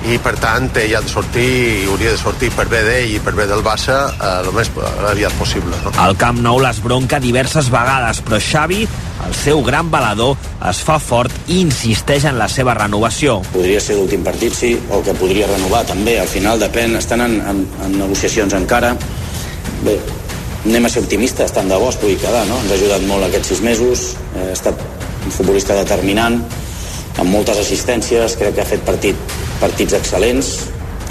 i 0.04 0.18
per 0.20 0.34
tant 0.36 0.66
ell 0.82 0.96
ha 0.98 1.02
de 1.04 1.08
sortir 1.08 1.46
i 1.48 1.86
hauria 1.88 2.12
de 2.12 2.20
sortir 2.20 2.50
per 2.52 2.66
bé 2.68 2.82
d'ell 2.84 3.14
i 3.16 3.20
per 3.24 3.32
bé 3.38 3.46
del 3.48 3.62
Barça 3.64 3.96
eh, 4.12 4.32
el 4.42 4.50
més 4.56 4.72
aviat 5.10 5.36
possible 5.40 5.78
no? 5.86 5.94
Al 6.04 6.18
Camp 6.20 6.42
Nou 6.44 6.60
les 6.60 6.82
bronca 6.84 7.22
diverses 7.24 7.70
vegades, 7.72 8.20
però 8.26 8.40
Xavi, 8.44 8.82
el 9.28 9.38
seu 9.40 9.64
gran 9.64 9.92
balador, 9.94 10.36
es 10.70 10.82
fa 10.84 10.98
fort 11.00 11.32
i 11.48 11.62
insisteix 11.62 12.28
en 12.28 12.36
la 12.42 12.50
seva 12.52 12.76
renovació. 12.76 13.40
Podria 13.54 13.80
ser 13.84 13.96
l'últim 14.00 14.26
partit, 14.26 14.56
sí, 14.58 14.74
o 14.92 15.00
que 15.06 15.16
podria 15.16 15.48
renovar 15.48 15.86
també. 15.88 16.18
Al 16.20 16.28
final 16.28 16.60
depèn, 16.60 16.98
estan 17.00 17.24
en, 17.24 17.40
en, 17.54 17.64
en 17.86 17.98
negociacions 18.02 18.58
encara. 18.60 18.92
Bé, 19.86 19.96
anem 20.66 20.86
a 20.86 20.90
ser 20.90 21.04
optimistes, 21.04 21.52
tant 21.52 21.70
de 21.70 21.78
bo 21.80 21.90
es 21.92 21.98
pugui 22.00 22.16
quedar, 22.20 22.46
no? 22.48 22.60
Ens 22.64 22.72
ha 22.72 22.78
ajudat 22.78 23.08
molt 23.08 23.28
aquests 23.28 23.52
sis 23.54 23.64
mesos, 23.66 24.06
eh, 24.36 24.50
ha 24.50 24.54
estat 24.56 24.80
un 25.26 25.32
futbolista 25.32 25.76
determinant, 25.76 26.40
amb 27.20 27.30
moltes 27.30 27.60
assistències, 27.62 28.38
crec 28.40 28.56
que 28.56 28.64
ha 28.64 28.70
fet 28.70 28.86
partit, 28.88 29.36
partits 29.62 29.98
excel·lents 30.00 30.54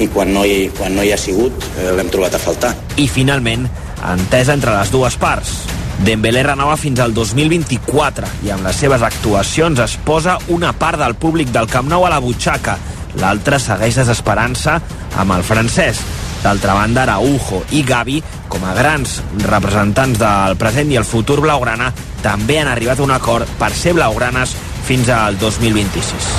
i 0.01 0.09
quan 0.09 0.33
no 0.35 0.45
hi, 0.49 0.71
quan 0.77 0.97
no 0.97 1.05
hi 1.05 1.13
ha 1.13 1.21
sigut 1.21 1.53
eh, 1.77 1.93
l'hem 1.97 2.11
trobat 2.13 2.35
a 2.37 2.41
faltar. 2.43 2.73
I 2.97 3.07
finalment, 3.09 3.69
entesa 4.15 4.57
entre 4.57 4.75
les 4.79 4.91
dues 4.95 5.17
parts. 5.21 5.61
Dembélé 6.03 6.43
renova 6.43 6.75
fins 6.81 6.99
al 7.05 7.13
2024 7.15 8.31
i 8.47 8.51
amb 8.51 8.67
les 8.67 8.81
seves 8.81 9.05
actuacions 9.07 9.79
es 9.85 9.99
posa 10.03 10.39
una 10.51 10.73
part 10.73 10.99
del 10.99 11.15
públic 11.15 11.53
del 11.55 11.69
Camp 11.71 11.87
Nou 11.93 12.09
a 12.09 12.11
la 12.11 12.19
butxaca. 12.25 12.79
L'altra 13.21 13.61
segueix 13.61 14.01
desesperança 14.01 14.81
amb 15.21 15.37
el 15.37 15.45
francès. 15.47 16.01
D'altra 16.43 16.75
banda, 16.75 17.05
Araujo 17.05 17.63
i 17.71 17.85
Gavi, 17.87 18.19
com 18.51 18.65
a 18.67 18.75
grans 18.75 19.21
representants 19.47 20.19
del 20.19 20.59
present 20.59 20.91
i 20.91 20.99
el 20.99 21.07
futur 21.07 21.39
blaugrana, 21.45 21.93
també 22.23 22.59
han 22.59 22.71
arribat 22.73 22.99
a 22.99 23.07
un 23.07 23.15
acord 23.15 23.49
per 23.61 23.71
ser 23.77 23.95
blaugranes 23.95 24.57
fins 24.87 25.09
al 25.15 25.39
2026. 25.39 26.33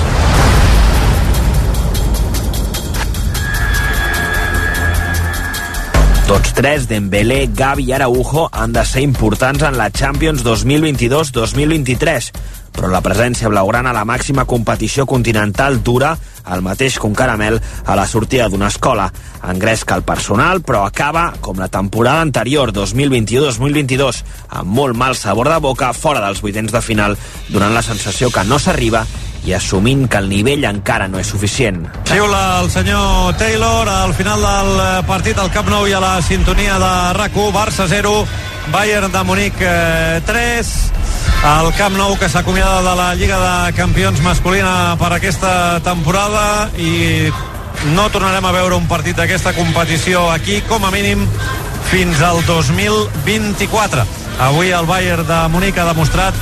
Tots 6.27 6.53
tres, 6.55 6.87
Dembélé, 6.87 7.49
Gavi 7.53 7.89
i 7.89 7.91
Araujo, 7.93 8.47
han 8.51 8.71
de 8.73 8.83
ser 8.87 9.03
importants 9.03 9.63
en 9.67 9.75
la 9.77 9.89
Champions 9.91 10.43
2022-2023. 10.45 12.31
Però 12.74 12.89
la 12.91 13.03
presència 13.05 13.49
blaugrana 13.51 13.91
a 13.93 13.97
la 13.97 14.05
màxima 14.05 14.47
competició 14.49 15.05
continental 15.05 15.80
dura 15.84 16.15
el 16.51 16.63
mateix 16.65 16.97
que 16.99 17.07
un 17.07 17.15
caramel 17.15 17.61
a 17.86 17.95
la 17.95 18.07
sortida 18.07 18.49
d'una 18.49 18.67
escola. 18.67 19.07
Engresca 19.47 19.95
el 19.95 20.03
personal, 20.03 20.61
però 20.63 20.84
acaba 20.84 21.30
com 21.39 21.59
la 21.59 21.69
temporada 21.71 22.21
anterior, 22.26 22.74
2021-2022, 22.76 24.24
amb 24.49 24.80
molt 24.80 24.97
mal 24.97 25.15
sabor 25.15 25.51
de 25.51 25.59
boca 25.63 25.93
fora 25.93 26.24
dels 26.26 26.41
vuitens 26.41 26.74
de 26.74 26.82
final, 26.82 27.17
donant 27.49 27.76
la 27.76 27.86
sensació 27.86 28.32
que 28.32 28.43
no 28.47 28.59
s'arriba 28.59 29.05
i 29.45 29.53
assumint 29.53 30.07
que 30.07 30.19
el 30.21 30.29
nivell 30.31 30.63
encara 30.69 31.09
no 31.11 31.19
és 31.19 31.27
suficient. 31.27 31.83
Xiula 32.07 32.61
el 32.61 32.69
senyor 32.71 33.35
Taylor 33.39 33.89
al 33.89 34.13
final 34.15 34.41
del 34.41 34.81
partit 35.09 35.39
al 35.39 35.51
Camp 35.51 35.69
Nou 35.71 35.87
i 35.87 35.93
a 35.93 36.01
la 36.03 36.15
sintonia 36.23 36.79
de 36.79 36.91
RAC1, 37.19 37.51
Barça 37.55 37.87
0, 37.91 38.13
Bayern 38.71 39.11
de 39.11 39.23
Munic 39.27 39.59
eh, 39.59 40.21
3, 40.25 40.73
el 41.43 41.73
Camp 41.75 41.97
Nou 41.99 42.15
que 42.19 42.29
s'acomiada 42.31 42.79
de 42.85 42.95
la 42.95 43.09
Lliga 43.19 43.39
de 43.41 43.73
Campions 43.75 44.21
masculina 44.23 44.95
per 44.99 45.11
aquesta 45.11 45.81
temporada 45.83 46.69
i 46.79 47.27
no 47.91 48.07
tornarem 48.13 48.45
a 48.47 48.55
veure 48.55 48.77
un 48.79 48.87
partit 48.87 49.17
d'aquesta 49.19 49.51
competició 49.57 50.29
aquí, 50.31 50.61
com 50.69 50.85
a 50.85 50.91
mínim 50.93 51.27
fins 51.91 52.21
al 52.23 52.39
2024. 52.47 54.05
Avui 54.47 54.71
el 54.71 54.87
Bayern 54.87 55.27
de 55.27 55.39
Munic 55.51 55.77
ha 55.77 55.89
demostrat 55.91 56.37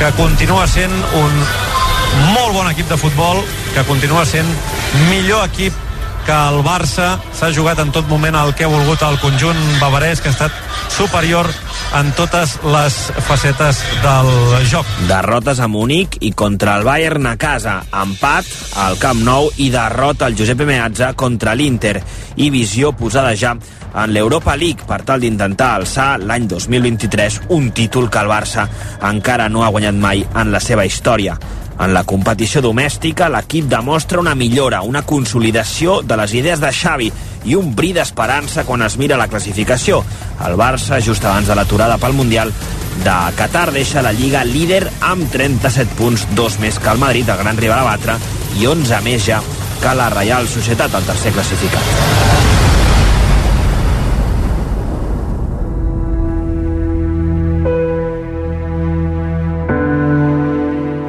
que 0.00 0.08
continua 0.16 0.64
sent 0.68 0.92
un 1.20 1.44
molt 2.34 2.54
bon 2.54 2.70
equip 2.70 2.88
de 2.88 3.00
futbol, 3.00 3.42
que 3.74 3.84
continua 3.88 4.24
sent 4.28 4.48
millor 5.10 5.44
equip 5.48 5.84
que 6.26 6.34
el 6.34 6.58
Barça 6.66 7.20
s'ha 7.38 7.52
jugat 7.54 7.78
en 7.78 7.92
tot 7.94 8.08
moment 8.10 8.34
el 8.34 8.50
que 8.58 8.66
ha 8.66 8.70
volgut 8.70 9.02
el 9.06 9.18
conjunt 9.22 9.60
bavarès, 9.78 10.20
que 10.20 10.32
ha 10.32 10.34
estat 10.34 10.52
superior 10.90 11.46
en 11.94 12.10
totes 12.18 12.56
les 12.66 12.94
facetes 13.28 13.78
del 14.02 14.30
joc. 14.66 14.88
Derrotes 15.06 15.60
a 15.62 15.68
Munic 15.70 16.18
i 16.26 16.32
contra 16.34 16.74
el 16.80 16.84
Bayern 16.84 17.28
a 17.30 17.36
casa, 17.38 17.78
empat 17.94 18.48
al 18.82 18.98
Camp 18.98 19.22
Nou 19.22 19.52
i 19.62 19.70
derrota 19.70 20.26
al 20.26 20.34
Giuseppe 20.34 20.66
Meazza 20.66 21.12
contra 21.14 21.54
l'Inter 21.54 22.00
i 22.42 22.50
visió 22.50 22.90
posada 22.96 23.36
ja 23.38 23.54
en 23.96 24.12
l'Europa 24.12 24.56
League 24.58 24.84
per 24.88 25.04
tal 25.06 25.22
d'intentar 25.22 25.76
alçar 25.76 26.16
l'any 26.20 26.48
2023 26.50 27.42
un 27.54 27.70
títol 27.70 28.10
que 28.10 28.24
el 28.24 28.32
Barça 28.32 28.66
encara 29.12 29.48
no 29.48 29.62
ha 29.62 29.70
guanyat 29.70 29.94
mai 29.94 30.26
en 30.34 30.50
la 30.52 30.60
seva 30.60 30.84
història. 30.84 31.38
En 31.76 31.92
la 31.92 32.04
competició 32.08 32.62
domèstica, 32.64 33.28
l'equip 33.28 33.66
demostra 33.68 34.20
una 34.22 34.34
millora, 34.34 34.80
una 34.82 35.02
consolidació 35.04 36.00
de 36.02 36.16
les 36.16 36.32
idees 36.38 36.62
de 36.62 36.72
Xavi 36.72 37.10
i 37.44 37.56
un 37.58 37.74
bri 37.76 37.92
d'esperança 37.96 38.64
quan 38.64 38.82
es 38.86 38.96
mira 38.96 39.18
la 39.20 39.28
classificació. 39.28 40.00
El 40.46 40.56
Barça, 40.56 41.02
just 41.04 41.24
abans 41.24 41.48
de 41.50 41.58
l'aturada 41.58 42.00
pel 42.00 42.16
Mundial 42.16 42.52
de 43.04 43.16
Qatar, 43.36 43.68
deixa 43.76 44.02
la 44.02 44.14
Lliga 44.16 44.44
líder 44.48 44.86
amb 45.04 45.28
37 45.32 46.00
punts, 46.00 46.26
dos 46.34 46.58
més 46.64 46.80
que 46.80 46.92
el 46.92 47.02
Madrid, 47.02 47.28
el 47.28 47.44
gran 47.44 47.60
rival 47.60 47.84
a 47.84 47.88
batre, 47.92 48.18
i 48.56 48.66
11 48.66 49.02
més 49.04 49.28
ja 49.28 49.42
que 49.82 49.94
la 49.94 50.08
Reial 50.10 50.48
Societat, 50.48 50.96
el 50.96 51.10
tercer 51.12 51.36
classificat. 51.36 52.55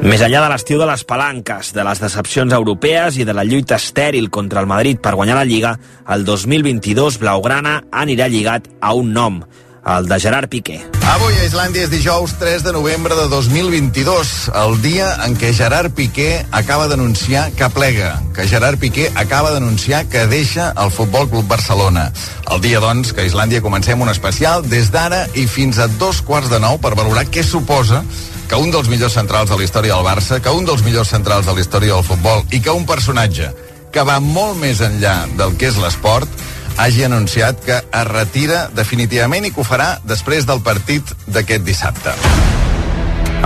Més 0.08 0.22
enllà 0.24 0.40
de 0.40 0.48
l'estiu 0.54 0.80
de 0.80 0.86
les 0.88 1.02
palanques, 1.04 1.74
de 1.76 1.84
les 1.84 2.00
decepcions 2.00 2.54
europees 2.56 3.18
i 3.20 3.26
de 3.28 3.34
la 3.36 3.44
lluita 3.44 3.76
estèril 3.76 4.30
contra 4.32 4.62
el 4.64 4.68
Madrid 4.72 5.02
per 5.04 5.18
guanyar 5.20 5.36
la 5.36 5.44
Lliga, 5.44 5.74
el 6.16 6.24
2022 6.24 7.18
Blaugrana 7.20 7.82
anirà 7.92 8.30
lligat 8.32 8.70
a 8.80 8.94
un 8.96 9.12
nom, 9.12 9.42
el 9.84 10.08
de 10.08 10.20
Gerard 10.24 10.48
Piqué. 10.48 10.78
Avui 11.12 11.36
a 11.36 11.50
Islàndia 11.50 11.84
és 11.84 11.92
dijous 11.92 12.38
3 12.40 12.64
de 12.64 12.72
novembre 12.78 13.18
de 13.20 13.26
2022, 13.34 14.32
el 14.62 14.78
dia 14.86 15.10
en 15.28 15.36
què 15.36 15.52
Gerard 15.58 15.92
Piqué 15.98 16.46
acaba 16.56 16.88
d'anunciar 16.88 17.50
que 17.60 17.68
plega, 17.76 18.14
que 18.32 18.48
Gerard 18.48 18.80
Piqué 18.80 19.10
acaba 19.12 19.52
d'anunciar 19.52 20.06
que 20.08 20.24
deixa 20.32 20.70
el 20.86 20.96
Futbol 20.96 21.28
Club 21.28 21.52
Barcelona. 21.52 22.14
El 22.48 22.64
dia, 22.64 22.80
doncs, 22.80 23.12
que 23.12 23.26
a 23.26 23.28
Islàndia 23.28 23.60
comencem 23.60 24.00
un 24.00 24.16
especial 24.16 24.64
des 24.72 24.88
d'ara 24.96 25.26
i 25.36 25.50
fins 25.52 25.84
a 25.84 25.92
dos 26.00 26.24
quarts 26.24 26.48
de 26.48 26.64
nou 26.64 26.80
per 26.80 26.96
valorar 26.96 27.28
què 27.28 27.44
suposa 27.44 28.06
que 28.48 28.56
un 28.56 28.72
dels 28.72 28.88
millors 28.88 29.14
centrals 29.14 29.50
de 29.52 29.58
la 29.60 29.66
història 29.66 29.96
del 29.96 30.06
Barça, 30.08 30.40
que 30.42 30.52
un 30.54 30.66
dels 30.66 30.84
millors 30.86 31.12
centrals 31.12 31.46
de 31.46 31.54
la 31.54 31.62
història 31.62 31.98
del 31.98 32.06
futbol 32.08 32.46
i 32.56 32.62
que 32.64 32.72
un 32.72 32.86
personatge 32.88 33.52
que 33.92 34.04
va 34.08 34.20
molt 34.24 34.58
més 34.62 34.80
enllà 34.84 35.26
del 35.38 35.58
que 35.60 35.68
és 35.68 35.80
l'esport 35.82 36.32
hagi 36.78 37.04
anunciat 37.04 37.60
que 37.66 37.78
es 37.82 38.08
retira 38.08 38.68
definitivament 38.74 39.48
i 39.48 39.52
que 39.52 39.62
ho 39.62 39.68
farà 39.68 39.98
després 40.06 40.48
del 40.48 40.62
partit 40.64 41.12
d'aquest 41.28 41.66
dissabte. 41.68 42.14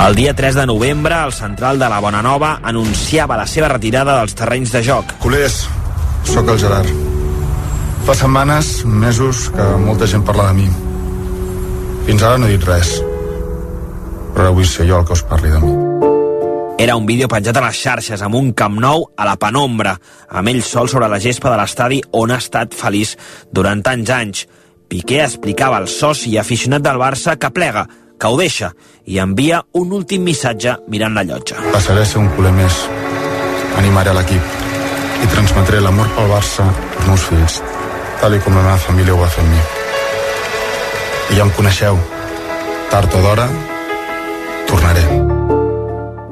El 0.06 0.16
dia 0.16 0.34
3 0.36 0.56
de 0.56 0.66
novembre, 0.70 1.18
el 1.26 1.34
central 1.34 1.80
de 1.80 1.90
la 1.90 2.00
Bonanova 2.00 2.60
anunciava 2.64 3.38
la 3.40 3.48
seva 3.48 3.70
retirada 3.72 4.18
dels 4.20 4.36
terrenys 4.38 4.72
de 4.76 4.84
joc. 4.86 5.16
Culers, 5.24 5.64
sóc 6.30 6.48
el 6.48 6.60
Gerard. 6.62 6.90
Fa 8.08 8.18
setmanes, 8.18 8.82
mesos, 8.86 9.50
que 9.56 9.70
molta 9.84 10.10
gent 10.10 10.26
parla 10.26 10.50
de 10.52 10.62
mi. 10.62 10.68
Fins 12.08 12.24
ara 12.26 12.42
no 12.42 12.50
he 12.50 12.58
dit 12.58 12.68
res 12.68 13.00
però 14.42 14.50
ara 14.50 14.58
vull 14.58 14.66
ser 14.66 14.88
jo 14.90 14.98
el 14.98 15.06
que 15.06 15.14
us 15.14 15.22
parli 15.30 15.52
de 15.54 15.60
mi. 15.62 15.72
Era 16.82 16.96
un 16.98 17.06
vídeo 17.06 17.28
penjat 17.30 17.60
a 17.60 17.62
les 17.62 17.78
xarxes 17.78 18.24
amb 18.26 18.40
un 18.40 18.54
Camp 18.58 18.80
Nou 18.82 19.04
a 19.14 19.26
la 19.28 19.36
penombra, 19.38 19.94
amb 20.34 20.50
ell 20.50 20.64
sol 20.66 20.90
sobre 20.90 21.10
la 21.12 21.20
gespa 21.22 21.52
de 21.52 21.60
l'estadi 21.60 22.00
on 22.18 22.32
ha 22.34 22.40
estat 22.42 22.74
feliç 22.74 23.14
durant 23.54 23.84
tants 23.86 24.10
anys. 24.10 24.48
Piqué 24.90 25.20
explicava 25.22 25.78
al 25.78 25.86
soci 25.88 26.32
i 26.34 26.40
aficionat 26.42 26.82
del 26.82 26.98
Barça 26.98 27.36
que 27.38 27.52
plega, 27.54 27.86
que 28.18 28.32
ho 28.32 28.40
deixa, 28.40 28.72
i 29.06 29.20
envia 29.22 29.62
un 29.78 29.94
últim 29.94 30.26
missatge 30.26 30.74
mirant 30.90 31.14
la 31.14 31.24
llotja. 31.28 31.62
Passaré 31.76 32.02
a 32.02 32.10
ser 32.10 32.24
un 32.24 32.32
culer 32.34 32.58
més. 32.58 32.82
Animaré 33.78 34.16
l'equip 34.18 35.22
i 35.22 35.30
transmetré 35.36 35.84
l'amor 35.86 36.10
pel 36.16 36.34
Barça 36.34 36.66
als 36.66 37.06
meus 37.06 37.28
fills, 37.30 37.60
tal 38.24 38.40
com 38.42 38.58
la 38.58 38.66
meva 38.66 38.82
família 38.90 39.14
ho 39.14 39.22
va 39.22 39.30
fer 39.30 39.46
amb 39.46 39.54
mi. 39.54 39.62
I 41.30 41.38
ja 41.38 41.46
em 41.46 41.54
coneixeu. 41.60 42.02
Tard 42.90 43.14
o 43.16 43.22
d'hora, 43.24 43.46
tornaré. 44.70 45.06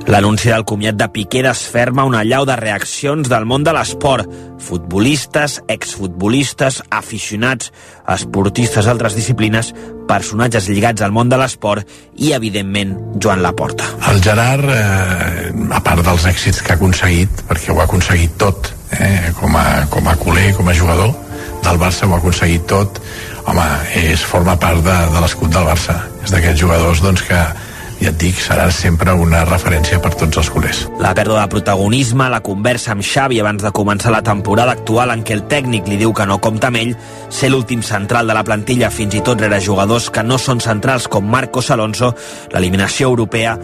L'anunci 0.09 0.49
del 0.49 0.65
comiat 0.65 0.95
de 0.97 1.05
Piqué 1.13 1.43
desferma 1.45 2.01
una 2.07 2.23
llau 2.25 2.41
de 2.49 2.55
reaccions 2.57 3.27
del 3.30 3.43
món 3.45 3.61
de 3.61 3.75
l'esport. 3.75 4.25
Futbolistes, 4.57 5.59
exfutbolistes, 5.69 6.80
aficionats, 6.89 7.69
esportistes 8.09 8.89
d'altres 8.89 9.13
disciplines, 9.13 9.69
personatges 10.09 10.65
lligats 10.73 11.05
al 11.05 11.13
món 11.13 11.30
de 11.30 11.38
l'esport 11.38 11.86
i, 12.17 12.34
evidentment, 12.34 12.95
Joan 13.21 13.45
Laporta. 13.45 13.86
El 14.09 14.23
Gerard, 14.25 14.65
eh, 14.73 15.53
a 15.77 15.84
part 15.86 16.01
dels 16.01 16.25
èxits 16.34 16.63
que 16.65 16.73
ha 16.73 16.80
aconseguit, 16.82 17.45
perquè 17.45 17.69
ho 17.69 17.77
ha 17.77 17.86
aconseguit 17.86 18.34
tot, 18.41 18.73
eh, 18.97 19.30
com, 19.38 19.53
a, 19.61 19.86
com 19.93 20.09
a 20.09 20.17
culer, 20.17 20.55
com 20.57 20.73
a 20.73 20.73
jugador 20.73 21.13
del 21.61 21.77
Barça, 21.77 22.09
ho 22.09 22.17
ha 22.17 22.23
aconseguit 22.23 22.65
tot, 22.65 22.97
home, 23.45 23.65
és, 24.01 24.25
forma 24.25 24.57
part 24.57 24.82
de, 24.82 25.01
de 25.13 25.21
l'escut 25.21 25.53
del 25.53 25.69
Barça. 25.69 26.01
És 26.23 26.34
d'aquests 26.34 26.65
jugadors 26.65 27.05
doncs, 27.05 27.30
que, 27.30 27.45
ja 28.00 28.12
et 28.14 28.20
dic, 28.20 28.38
serà 28.39 28.70
sempre 28.74 29.14
una 29.18 29.43
referència 29.47 30.00
per 30.04 30.14
tots 30.20 30.39
els 30.41 30.50
culers. 30.54 30.86
La 31.04 31.14
pèrdua 31.18 31.43
de 31.43 31.52
protagonisme, 31.52 32.30
la 32.32 32.41
conversa 32.45 32.93
amb 32.95 33.06
Xavi 33.06 33.41
abans 33.43 33.64
de 33.66 33.74
començar 33.76 34.14
la 34.16 34.24
temporada 34.26 34.76
actual 34.78 35.14
en 35.14 35.26
què 35.28 35.36
el 35.36 35.45
tècnic 35.52 35.88
li 35.89 36.00
diu 36.00 36.16
que 36.16 36.28
no 36.30 36.39
compta 36.43 36.72
amb 36.72 36.82
ell, 36.82 36.95
ser 37.30 37.52
l'últim 37.52 37.84
central 37.86 38.28
de 38.28 38.38
la 38.38 38.45
plantilla 38.47 38.91
fins 38.93 39.20
i 39.20 39.24
tot 39.26 39.41
rere 39.43 39.62
jugadors 39.64 40.10
que 40.10 40.24
no 40.24 40.39
són 40.39 40.64
centrals 40.64 41.10
com 41.12 41.28
Marcos 41.28 41.72
Alonso, 41.76 42.14
l'eliminació 42.54 43.12
europea, 43.12 43.58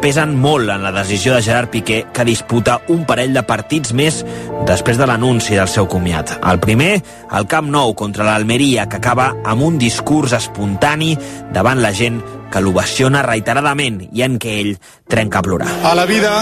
pesen 0.00 0.32
molt 0.40 0.70
en 0.72 0.82
la 0.82 0.92
decisió 0.92 1.34
de 1.34 1.42
Gerard 1.44 1.70
Piqué 1.70 2.06
que 2.12 2.24
disputa 2.24 2.80
un 2.88 3.04
parell 3.08 3.34
de 3.36 3.42
partits 3.46 3.92
més 3.96 4.22
després 4.68 4.98
de 4.98 5.06
l'anunci 5.08 5.56
del 5.58 5.68
seu 5.68 5.88
comiat. 5.88 6.38
El 6.46 6.60
primer, 6.62 6.94
el 7.36 7.46
Camp 7.50 7.68
Nou 7.70 7.94
contra 7.94 8.24
l'Almeria, 8.24 8.88
que 8.88 9.00
acaba 9.00 9.30
amb 9.44 9.62
un 9.66 9.78
discurs 9.78 10.32
espontani 10.36 11.14
davant 11.52 11.82
la 11.84 11.92
gent 11.92 12.20
que 12.50 12.62
l'ovaciona 12.64 13.22
reiteradament 13.26 14.02
i 14.10 14.24
en 14.26 14.38
què 14.42 14.56
ell 14.62 14.74
trenca 15.08 15.40
a 15.40 15.46
plorar. 15.46 15.70
A 15.84 15.94
la 15.94 16.06
vida, 16.08 16.32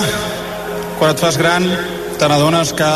quan 0.98 1.12
et 1.12 1.22
fas 1.22 1.38
gran, 1.40 1.66
te 2.18 2.30
n'adones 2.30 2.72
que 2.78 2.92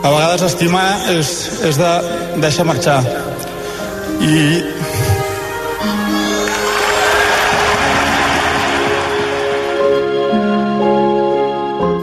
a 0.00 0.08
vegades 0.08 0.46
estimar 0.46 0.88
és, 1.12 1.30
és 1.68 1.76
de 1.80 1.92
deixar 2.40 2.64
marxar. 2.68 3.00
I 4.20 5.09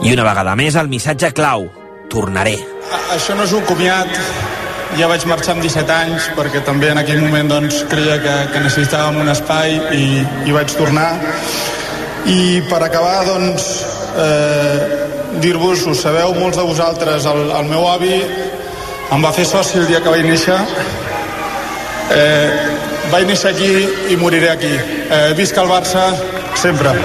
I 0.08 0.14
una 0.16 0.24
vegada 0.24 0.54
més, 0.56 0.76
el 0.80 0.88
missatge 0.88 1.34
clau. 1.36 1.66
Tornaré. 2.08 2.54
Això 3.12 3.34
no 3.36 3.44
és 3.44 3.52
un 3.58 3.66
comiat. 3.68 4.14
Ja 4.96 5.10
vaig 5.12 5.26
marxar 5.28 5.58
amb 5.58 5.66
17 5.66 5.92
anys 5.92 6.30
perquè 6.38 6.62
també 6.64 6.94
en 6.94 7.02
aquell 7.02 7.20
moment 7.26 7.52
doncs, 7.52 7.82
creia 7.92 8.16
que, 8.24 8.38
que 8.54 8.62
necessitàvem 8.64 9.20
un 9.26 9.34
espai 9.34 9.76
i, 9.98 10.08
i 10.48 10.56
vaig 10.56 10.72
tornar. 10.80 11.10
I 12.32 12.40
per 12.72 12.80
acabar, 12.88 13.20
doncs, 13.28 13.68
eh, 14.24 14.88
dir-vos, 15.44 15.84
ho 15.84 16.00
sabeu 16.00 16.32
molts 16.40 16.56
de 16.56 16.68
vosaltres, 16.72 17.28
el, 17.28 17.52
el 17.60 17.68
meu 17.68 17.92
avi 17.92 18.16
em 19.12 19.24
va 19.24 19.36
fer 19.36 19.44
soci 19.52 19.82
el 19.84 19.92
dia 19.92 20.00
que 20.00 20.16
vaig 20.16 20.24
néixer. 20.24 20.62
Eh, 22.16 22.50
vaig 23.12 23.28
néixer 23.28 23.52
aquí 23.52 23.74
i 24.16 24.24
moriré 24.24 24.56
aquí. 24.56 24.72
Eh, 24.72 25.34
visca 25.36 25.68
el 25.68 25.74
Barça, 25.76 26.14
sempre. 26.56 26.96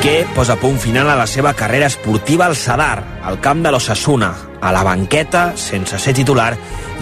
Piqué 0.00 0.26
posa 0.34 0.56
punt 0.56 0.78
final 0.80 1.10
a 1.10 1.14
la 1.16 1.26
seva 1.26 1.52
carrera 1.52 1.84
esportiva 1.86 2.46
al 2.46 2.56
Sadar, 2.56 3.02
al 3.22 3.38
camp 3.40 3.60
de 3.62 3.70
l'Ossassuna, 3.70 4.30
a 4.62 4.70
la 4.72 4.82
banqueta, 4.82 5.52
sense 5.60 5.98
ser 6.00 6.14
titular, 6.16 6.54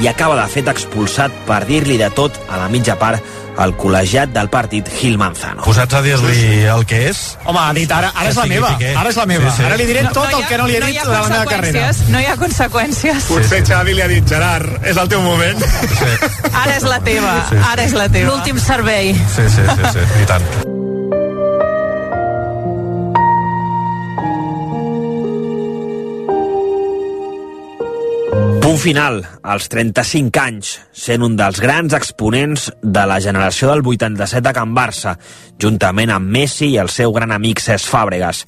i 0.02 0.08
acaba 0.10 0.34
de 0.40 0.46
fet 0.50 0.66
expulsat 0.72 1.30
per 1.46 1.60
dir-li 1.68 1.94
de 2.00 2.08
tot 2.10 2.34
a 2.50 2.58
la 2.58 2.66
mitja 2.72 2.96
part 2.98 3.22
al 3.58 3.76
col·legiat 3.78 4.32
del 4.34 4.48
partit 4.50 4.90
Gil 4.98 5.14
Manzano. 5.18 5.62
Posats 5.62 5.94
a 5.94 6.02
dir-li 6.02 6.64
el 6.66 6.82
que 6.90 7.04
és? 7.12 7.20
Home, 7.46 7.60
ha 7.62 7.70
dit 7.74 7.90
ara, 7.94 8.10
ara 8.18 8.32
és 8.32 8.38
la 8.38 8.46
meva, 8.50 8.72
Piqué. 8.74 8.90
ara 8.98 9.10
és 9.14 9.18
la 9.20 9.26
meva. 9.30 9.50
Sí, 9.52 9.56
sí. 9.60 9.66
Ara 9.68 9.76
li 9.78 9.86
diré 9.92 10.02
No, 10.02 10.12
tot 10.18 10.24
no 10.24 10.30
hi 10.30 10.34
el 10.40 10.42
ha- 10.44 10.48
que 10.48 10.58
no 10.58 10.66
li 10.66 10.74
he 10.76 10.80
no 10.80 10.86
dit 10.86 10.94
hi 10.94 10.98
ha 10.98 11.04
de 11.04 11.10
la 11.14 11.28
meva 11.28 11.44
carrera. 11.52 11.90
No 12.08 12.20
hi 12.20 12.26
ha 12.26 12.36
conseqüències. 12.36 13.22
Potser 13.30 13.62
Xavi 13.66 13.94
li 13.94 14.02
ha 14.02 14.08
dit, 14.10 14.26
Gerard, 14.28 14.82
és 14.84 14.96
el 14.96 15.08
teu 15.08 15.22
moment. 15.22 15.62
Ara 16.52 16.74
és 16.76 16.82
la 16.82 16.98
teva, 17.06 17.36
ara 17.70 17.84
és 17.86 17.94
la 17.94 18.08
teva. 18.08 18.32
L'últim 18.34 18.58
servei. 18.58 19.14
Sí, 19.14 19.46
sí, 19.54 19.62
sí, 19.70 19.92
sí, 19.92 20.22
i 20.22 20.26
tant. 20.26 20.42
Punt 28.68 28.76
final, 28.76 29.22
als 29.42 29.70
35 29.72 30.40
anys, 30.42 30.74
sent 30.92 31.22
un 31.24 31.38
dels 31.38 31.56
grans 31.56 31.94
exponents 31.96 32.66
de 32.82 33.04
la 33.08 33.16
generació 33.24 33.70
del 33.70 33.80
87 33.80 34.50
a 34.50 34.52
Can 34.52 34.74
Barça, 34.76 35.14
juntament 35.56 36.12
amb 36.12 36.28
Messi 36.28 36.68
i 36.74 36.76
el 36.76 36.92
seu 36.92 37.14
gran 37.16 37.32
amic 37.32 37.62
Cesc 37.64 37.88
Fàbregas, 37.88 38.42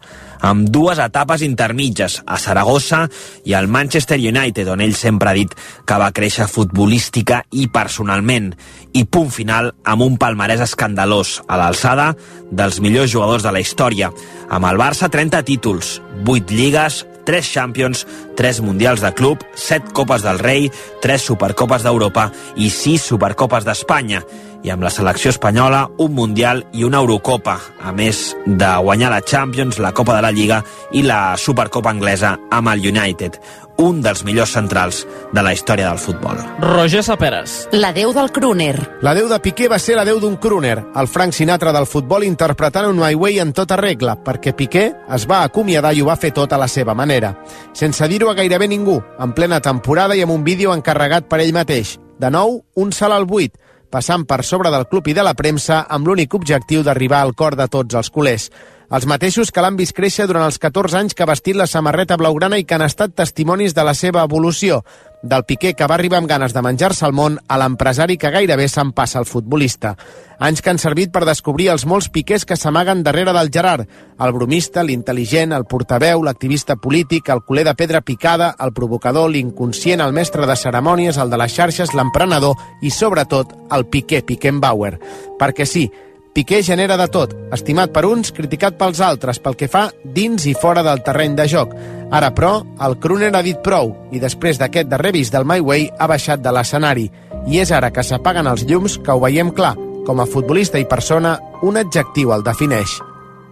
amb 0.45 0.69
dues 0.69 1.01
etapes 1.01 1.41
intermitges, 1.41 2.19
a 2.29 2.37
Saragossa 2.37 3.07
i 3.49 3.57
al 3.57 3.73
Manchester 3.73 4.19
United, 4.21 4.69
on 4.69 4.85
ell 4.85 4.93
sempre 4.93 5.33
ha 5.33 5.39
dit 5.39 5.57
que 5.89 6.01
va 6.05 6.13
créixer 6.13 6.51
futbolística 6.53 7.41
i 7.57 7.71
personalment, 7.73 8.53
i 8.93 9.07
punt 9.09 9.33
final 9.33 9.73
amb 9.89 10.05
un 10.05 10.21
palmarès 10.21 10.61
escandalós, 10.69 11.39
a 11.49 11.57
l'alçada 11.57 12.11
dels 12.53 12.83
millors 12.85 13.09
jugadors 13.09 13.49
de 13.49 13.57
la 13.57 13.65
història, 13.65 14.13
amb 14.53 14.69
el 14.69 14.85
Barça 14.85 15.09
30 15.09 15.47
títols, 15.49 15.97
8 16.29 16.53
lligues, 16.53 17.07
3 17.25 17.53
Champions, 17.53 18.07
3 18.41 18.63
Mundials 18.63 19.03
de 19.03 19.13
Club, 19.13 19.45
7 19.55 19.93
Copes 19.93 20.23
del 20.23 20.39
Rei, 20.39 20.71
3 21.03 21.21
Supercopes 21.21 21.83
d'Europa 21.85 22.31
i 22.57 22.71
6 22.73 23.11
Supercopes 23.13 23.69
d'Espanya. 23.69 24.25
I 24.65 24.73
amb 24.73 24.85
la 24.85 24.93
selecció 24.93 25.29
espanyola, 25.29 25.87
un 26.01 26.15
Mundial 26.17 26.67
i 26.73 26.85
una 26.85 27.05
Eurocopa, 27.05 27.59
a 27.85 27.93
més 27.93 28.35
de 28.47 28.75
guanyar 28.81 29.13
la 29.13 29.21
Champions, 29.21 29.79
la 29.81 29.93
Copa 29.93 30.17
de 30.17 30.25
la 30.25 30.33
Lliga 30.33 30.63
i 30.93 31.05
la 31.05 31.37
Supercopa 31.37 31.93
anglesa 31.93 32.39
amb 32.51 32.73
el 32.73 32.89
United. 32.89 33.37
Un 33.81 34.03
dels 34.05 34.21
millors 34.29 34.53
centrals 34.53 35.07
de 35.33 35.41
la 35.41 35.55
història 35.57 35.89
del 35.89 35.97
futbol. 35.97 36.37
Roger 36.61 37.01
Saperes. 37.01 37.55
La 37.73 37.95
déu 37.97 38.13
del 38.13 38.29
crooner. 38.29 38.75
La 39.01 39.15
déu 39.17 39.31
de 39.31 39.39
Piqué 39.41 39.71
va 39.73 39.79
ser 39.81 39.97
la 39.97 40.05
déu 40.05 40.21
d'un 40.21 40.37
crooner, 40.37 40.77
el 40.93 41.09
Frank 41.09 41.33
Sinatra 41.33 41.73
del 41.73 41.89
futbol 41.89 42.27
interpretant 42.29 42.91
un 42.91 43.01
My 43.01 43.17
Way 43.17 43.41
en 43.41 43.55
tota 43.57 43.79
regla, 43.81 44.19
perquè 44.21 44.53
Piqué 44.53 44.85
es 45.09 45.25
va 45.25 45.41
acomiadar 45.47 45.95
i 45.97 46.05
ho 46.05 46.11
va 46.11 46.19
fer 46.21 46.35
tot 46.37 46.53
a 46.53 46.61
la 46.61 46.69
seva 46.69 46.93
manera. 46.93 47.33
Sense 47.73 48.05
dir-ho 48.13 48.29
a 48.31 48.37
gairebé 48.39 48.69
ningú, 48.71 49.01
en 49.19 49.35
plena 49.35 49.61
temporada 49.61 50.17
i 50.17 50.23
amb 50.25 50.33
un 50.33 50.45
vídeo 50.47 50.73
encarregat 50.75 51.27
per 51.29 51.41
ell 51.43 51.53
mateix. 51.53 51.99
De 52.21 52.31
nou, 52.31 52.61
un 52.77 52.93
salt 52.93 53.17
al 53.17 53.27
buit, 53.27 53.55
passant 53.91 54.25
per 54.25 54.45
sobre 54.47 54.71
del 54.71 54.87
club 54.89 55.09
i 55.11 55.15
de 55.17 55.25
la 55.27 55.35
premsa 55.35 55.83
amb 55.89 56.07
l'únic 56.07 56.35
objectiu 56.39 56.85
d'arribar 56.87 57.25
al 57.25 57.35
cor 57.35 57.57
de 57.59 57.67
tots 57.69 57.99
els 57.99 58.11
culers. 58.15 58.51
Els 58.91 59.07
mateixos 59.07 59.53
que 59.55 59.63
l'han 59.63 59.77
vist 59.79 59.95
créixer 59.95 60.27
durant 60.27 60.47
els 60.47 60.59
14 60.59 60.99
anys 60.99 61.15
que 61.15 61.23
ha 61.23 61.31
vestit 61.31 61.59
la 61.59 61.69
samarreta 61.71 62.17
blaugrana 62.19 62.59
i 62.59 62.65
que 62.67 62.75
han 62.75 62.87
estat 62.87 63.15
testimonis 63.15 63.75
de 63.75 63.85
la 63.87 63.95
seva 63.95 64.25
evolució, 64.27 64.81
del 65.23 65.45
Piqué 65.45 65.75
que 65.75 65.87
va 65.87 65.95
arribar 65.97 66.19
amb 66.19 66.29
ganes 66.29 66.55
de 66.57 66.63
menjar-se 66.65 67.05
el 67.07 67.13
món 67.13 67.37
a 67.49 67.59
l'empresari 67.61 68.17
que 68.17 68.33
gairebé 68.33 68.69
se'n 68.69 68.93
passa 68.97 69.19
al 69.21 69.29
futbolista. 69.29 69.95
Anys 70.41 70.63
que 70.65 70.73
han 70.73 70.81
servit 70.81 71.13
per 71.13 71.27
descobrir 71.29 71.69
els 71.69 71.85
molts 71.85 72.09
piquers 72.09 72.47
que 72.49 72.57
s'amaguen 72.57 73.03
darrere 73.05 73.35
del 73.37 73.51
Gerard, 73.53 73.89
el 74.19 74.33
bromista, 74.33 74.83
l'intel·ligent, 74.83 75.53
el 75.53 75.67
portaveu, 75.69 76.25
l'activista 76.25 76.77
polític, 76.77 77.29
el 77.29 77.45
culer 77.45 77.67
de 77.69 77.75
pedra 77.77 78.01
picada, 78.01 78.55
el 78.59 78.73
provocador, 78.73 79.31
l'inconscient, 79.31 80.01
el 80.01 80.17
mestre 80.17 80.49
de 80.49 80.57
cerimònies, 80.57 81.21
el 81.21 81.31
de 81.31 81.41
les 81.41 81.53
xarxes, 81.53 81.93
l'emprenedor 81.95 82.57
i, 82.81 82.91
sobretot, 82.91 83.53
el 83.71 83.87
Piqué 83.93 84.23
Piquenbauer. 84.25 84.97
Perquè 85.39 85.69
sí, 85.69 85.91
Piqué 86.33 86.63
genera 86.63 86.97
de 86.97 87.09
tot, 87.11 87.33
estimat 87.53 87.91
per 87.91 88.05
uns, 88.07 88.31
criticat 88.31 88.77
pels 88.79 89.01
altres, 89.03 89.41
pel 89.43 89.57
que 89.59 89.67
fa 89.69 89.89
dins 90.15 90.47
i 90.47 90.55
fora 90.55 90.85
del 90.87 91.03
terreny 91.03 91.35
de 91.35 91.49
joc. 91.51 91.75
Ara, 92.11 92.33
però, 92.35 92.65
el 92.83 92.97
Kruner 92.99 93.31
ha 93.37 93.43
dit 93.47 93.61
prou 93.63 93.93
i 94.11 94.19
després 94.19 94.59
d'aquest 94.59 94.89
darrer 94.91 95.13
vist 95.15 95.35
del 95.35 95.47
My 95.47 95.61
Way 95.63 95.87
ha 95.99 96.09
baixat 96.11 96.43
de 96.43 96.51
l'escenari. 96.51 97.07
I 97.47 97.63
és 97.63 97.71
ara 97.71 97.93
que 97.95 98.03
s'apaguen 98.03 98.51
els 98.51 98.67
llums 98.67 98.99
que 98.99 99.15
ho 99.15 99.23
veiem 99.23 99.53
clar. 99.55 99.77
Com 100.07 100.19
a 100.19 100.27
futbolista 100.27 100.81
i 100.81 100.89
persona, 100.91 101.37
un 101.63 101.79
adjectiu 101.79 102.33
el 102.35 102.43
defineix. 102.43 102.99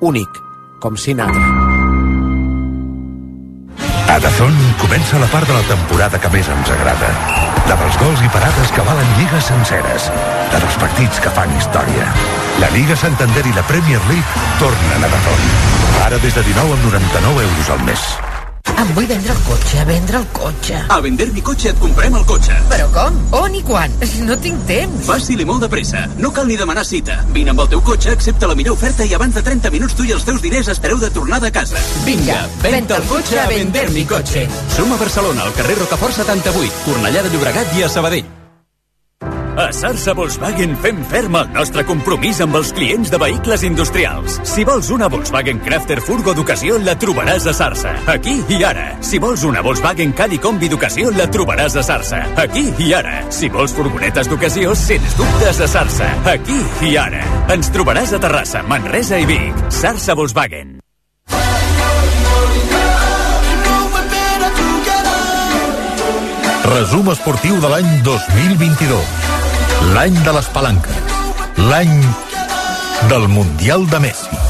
Únic, 0.02 0.40
com 0.82 0.96
Sinatra. 0.96 1.44
A 4.08 4.16
Dazón 4.18 4.54
comença 4.80 5.20
la 5.22 5.28
part 5.30 5.46
de 5.46 5.54
la 5.54 5.66
temporada 5.68 6.18
que 6.18 6.30
més 6.32 6.48
ens 6.50 6.70
agrada. 6.74 7.10
La 7.68 7.76
dels 7.78 7.98
gols 8.00 8.22
i 8.24 8.30
parades 8.32 8.72
que 8.74 8.86
valen 8.86 9.12
lligues 9.18 9.50
senceres. 9.52 10.08
La 10.50 10.62
dels 10.64 10.78
partits 10.80 11.20
que 11.22 11.34
fan 11.36 11.52
història. 11.58 12.08
La 12.58 12.72
Lliga 12.74 12.96
Santander 12.96 13.44
i 13.46 13.54
la 13.54 13.66
Premier 13.68 14.00
League 14.08 14.48
tornen 14.58 15.04
a 15.04 15.12
Dazón. 15.12 15.46
Ara 16.08 16.18
des 16.24 16.34
de 16.34 16.42
19 16.48 16.74
amb 16.78 16.90
99 16.90 17.46
euros 17.46 17.70
al 17.76 17.86
mes. 17.86 18.08
Em 18.78 18.90
vull 18.96 19.06
vendre 19.10 19.32
el 19.34 19.40
cotxe, 19.46 19.84
vendre 19.88 20.18
el 20.20 20.26
cotxe. 20.36 20.80
A 20.88 20.98
Vender 21.04 21.28
mi 21.32 21.42
cotxe 21.44 21.70
et 21.72 21.80
comprem 21.82 22.14
el 22.18 22.24
cotxe. 22.28 22.56
Però 22.70 22.88
com? 22.94 23.18
On 23.40 23.54
i 23.54 23.62
quan? 23.66 23.94
No 24.28 24.36
tinc 24.42 24.64
temps. 24.68 25.06
Fàcil 25.08 25.40
i 25.40 25.46
molt 25.48 25.62
de 25.64 25.70
pressa. 25.72 26.04
No 26.20 26.32
cal 26.34 26.48
ni 26.50 26.58
demanar 26.60 26.84
cita. 26.84 27.20
Vine 27.34 27.54
amb 27.54 27.62
el 27.64 27.70
teu 27.72 27.82
cotxe, 27.84 28.12
accepta 28.12 28.50
la 28.50 28.56
millor 28.58 28.76
oferta 28.76 29.06
i 29.06 29.14
abans 29.16 29.38
de 29.38 29.44
30 29.46 29.72
minuts 29.74 29.96
tu 29.96 30.04
i 30.04 30.12
els 30.16 30.26
teus 30.28 30.42
diners 30.44 30.68
espereu 30.74 31.00
de 31.00 31.10
tornada 31.14 31.48
a 31.48 31.54
casa. 31.54 31.80
Vinga, 32.04 32.42
venta 32.64 32.98
el 33.00 33.06
cotxe 33.10 33.40
a 33.40 33.46
Vender 33.50 33.88
mi 33.94 34.04
cotxe. 34.08 34.48
Som 34.76 34.92
a 34.92 35.00
Barcelona, 35.00 35.46
al 35.46 35.54
carrer 35.56 35.78
Rocafort 35.80 36.18
78, 36.18 36.84
Cornellà 36.84 37.24
de 37.24 37.32
Llobregat 37.32 37.78
i 37.78 37.86
a 37.86 37.92
Sabadell. 37.92 38.37
A 39.58 39.72
Sarsa 39.74 40.12
Volkswagen 40.14 40.76
fem 40.78 41.00
ferm 41.10 41.34
el 41.34 41.48
nostre 41.50 41.82
compromís 41.82 42.38
amb 42.44 42.54
els 42.60 42.68
clients 42.76 43.10
de 43.10 43.18
vehicles 43.18 43.64
industrials. 43.66 44.36
Si 44.46 44.62
vols 44.62 44.92
una 44.94 45.08
Volkswagen 45.10 45.58
Crafter 45.64 45.96
Furgo 45.98 46.30
d'ocasió, 46.30 46.76
la 46.78 46.94
trobaràs 46.94 47.48
a 47.50 47.54
Sarsa. 47.58 47.96
Aquí 48.06 48.36
i 48.54 48.60
ara. 48.62 48.86
Si 49.02 49.18
vols 49.18 49.42
una 49.48 49.64
Volkswagen 49.66 50.14
Caddy 50.14 50.38
Combi 50.38 50.70
d'ocasió, 50.70 51.10
la 51.10 51.26
trobaràs 51.26 51.74
a 51.74 51.82
Sarsa. 51.82 52.22
Aquí 52.38 52.68
i 52.86 52.92
ara. 52.94 53.24
Si 53.34 53.50
vols 53.50 53.74
furgonetes 53.74 54.30
d'ocasió, 54.30 54.76
sens 54.78 55.18
dubtes 55.18 55.58
a 55.58 55.66
Sarsa. 55.66 56.12
Aquí 56.36 56.62
i 56.86 56.94
ara. 56.94 57.26
Ens 57.50 57.74
trobaràs 57.74 58.14
a 58.14 58.22
Terrassa, 58.22 58.62
Manresa 58.62 59.18
i 59.18 59.26
Vic. 59.26 59.64
Sarsa 59.74 60.14
Volkswagen. 60.14 60.78
Resum 66.68 67.10
esportiu 67.10 67.58
de 67.58 67.74
l'any 67.74 67.96
2022. 68.06 69.37
L'any 69.86 70.16
de 70.26 70.32
les 70.34 70.48
palanques. 70.54 70.96
L'any 71.70 71.92
del 73.08 73.26
Mundial 73.30 73.86
de 73.90 74.00
Messi. 74.02 74.40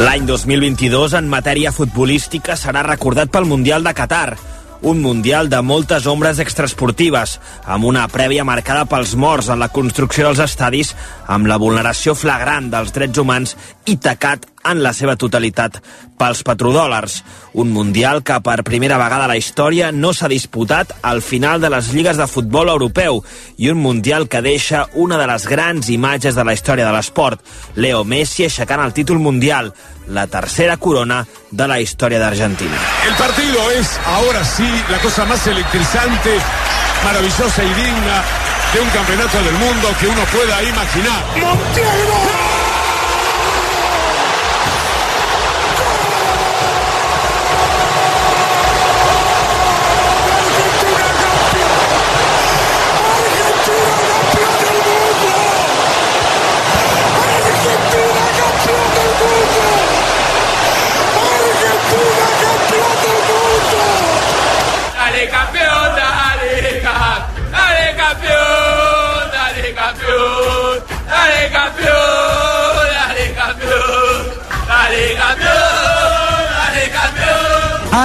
L'any 0.00 0.24
2022 0.28 1.16
en 1.18 1.28
matèria 1.28 1.72
futbolística 1.74 2.56
serà 2.56 2.84
recordat 2.86 3.32
pel 3.34 3.48
Mundial 3.50 3.84
de 3.84 3.92
Qatar, 3.98 4.38
un 4.82 5.02
Mundial 5.02 5.50
de 5.52 5.60
moltes 5.60 6.06
ombres 6.08 6.38
extraesportives, 6.40 7.38
amb 7.66 7.84
una 7.84 8.06
prèvia 8.08 8.46
marcada 8.48 8.86
pels 8.88 9.12
morts 9.18 9.50
en 9.52 9.60
la 9.60 9.68
construcció 9.68 10.30
dels 10.30 10.40
estadis, 10.46 10.94
amb 11.26 11.50
la 11.50 11.58
vulneració 11.60 12.14
flagrant 12.16 12.70
dels 12.72 12.94
drets 12.96 13.20
humans 13.20 13.56
i 13.84 13.98
tacat 14.00 14.46
en 14.64 14.82
la 14.82 14.92
seva 14.92 15.16
totalitat 15.16 15.78
pels 16.20 16.42
petrodòlars. 16.44 17.20
Un 17.60 17.72
Mundial 17.72 18.22
que 18.26 18.36
per 18.44 18.62
primera 18.66 18.98
vegada 19.00 19.24
a 19.24 19.30
la 19.30 19.38
història 19.40 19.90
no 19.92 20.12
s'ha 20.12 20.28
disputat 20.28 20.92
al 21.02 21.22
final 21.22 21.60
de 21.60 21.70
les 21.72 21.92
lligues 21.94 22.18
de 22.20 22.28
futbol 22.28 22.68
europeu 22.68 23.22
i 23.56 23.70
un 23.70 23.80
Mundial 23.80 24.28
que 24.28 24.42
deixa 24.44 24.86
una 24.94 25.18
de 25.18 25.26
les 25.30 25.46
grans 25.48 25.88
imatges 25.88 26.36
de 26.36 26.44
la 26.44 26.54
història 26.54 26.86
de 26.86 26.92
l'esport, 26.92 27.40
Leo 27.76 28.04
Messi 28.04 28.44
aixecant 28.44 28.84
el 28.84 28.92
títol 28.92 29.18
mundial, 29.18 29.72
la 30.08 30.26
tercera 30.26 30.76
corona 30.76 31.24
de 31.50 31.66
la 31.66 31.80
història 31.80 32.18
d'Argentina. 32.18 32.76
El 33.06 33.14
partido 33.14 33.70
es 33.78 33.98
ahora 34.06 34.44
sí 34.44 34.68
la 34.90 34.98
cosa 34.98 35.24
más 35.24 35.46
electrizante, 35.46 36.36
maravillosa 37.04 37.64
y 37.64 37.74
digna 37.74 38.22
de 38.74 38.80
un 38.80 38.90
campeonato 38.90 39.42
del 39.42 39.54
mundo 39.54 39.88
que 39.98 40.06
uno 40.06 40.22
pueda 40.32 40.62
imaginar. 40.62 41.24
¡Montiel! 41.40 42.49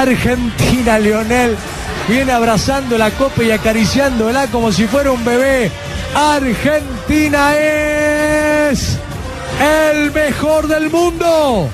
Argentina, 0.08 0.99
Lionel 0.99 1.58
viene 2.08 2.32
abrazando 2.32 2.95
la 2.95 3.10
copa 3.10 3.43
y 3.43 3.49
acariciándola 3.49 4.45
como 4.47 4.72
si 4.72 4.86
fuera 4.86 5.12
un 5.12 5.26
bebé. 5.26 5.72
Argentina 6.14 7.56
es 7.58 8.99
el 9.60 10.12
mejor 10.12 10.68
del 10.68 10.91
mundo. 10.91 11.72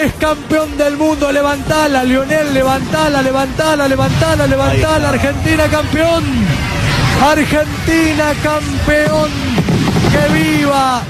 Es 0.00 0.12
campeón 0.14 0.78
del 0.78 0.96
mundo. 0.96 1.32
Levantala, 1.32 2.04
Lionel, 2.04 2.54
levantala, 2.54 3.20
levantala, 3.20 3.88
levantala, 3.88 4.46
levantala. 4.46 5.08
Argentina 5.08 5.64
campeón. 5.66 6.22
Argentina 7.20 8.32
campeón. 8.44 9.30
Que 10.12 10.32
viva 10.38 11.02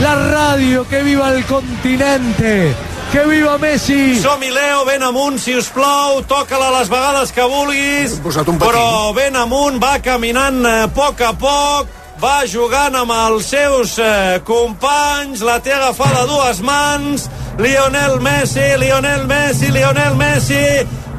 la 0.00 0.14
radio, 0.14 0.88
que 0.88 1.02
viva 1.02 1.28
el 1.30 1.44
continente. 1.44 2.74
Que 3.12 3.24
viva 3.26 3.56
Messi! 3.58 4.20
Som-hi, 4.20 4.50
Leo, 4.50 4.84
ben 4.84 5.02
amunt, 5.02 5.38
si 5.38 5.54
us 5.56 5.68
plou, 5.70 6.22
toca-la 6.26 6.72
les 6.78 6.90
vegades 6.90 7.30
que 7.32 7.44
vulguis, 7.46 8.16
però 8.58 9.12
ben 9.16 9.36
amunt, 9.38 9.78
va 9.82 9.96
caminant 10.02 10.58
eh, 10.66 10.82
a 10.84 10.90
poc 10.90 11.22
a 11.22 11.32
poc, 11.38 11.92
va 12.20 12.36
jugant 12.50 12.98
amb 12.98 13.14
els 13.14 13.48
seus 13.54 13.96
eh, 14.02 14.40
companys, 14.44 15.44
la 15.46 15.60
té 15.62 15.74
agafada 15.76 16.24
a 16.24 16.30
dues 16.30 16.62
mans, 16.66 17.28
Lionel 17.62 18.18
Messi, 18.20 18.68
Lionel 18.82 19.26
Messi, 19.30 19.70
Lionel 19.72 20.18
Messi, 20.18 20.62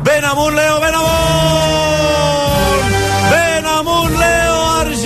ben 0.04 0.28
amunt, 0.28 0.56
Leo, 0.60 0.80
ben 0.84 1.02
amunt! 1.02 3.07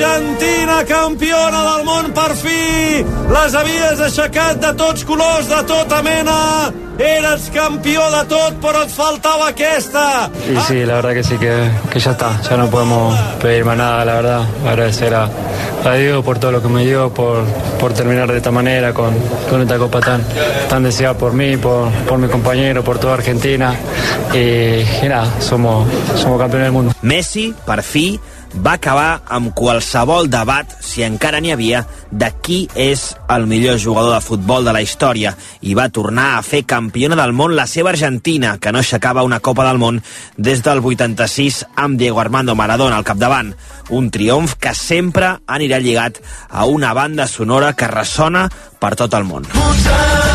Argentina, 0.02 0.84
campiona 0.88 1.60
del 1.62 1.84
món, 1.86 2.08
per 2.16 2.32
fi! 2.34 3.04
Les 3.32 3.54
havies 3.56 4.00
aixecat 4.02 4.58
de 4.62 4.72
tots 4.78 5.04
colors, 5.06 5.50
de 5.50 5.60
tota 5.70 6.02
mena! 6.02 6.72
Eres 7.02 7.48
campió 7.54 8.02
de 8.14 8.22
tot, 8.30 8.58
però 8.62 8.82
et 8.86 8.92
faltava 8.94 9.50
aquesta! 9.50 10.30
Y 10.50 10.58
sí, 10.68 10.86
la 10.86 10.96
verdad 10.96 11.14
que 11.14 11.24
sí, 11.24 11.38
que, 11.38 11.70
que 11.92 12.00
ya 12.00 12.12
está. 12.12 12.42
Ya 12.42 12.58
no 12.58 12.68
podemos 12.70 13.18
pedir 13.42 13.64
más 13.66 13.78
nada, 13.78 14.04
la 14.06 14.14
verdad. 14.16 14.42
Agradecer 14.68 15.14
a, 15.14 15.30
a 15.86 15.94
Diego 15.94 16.24
por 16.24 16.40
todo 16.40 16.52
lo 16.52 16.62
que 16.62 16.68
me 16.68 16.86
dio, 16.86 17.14
por, 17.14 17.44
por 17.80 17.94
terminar 17.94 18.32
de 18.32 18.38
esta 18.38 18.52
manera, 18.52 18.94
con, 18.94 19.14
con 19.50 19.62
esta 19.62 19.78
copa 19.78 20.00
tan, 20.00 20.24
tan 20.70 20.84
deseada 20.84 21.16
por 21.16 21.34
mí, 21.34 21.58
por, 21.58 21.90
por 22.08 22.20
mi 22.20 22.28
compañero, 22.28 22.84
por 22.84 23.00
toda 23.00 23.16
Argentina. 23.16 23.76
Y, 24.34 24.82
y 25.04 25.08
nada, 25.08 25.28
somos, 25.40 25.88
somos 26.16 26.40
campeones 26.40 26.66
del 26.66 26.74
mundo. 26.74 26.94
Messi, 27.02 27.56
per 27.66 27.82
fi, 27.82 28.20
va 28.56 28.74
acabar 28.76 29.22
amb 29.32 29.54
qualsevol 29.56 30.30
debat, 30.32 30.68
si 30.84 31.04
encara 31.06 31.40
n'hi 31.42 31.54
havia, 31.54 31.84
de 32.12 32.32
qui 32.44 32.60
és 32.76 33.12
el 33.32 33.48
millor 33.48 33.80
jugador 33.80 34.16
de 34.16 34.24
futbol 34.26 34.66
de 34.68 34.74
la 34.76 34.82
història 34.84 35.34
i 35.62 35.76
va 35.78 35.90
tornar 35.90 36.36
a 36.36 36.42
fer 36.46 36.64
campiona 36.68 37.16
del 37.20 37.34
món 37.34 37.56
la 37.56 37.68
seva 37.68 37.94
Argentina, 37.94 38.58
que 38.60 38.72
no 38.72 38.82
aixecava 38.82 39.24
una 39.24 39.40
Copa 39.40 39.66
del 39.68 39.80
Món 39.82 40.02
des 40.38 40.64
del 40.66 40.84
86 40.84 41.64
amb 41.76 42.00
Diego 42.00 42.20
Armando 42.20 42.56
Maradona 42.56 42.98
al 42.98 43.08
capdavant. 43.08 43.54
Un 43.90 44.12
triomf 44.12 44.58
que 44.60 44.76
sempre 44.76 45.38
anirà 45.48 45.80
lligat 45.80 46.22
a 46.50 46.66
una 46.66 46.94
banda 46.94 47.28
sonora 47.28 47.74
que 47.74 47.88
ressona 47.92 48.50
per 48.80 48.96
tot 48.96 49.14
el 49.16 49.28
món. 49.28 49.48
Ahora 49.56 50.31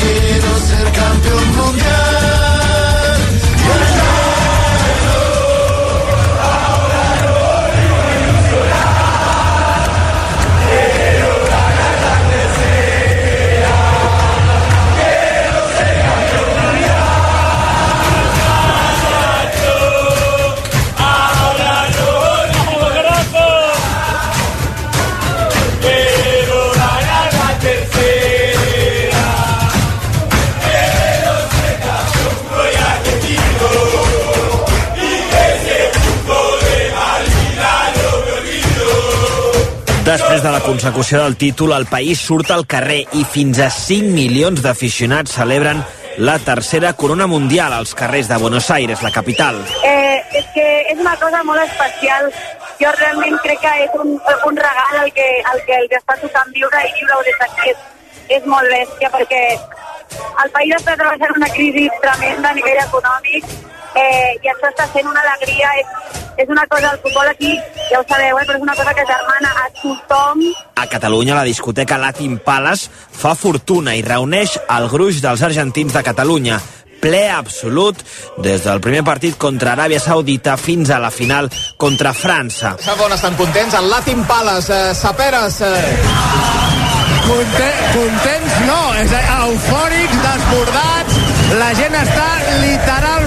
Quiero 0.00 0.58
ser 0.68 0.92
campeón 0.92 1.56
mundial. 1.56 1.85
Consecució 40.76 41.22
del 41.22 41.38
títol, 41.38 41.72
el 41.72 41.86
país 41.86 42.20
surt 42.20 42.50
al 42.52 42.66
carrer 42.68 42.98
i 43.16 43.22
fins 43.24 43.56
a 43.64 43.70
5 43.72 44.10
milions 44.12 44.60
d'aficionats 44.60 45.32
celebren 45.38 45.78
la 46.20 46.34
tercera 46.38 46.90
corona 46.92 47.24
mundial 47.26 47.72
als 47.72 47.94
carrers 47.96 48.28
de 48.28 48.36
Buenos 48.36 48.68
Aires, 48.70 49.00
la 49.02 49.10
capital. 49.10 49.62
Eh, 49.88 50.20
és 50.36 50.44
que 50.52 50.66
és 50.92 51.00
una 51.00 51.14
cosa 51.16 51.40
molt 51.48 51.64
especial. 51.64 52.28
Jo 52.76 52.92
realment 52.98 53.38
crec 53.46 53.62
que 53.64 53.72
és 53.86 53.96
un, 53.96 54.18
un 54.50 54.60
regal 54.60 55.00
el 55.06 55.14
que, 55.16 55.26
el 55.54 55.64
que 55.64 55.78
els 55.80 55.96
està 55.96 56.18
tocant 56.20 56.52
viure 56.52 56.82
i 56.84 56.92
viure-ho 56.98 57.24
des 57.24 57.40
d'aquí 57.40 57.72
és, 57.72 57.80
és 58.36 58.50
molt 58.52 58.68
bèstia 58.68 59.08
perquè 59.16 59.42
el 60.44 60.52
país 60.58 60.76
està 60.76 60.98
travessant 61.00 61.40
una 61.40 61.48
crisi 61.56 61.88
tremenda 62.04 62.52
a 62.52 62.58
nivell 62.60 62.84
econòmic 62.84 63.48
eh, 63.96 64.36
i 64.42 64.52
això 64.52 64.70
està 64.70 64.86
sent 64.92 65.08
una 65.08 65.24
alegria. 65.24 65.72
És, 65.80 66.14
és 66.44 66.52
una 66.52 66.66
cosa, 66.68 66.92
el 66.92 67.00
futbol 67.00 67.28
aquí, 67.32 67.56
ja 67.90 68.00
ho 68.00 68.06
sabeu, 68.08 68.38
eh, 68.38 68.46
però 68.46 68.58
és 68.60 68.64
una 68.68 68.76
cosa 68.76 68.94
que 68.94 69.06
germana 69.08 69.52
a 69.64 69.68
tothom 69.80 70.46
A 70.76 70.86
Catalunya, 70.86 71.34
la 71.34 71.46
discoteca 71.48 71.98
Latin 71.98 72.38
Palace 72.44 72.90
fa 72.92 73.34
fortuna 73.34 73.96
i 73.96 74.04
reuneix 74.04 74.58
el 74.76 74.90
gruix 74.92 75.22
dels 75.24 75.42
argentins 75.42 75.96
de 75.96 76.04
Catalunya 76.04 76.60
ple 77.00 77.26
absolut 77.30 77.98
des 78.42 78.62
del 78.64 78.80
primer 78.80 79.02
partit 79.04 79.36
contra 79.38 79.74
Aràbia 79.74 80.00
Saudita 80.00 80.56
fins 80.56 80.90
a 80.90 80.98
la 80.98 81.10
final 81.12 81.50
contra 81.76 82.14
França. 82.16 82.76
Segon 82.82 83.12
estan 83.12 83.36
contents, 83.36 83.76
el 83.76 83.90
Latin 83.90 84.24
Palace, 84.24 84.72
eh, 84.72 84.94
Saperes... 84.94 85.60
Eh... 85.60 86.64
Conte 87.26 87.68
contents 87.90 88.58
no, 88.68 88.82
és 89.02 89.14
eufòrics, 89.18 90.18
desbordats, 90.22 91.16
la 91.58 91.72
gent 91.74 91.98
està 91.98 92.28
literalment 92.62 93.25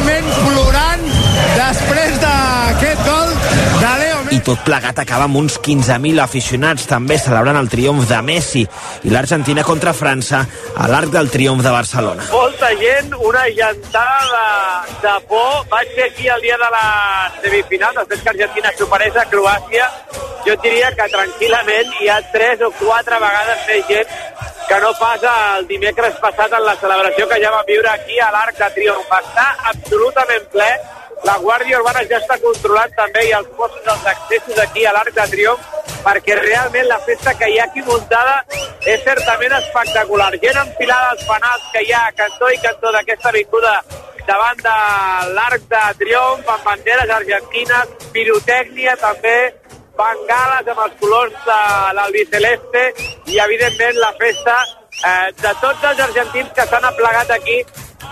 Tot 4.46 4.62
plegat 4.66 5.00
acaba 5.02 5.26
amb 5.28 5.38
uns 5.40 5.60
15.000 5.62 6.22
aficionats 6.24 6.88
també 6.90 7.18
celebrant 7.20 7.58
el 7.60 7.70
triomf 7.70 8.08
de 8.10 8.20
Messi 8.26 8.64
i 9.04 9.14
l'Argentina 9.14 9.64
contra 9.68 9.94
França 9.94 10.46
a 10.76 10.88
l'Arc 10.88 11.12
del 11.14 11.30
Triomf 11.30 11.64
de 11.64 11.74
Barcelona. 11.74 12.24
molta 12.32 12.70
gent, 12.80 13.14
una 13.20 13.44
gentada 13.56 14.44
de, 14.92 14.96
de 15.04 15.16
por. 15.28 15.66
Vaig 15.70 15.88
ser 15.96 16.06
aquí 16.10 16.28
el 16.28 16.42
dia 16.42 16.58
de 16.58 16.70
la 16.74 17.32
semifinal, 17.42 17.94
després 17.96 18.22
que 18.22 18.30
Argentina 18.30 18.72
superés 18.78 19.16
a 19.16 19.26
Croàcia. 19.32 19.88
Jo 20.46 20.56
diria 20.64 20.92
que 20.96 21.08
tranquil·lament 21.14 21.94
hi 22.02 22.10
ha 22.10 22.20
tres 22.34 22.62
o 22.62 22.72
quatre 22.80 23.20
vegades 23.20 23.66
més 23.68 23.88
gent 23.88 24.16
que 24.70 24.80
no 24.84 24.92
pas 25.00 25.24
el 25.58 25.68
dimecres 25.68 26.16
passat 26.22 26.54
en 26.54 26.64
la 26.66 26.76
celebració 26.78 27.28
que 27.28 27.40
ja 27.42 27.52
vam 27.52 27.66
viure 27.68 27.90
aquí 27.90 28.20
a 28.20 28.32
l'Arc 28.32 28.58
de 28.60 28.70
Triomf. 28.76 29.14
Està 29.20 29.48
absolutament 29.74 30.46
ple. 30.54 30.70
La 31.28 31.36
Guàrdia 31.44 31.80
Urbana 31.82 32.06
ja 32.10 32.20
està 32.22 32.38
controlant 32.42 32.94
també 32.98 33.26
i 33.28 33.36
els 33.36 33.50
postos 33.58 33.84
dels 33.86 34.06
accessos 34.14 34.60
aquí 34.64 34.86
a 34.86 34.94
l'Arc 34.96 35.14
de 35.16 35.26
Triomf 35.34 35.78
perquè 36.06 36.38
realment 36.40 36.88
la 36.88 37.00
festa 37.08 37.34
que 37.40 37.50
hi 37.52 37.58
ha 37.60 37.66
aquí 37.68 37.84
muntada 37.88 38.38
és 38.88 39.02
certament 39.04 39.56
espectacular. 39.58 40.32
Gent 40.44 40.60
enfilada 40.64 41.10
als 41.14 41.26
fanals 41.28 41.66
que 41.74 41.84
hi 41.84 41.92
ha 41.94 42.06
a 42.08 42.14
cantó 42.22 42.52
i 42.54 42.62
cantó 42.64 42.94
d'aquesta 42.96 43.34
avinguda 43.34 43.74
davant 44.30 44.62
de 44.64 44.78
l'Arc 45.36 45.68
de 45.74 45.84
Triomf 46.00 46.54
amb 46.56 46.68
banderes 46.70 47.12
argentines, 47.18 47.96
pirotècnia 48.14 48.96
també, 49.02 49.38
bengales 50.00 50.72
amb 50.72 50.84
els 50.86 50.98
colors 51.02 51.36
de 51.46 51.60
l'albiceleste 51.98 52.84
i 53.34 53.40
evidentment 53.46 54.00
la 54.00 54.14
festa 54.22 54.56
eh, 54.64 55.28
de 55.44 55.54
tots 55.62 55.88
els 55.92 56.04
argentins 56.08 56.54
que 56.56 56.68
s'han 56.70 56.88
aplegat 56.92 57.34
aquí 57.36 57.58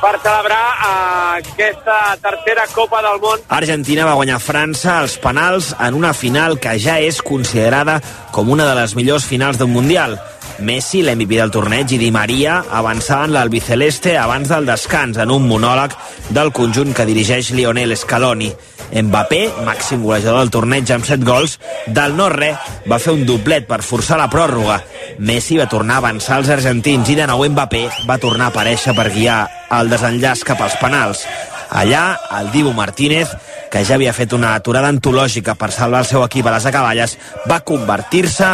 per 0.02 0.14
celebrar 0.22 0.64
eh, 0.74 1.42
aquesta 1.42 2.18
tercera 2.22 2.68
Copa 2.74 3.02
del 3.06 3.22
Món 3.24 3.46
Argentina 3.58 4.06
va 4.06 4.18
guanyar 4.20 4.40
França 4.44 5.00
als 5.02 5.18
penals 5.24 5.74
en 5.80 5.98
una 5.98 6.14
final 6.14 6.60
que 6.60 6.76
ja 6.80 7.00
és 7.00 7.22
considerada 7.26 8.00
com 8.36 8.52
una 8.54 8.68
de 8.68 8.76
les 8.78 8.96
millors 9.00 9.26
finals 9.26 9.58
d'un 9.58 9.72
Mundial. 9.72 10.18
Messi, 10.60 11.04
l'MVP 11.06 11.38
del 11.38 11.52
torneig, 11.54 11.92
i 11.94 12.00
Di 12.02 12.10
Maria 12.12 12.64
avançaven 12.74 13.34
l'albiceleste 13.34 14.16
abans 14.18 14.50
del 14.50 14.66
descans 14.66 15.20
en 15.22 15.32
un 15.32 15.46
monòleg 15.48 15.94
del 16.34 16.52
conjunt 16.52 16.96
que 16.98 17.06
dirigeix 17.06 17.52
Lionel 17.54 17.96
Scaloni. 17.98 18.50
Mbappé, 18.92 19.42
màxim 19.66 20.04
golejador 20.06 20.40
del 20.40 20.52
torneig 20.54 20.92
amb 20.96 21.06
7 21.06 21.26
gols, 21.28 21.58
del 21.88 22.16
no-res 22.16 22.70
va 22.88 23.00
fer 23.04 23.14
un 23.18 23.26
doblet 23.28 23.68
per 23.68 23.82
forçar 23.84 24.18
la 24.20 24.30
pròrroga. 24.32 24.80
Messi 25.20 25.58
va 25.60 25.68
tornar 25.70 25.98
a 25.98 26.04
avançar 26.06 26.40
els 26.42 26.50
argentins 26.54 27.10
i 27.10 27.18
de 27.20 27.28
nou 27.28 27.44
Mbappé 27.50 27.84
va 28.08 28.20
tornar 28.22 28.48
a 28.48 28.56
aparèixer 28.56 28.96
per 28.96 29.10
guiar 29.12 29.42
el 29.78 29.92
desenllaç 29.92 30.46
cap 30.48 30.62
als 30.64 30.78
penals. 30.82 31.26
Allà, 31.70 32.18
el 32.40 32.52
Dibu 32.54 32.72
Martínez, 32.74 33.34
que 33.72 33.84
ja 33.84 33.98
havia 33.98 34.14
fet 34.16 34.32
una 34.34 34.54
aturada 34.56 34.88
antològica 34.88 35.58
per 35.60 35.74
salvar 35.76 36.06
el 36.06 36.08
seu 36.08 36.24
equip 36.24 36.48
a 36.48 36.54
les 36.56 36.70
acaballes, 36.70 37.18
va 37.50 37.60
convertir-se 37.68 38.54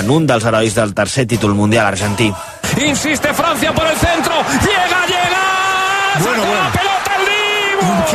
en 0.00 0.10
un 0.10 0.26
dels 0.26 0.48
herois 0.48 0.74
del 0.74 0.94
tercer 0.94 1.26
títol 1.28 1.54
mundial 1.54 1.86
argentí. 1.92 2.32
Insiste 2.80 3.34
Francia 3.34 3.72
por 3.74 3.86
el 3.86 3.96
centro. 3.96 4.34
Llega, 4.64 5.06
llega. 5.06 5.44
Bueno, 6.22 6.42
bueno. 6.46 6.83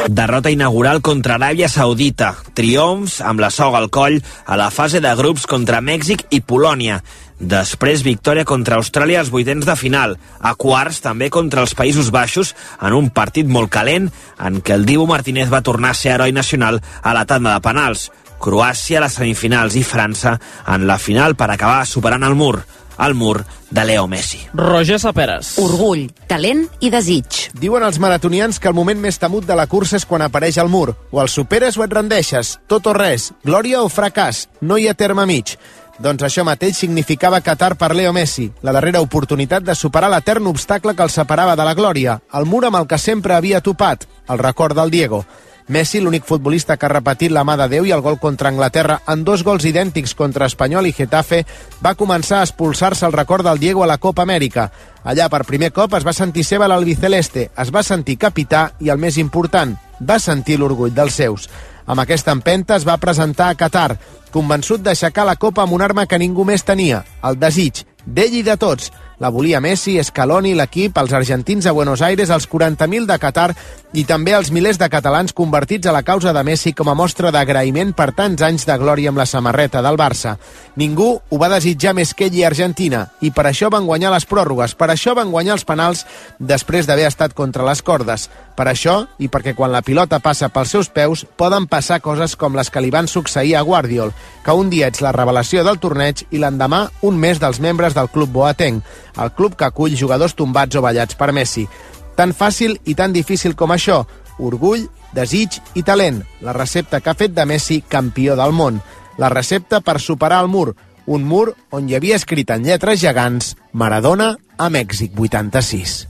Derrota 0.10 0.52
inaugural 0.52 1.02
contra 1.02 1.36
Aràbia 1.38 1.70
Saudita. 1.70 2.34
Triomfs 2.54 3.20
amb 3.26 3.42
la 3.42 3.50
soga 3.54 3.80
al 3.80 3.90
coll 3.90 4.20
a 4.46 4.58
la 4.60 4.70
fase 4.74 5.02
de 5.02 5.12
grups 5.18 5.48
contra 5.50 5.82
Mèxic 5.82 6.26
i 6.36 6.42
Polònia. 6.42 7.00
Després, 7.40 8.04
victòria 8.04 8.46
contra 8.46 8.78
Austràlia 8.78 9.22
als 9.22 9.32
vuitens 9.32 9.66
de 9.66 9.76
final. 9.80 10.18
A 10.40 10.56
quarts, 10.60 11.00
també 11.02 11.30
contra 11.30 11.64
els 11.64 11.76
Països 11.78 12.12
Baixos, 12.12 12.56
en 12.82 12.98
un 12.98 13.10
partit 13.10 13.48
molt 13.48 13.72
calent, 13.72 14.10
en 14.40 14.60
què 14.62 14.76
el 14.76 14.86
Dibu 14.86 15.08
Martínez 15.08 15.52
va 15.52 15.64
tornar 15.64 15.94
a 15.94 16.00
ser 16.00 16.18
heroi 16.18 16.36
nacional 16.36 16.82
a 17.02 17.14
la 17.16 17.26
tanda 17.26 17.56
de 17.56 17.64
penals. 17.64 18.10
Croàcia 18.40 19.00
a 19.00 19.06
les 19.06 19.16
semifinals 19.20 19.76
i 19.76 19.84
França 19.84 20.38
en 20.68 20.86
la 20.88 21.00
final 21.00 21.36
per 21.36 21.50
acabar 21.52 21.86
superant 21.88 22.24
el 22.28 22.36
mur. 22.40 22.60
El 23.00 23.16
mur 23.16 23.46
de 23.70 23.86
Leo 23.86 24.08
Messi. 24.08 24.40
Roger 24.54 25.00
Saperes. 25.00 25.54
Orgull, 25.58 26.10
talent 26.28 26.66
i 26.84 26.90
desig. 26.92 27.46
Diuen 27.56 27.86
els 27.88 28.00
maratonians 28.00 28.60
que 28.60 28.68
el 28.68 28.76
moment 28.76 29.00
més 29.00 29.20
temut 29.22 29.48
de 29.48 29.56
la 29.56 29.68
cursa 29.72 29.96
és 29.96 30.06
quan 30.06 30.26
apareix 30.26 30.60
el 30.60 30.68
mur. 30.70 30.96
O 31.12 31.22
el 31.24 31.30
superes 31.32 31.78
o 31.78 31.86
et 31.86 31.94
rendeixes. 31.96 32.58
Tot 32.68 32.92
o 32.92 32.96
res. 32.98 33.32
Glòria 33.46 33.84
o 33.86 33.90
fracàs. 33.90 34.48
No 34.62 34.78
hi 34.78 34.90
ha 34.90 34.98
terme 35.00 35.26
mig. 35.30 35.56
Doncs 36.00 36.24
això 36.24 36.46
mateix 36.48 36.78
significava 36.80 37.42
Qatar 37.44 37.74
per 37.76 37.92
Leo 37.92 38.14
Messi, 38.16 38.46
la 38.64 38.72
darrera 38.72 39.02
oportunitat 39.04 39.66
de 39.68 39.76
superar 39.76 40.08
l'etern 40.12 40.48
obstacle 40.48 40.94
que 40.96 41.04
el 41.04 41.12
separava 41.12 41.58
de 41.60 41.66
la 41.68 41.74
glòria, 41.76 42.22
el 42.40 42.48
mur 42.48 42.64
amb 42.66 42.80
el 42.80 42.88
que 42.88 42.98
sempre 42.98 43.36
havia 43.36 43.60
topat, 43.60 44.06
el 44.30 44.40
record 44.40 44.80
del 44.80 44.92
Diego. 44.96 45.26
Messi, 45.70 46.00
l'únic 46.02 46.24
futbolista 46.26 46.78
que 46.82 46.88
ha 46.88 46.90
repetit 46.90 47.30
la 47.30 47.44
mà 47.46 47.54
de 47.60 47.68
Déu 47.70 47.86
i 47.86 47.92
el 47.94 48.02
gol 48.02 48.16
contra 48.18 48.50
Anglaterra 48.50 48.96
en 49.14 49.22
dos 49.24 49.44
gols 49.46 49.68
idèntics 49.70 50.16
contra 50.18 50.48
Espanyol 50.50 50.88
i 50.90 50.94
Getafe, 50.98 51.44
va 51.86 51.94
començar 51.94 52.40
a 52.40 52.48
expulsar-se 52.48 53.06
el 53.06 53.14
record 53.14 53.46
del 53.46 53.62
Diego 53.62 53.84
a 53.86 53.88
la 53.92 54.00
Copa 54.02 54.26
Amèrica. 54.26 54.72
Allà, 55.06 55.28
per 55.30 55.46
primer 55.46 55.70
cop, 55.70 55.94
es 55.94 56.08
va 56.08 56.14
sentir 56.18 56.44
seva 56.44 56.66
l'albiceleste, 56.68 57.52
es 57.54 57.70
va 57.70 57.86
sentir 57.86 58.18
capità 58.18 58.72
i, 58.80 58.90
el 58.90 58.98
més 58.98 59.22
important, 59.22 59.76
va 60.02 60.18
sentir 60.18 60.58
l'orgull 60.58 60.96
dels 60.96 61.22
seus. 61.22 61.46
Amb 61.86 62.02
aquesta 62.02 62.34
empenta 62.34 62.74
es 62.76 62.88
va 62.88 62.98
presentar 62.98 63.52
a 63.52 63.58
Qatar, 63.58 64.00
convençut 64.34 64.82
d'aixecar 64.82 65.28
la 65.30 65.38
copa 65.38 65.62
amb 65.62 65.78
una 65.78 65.86
arma 65.86 66.08
que 66.10 66.18
ningú 66.18 66.50
més 66.50 66.66
tenia, 66.66 67.04
el 67.22 67.38
desig, 67.38 67.86
d'ell 68.06 68.42
i 68.42 68.44
de 68.44 68.58
tots. 68.58 68.90
La 69.20 69.28
volia 69.28 69.60
Messi, 69.60 69.98
Scaloni, 70.00 70.54
l'equip, 70.56 70.96
els 70.98 71.12
argentins 71.12 71.66
a 71.68 71.74
Buenos 71.76 72.00
Aires, 72.02 72.30
els 72.32 72.48
40.000 72.48 73.04
de 73.04 73.18
Qatar 73.20 73.50
i 73.92 74.06
també 74.08 74.32
els 74.38 74.52
milers 74.54 74.78
de 74.80 74.88
catalans 74.88 75.34
convertits 75.36 75.90
a 75.90 75.92
la 75.92 76.06
causa 76.08 76.32
de 76.32 76.44
Messi 76.48 76.72
com 76.78 76.88
a 76.88 76.96
mostra 76.96 77.32
d'agraïment 77.34 77.92
per 77.98 78.14
tants 78.16 78.44
anys 78.46 78.64
de 78.70 78.78
glòria 78.80 79.12
amb 79.12 79.20
la 79.20 79.26
samarreta 79.28 79.82
del 79.84 79.98
Barça. 80.00 80.38
Ningú 80.80 81.10
ho 81.20 81.40
va 81.42 81.50
desitjar 81.52 81.96
més 81.98 82.14
que 82.14 82.30
ell 82.30 82.38
i 82.38 82.46
Argentina, 82.48 83.08
i 83.20 83.34
per 83.36 83.50
això 83.50 83.68
van 83.74 83.90
guanyar 83.90 84.14
les 84.14 84.28
pròrrogues, 84.30 84.78
per 84.80 84.88
això 84.94 85.18
van 85.18 85.34
guanyar 85.34 85.58
els 85.58 85.66
penals 85.68 86.06
després 86.40 86.88
d'haver 86.88 87.10
estat 87.10 87.36
contra 87.36 87.66
les 87.68 87.82
cordes. 87.82 88.30
Per 88.56 88.68
això, 88.72 89.02
i 89.20 89.28
perquè 89.28 89.56
quan 89.56 89.74
la 89.74 89.84
pilota 89.84 90.22
passa 90.24 90.52
pels 90.54 90.72
seus 90.78 90.92
peus, 90.94 91.26
poden 91.36 91.68
passar 91.68 92.00
coses 92.00 92.38
com 92.40 92.56
les 92.56 92.70
que 92.70 92.84
li 92.84 92.94
van 92.94 93.08
succeir 93.08 93.58
a 93.58 93.66
Guardiol, 93.68 94.14
que 94.46 94.56
un 94.56 94.70
dia 94.70 94.88
ets 94.88 95.02
la 95.04 95.16
revelació 95.16 95.66
del 95.66 95.80
torneig 95.80 96.24
i 96.30 96.40
l'endemà 96.40 96.86
un 97.02 97.20
més 97.20 97.40
dels 97.42 97.60
membres 97.60 97.98
del 97.98 98.12
club 98.14 98.32
boatenc, 98.36 98.84
el 99.18 99.32
club 99.34 99.56
que 99.56 99.68
acull 99.68 99.98
jugadors 99.98 100.36
tombats 100.36 100.76
o 100.76 100.84
ballats 100.86 101.18
per 101.18 101.32
Messi. 101.34 101.68
Tan 102.16 102.34
fàcil 102.36 102.78
i 102.86 102.96
tan 102.96 103.14
difícil 103.16 103.56
com 103.56 103.72
això, 103.72 104.04
orgull, 104.40 104.88
desig 105.16 105.60
i 105.76 105.84
talent, 105.84 106.22
la 106.42 106.54
recepta 106.54 107.00
que 107.00 107.10
ha 107.10 107.18
fet 107.18 107.34
de 107.34 107.46
Messi 107.50 107.82
campió 107.88 108.36
del 108.40 108.54
món, 108.54 108.82
la 109.18 109.30
recepta 109.30 109.82
per 109.82 110.00
superar 110.00 110.44
el 110.44 110.52
mur, 110.52 110.76
un 111.10 111.26
mur 111.26 111.56
on 111.74 111.90
hi 111.90 111.98
havia 111.98 112.20
escrit 112.20 112.52
en 112.54 112.68
lletres 112.68 113.02
gegants 113.02 113.56
Maradona 113.74 114.36
a 114.58 114.70
Mèxic 114.70 115.18
86. 115.18 116.06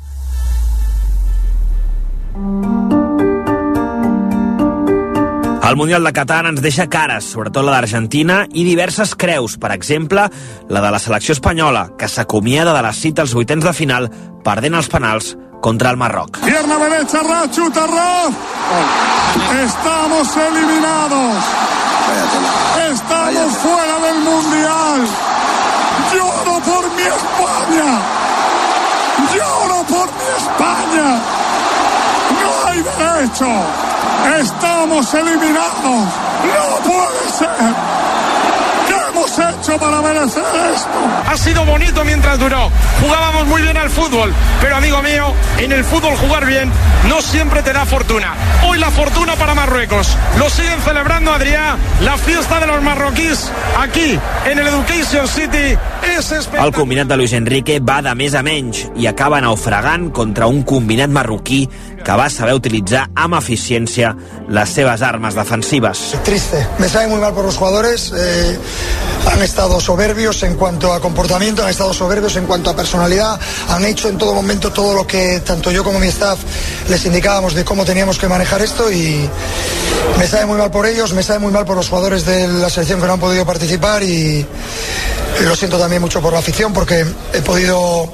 El 5.69 5.75
Mundial 5.75 6.03
de 6.03 6.09
Qatar 6.17 6.47
ens 6.49 6.63
deixa 6.65 6.87
cares, 6.89 7.27
sobretot 7.29 7.61
la 7.61 7.75
d'Argentina, 7.75 8.39
i 8.57 8.63
diverses 8.65 9.11
creus, 9.13 9.53
per 9.61 9.69
exemple, 9.75 10.23
la 10.65 10.81
de 10.81 10.89
la 10.89 10.97
selecció 10.97 11.35
espanyola, 11.35 11.91
que 11.93 12.09
s'acomiada 12.09 12.73
de 12.73 12.81
la 12.81 12.89
cita 12.89 13.21
als 13.21 13.35
vuitens 13.37 13.67
de 13.67 13.73
final, 13.77 14.09
perdent 14.41 14.79
els 14.79 14.89
penals 14.89 15.35
contra 15.61 15.91
el 15.93 16.01
Marroc. 16.01 16.41
Pierna 16.41 16.79
derecha, 16.81 17.21
Ra, 17.21 17.43
chuta, 17.53 17.85
Ra. 17.85 18.09
Estamos 19.61 20.35
eliminados. 20.49 21.37
Estamos 22.89 23.57
fuera 23.61 23.99
del 24.07 24.19
Mundial. 24.25 25.07
Lloro 26.09 26.59
por 26.65 26.95
mi 26.97 27.03
España. 27.03 28.08
Hay 33.19 33.27
derecho. 33.27 33.47
Estamos 34.39 35.13
eliminados. 35.13 36.07
No 36.43 36.89
puede 36.89 37.29
ser. 37.37 37.49
¿Qué 38.87 38.95
hemos 39.09 39.39
hecho 39.39 39.77
para 39.77 40.01
merecer 40.01 40.43
esto? 40.73 40.89
Ha 41.27 41.37
sido 41.37 41.65
bonito 41.65 42.03
mientras 42.03 42.39
duró. 42.39 42.71
Jugábamos 43.01 43.45
muy 43.47 43.61
bien 43.61 43.77
al 43.77 43.89
fútbol, 43.89 44.33
pero 44.61 44.77
amigo 44.77 45.01
mío, 45.01 45.33
en 45.57 45.71
el 45.71 45.83
fútbol 45.83 46.15
jugar 46.17 46.45
bien 46.45 46.71
no 47.07 47.21
siempre 47.21 47.61
te 47.61 47.71
da 47.71 47.85
fortuna. 47.85 48.33
Hoy 48.67 48.77
la 48.77 48.89
fortuna 48.91 49.35
para 49.35 49.53
Marruecos. 49.53 50.17
Lo 50.37 50.49
siguen 50.49 50.81
celebrando 50.81 51.31
Adrià, 51.31 51.77
la 52.01 52.17
fiesta 52.17 52.59
de 52.59 52.67
los 52.67 52.81
marroquíes 52.81 53.51
aquí 53.79 54.19
en 54.45 54.59
el 54.59 54.67
Education 54.67 55.27
City. 55.27 55.77
El 56.59 56.73
combinat 56.73 57.07
de 57.07 57.17
Luis 57.17 57.33
Enrique 57.33 57.79
va 57.79 58.01
de 58.03 58.11
més 58.17 58.33
a 58.35 58.41
menys 58.43 58.85
i 58.99 59.07
acaba 59.07 59.39
naufragant 59.43 60.09
contra 60.15 60.47
un 60.49 60.63
combinat 60.67 61.11
marroquí 61.13 61.61
que 62.09 62.15
va 62.17 62.25
saber 62.33 62.55
utilitzar 62.57 63.03
amb 63.21 63.35
eficiència 63.37 64.09
les 64.49 64.71
seves 64.73 65.03
armes 65.05 65.35
defensives. 65.37 65.99
Triste, 66.25 66.57
me 66.79 66.89
sabe 66.89 67.07
muy 67.07 67.19
mal 67.21 67.35
por 67.35 67.45
los 67.45 67.55
jugadores. 67.55 68.11
eh, 68.17 68.57
han 69.31 69.43
estado 69.43 69.79
soberbios 69.79 70.41
en 70.41 70.55
cuanto 70.55 70.91
a 70.91 70.99
comportamiento, 71.01 71.63
han 71.63 71.69
estado 71.69 71.93
soberbios 71.93 72.35
en 72.37 72.47
cuanto 72.47 72.71
a 72.71 72.75
personalidad, 72.75 73.39
han 73.69 73.85
hecho 73.85 74.09
en 74.09 74.17
todo 74.17 74.33
momento 74.33 74.71
todo 74.71 74.95
lo 74.95 75.05
que 75.05 75.41
tanto 75.41 75.69
yo 75.69 75.83
como 75.83 75.99
mi 75.99 76.07
staff 76.07 76.39
les 76.89 77.05
indicábamos 77.05 77.53
de 77.53 77.63
cómo 77.63 77.85
teníamos 77.85 78.17
que 78.17 78.27
manejar 78.27 78.63
esto 78.63 78.91
y 78.91 79.29
me 80.17 80.27
sabe 80.27 80.47
muy 80.47 80.57
mal 80.57 80.71
por 80.71 80.87
ellos, 80.87 81.13
me 81.13 81.21
sabe 81.21 81.39
muy 81.39 81.51
mal 81.51 81.65
por 81.65 81.75
los 81.75 81.89
jugadores 81.89 82.25
de 82.25 82.47
la 82.47 82.71
selección 82.71 83.01
que 83.01 83.05
no 83.05 83.13
han 83.13 83.19
podido 83.19 83.45
participar 83.45 84.01
y 84.01 84.43
lo 85.41 85.55
siento 85.55 85.77
también 85.77 86.01
mucho 86.01 86.21
por 86.21 86.33
la 86.33 86.39
afición 86.39 86.73
porque 86.73 87.05
he 87.33 87.41
podido 87.41 88.09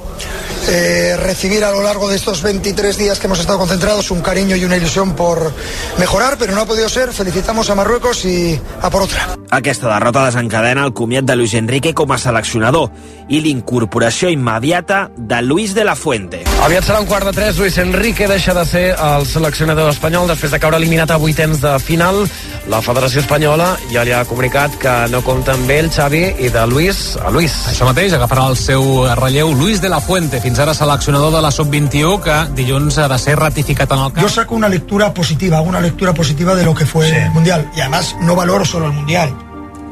eh, 0.67 1.15
recibir 1.17 1.63
a 1.63 1.71
lo 1.71 1.81
largo 1.81 2.09
de 2.09 2.15
estos 2.15 2.41
23 2.41 2.97
días 2.97 3.19
que 3.19 3.27
hemos 3.27 3.39
estado 3.39 3.59
concentrados 3.59 4.11
un 4.11 4.21
cariño 4.21 4.55
y 4.55 4.65
una 4.65 4.77
ilusión 4.77 5.15
por 5.15 5.51
mejorar, 5.97 6.37
pero 6.37 6.53
no 6.53 6.61
ha 6.61 6.65
podido 6.65 6.89
ser. 6.89 7.13
Felicitamos 7.13 7.69
a 7.69 7.75
Marruecos 7.75 8.25
y 8.25 8.59
a 8.81 8.89
por 8.89 9.03
otra. 9.03 9.35
Aquesta 9.51 9.93
derrota 9.93 10.25
desencadena 10.25 10.85
el 10.85 10.93
comiat 10.93 11.25
de 11.25 11.35
Luis 11.35 11.53
Enrique 11.53 11.93
com 11.93 12.11
a 12.11 12.17
seleccionador 12.17 12.89
i 13.29 13.39
l'incorporació 13.41 14.29
immediata 14.33 15.09
de 15.15 15.41
Luis 15.41 15.73
de 15.73 15.85
la 15.85 15.95
Fuente. 15.95 16.41
Aviat 16.65 16.85
serà 16.85 16.99
un 17.01 17.07
quart 17.09 17.29
de 17.29 17.33
tres. 17.37 17.57
Luis 17.57 17.77
Enrique 17.77 18.27
deixa 18.27 18.53
de 18.57 18.65
ser 18.65 18.85
el 18.95 19.25
seleccionador 19.29 19.91
espanyol 19.93 20.27
després 20.27 20.51
de 20.51 20.59
caure 20.59 20.81
eliminat 20.81 21.13
a 21.13 21.21
vuitens 21.21 21.61
de 21.61 21.77
final. 21.79 22.25
La 22.69 22.81
Federació 22.81 23.21
Espanyola 23.21 23.75
ja 23.91 24.03
li 24.05 24.13
ha 24.15 24.23
comunicat 24.25 24.75
que 24.81 24.93
no 25.13 25.21
compta 25.25 25.53
amb 25.53 25.69
ell, 25.69 25.91
Xavi, 25.93 26.23
i 26.41 26.49
de 26.49 26.65
Luis 26.67 27.03
a 27.21 27.29
Luis. 27.33 27.53
Això 27.69 27.85
mateix, 27.85 28.15
agafarà 28.17 28.47
el 28.49 28.57
seu 28.57 29.05
relleu 29.21 29.53
Luis 29.53 29.81
de 29.81 29.93
la 29.93 30.01
Fuente, 30.01 30.41
fins 30.41 30.54
ara 30.59 30.73
seleccionador 30.73 31.33
de 31.33 31.41
la 31.41 31.51
Sub-21, 31.51 32.21
que 32.21 32.35
dilluns 32.55 32.97
ha 32.97 33.07
de 33.07 33.17
ser 33.19 33.39
ratificat 33.39 33.91
en 33.91 33.99
el 33.99 34.13
camp. 34.13 34.21
Yo 34.21 34.29
saco 34.29 34.55
una 34.55 34.69
lectura 34.69 35.13
positiva, 35.13 35.61
una 35.61 35.81
lectura 35.81 36.13
positiva 36.13 36.55
de 36.55 36.63
lo 36.63 36.73
que 36.73 36.85
fue 36.85 37.09
el 37.09 37.31
Mundial. 37.31 37.69
Y 37.75 37.81
además 37.81 38.15
no 38.21 38.35
valoro 38.35 38.65
solo 38.65 38.87
el 38.87 38.93
Mundial. 38.93 39.33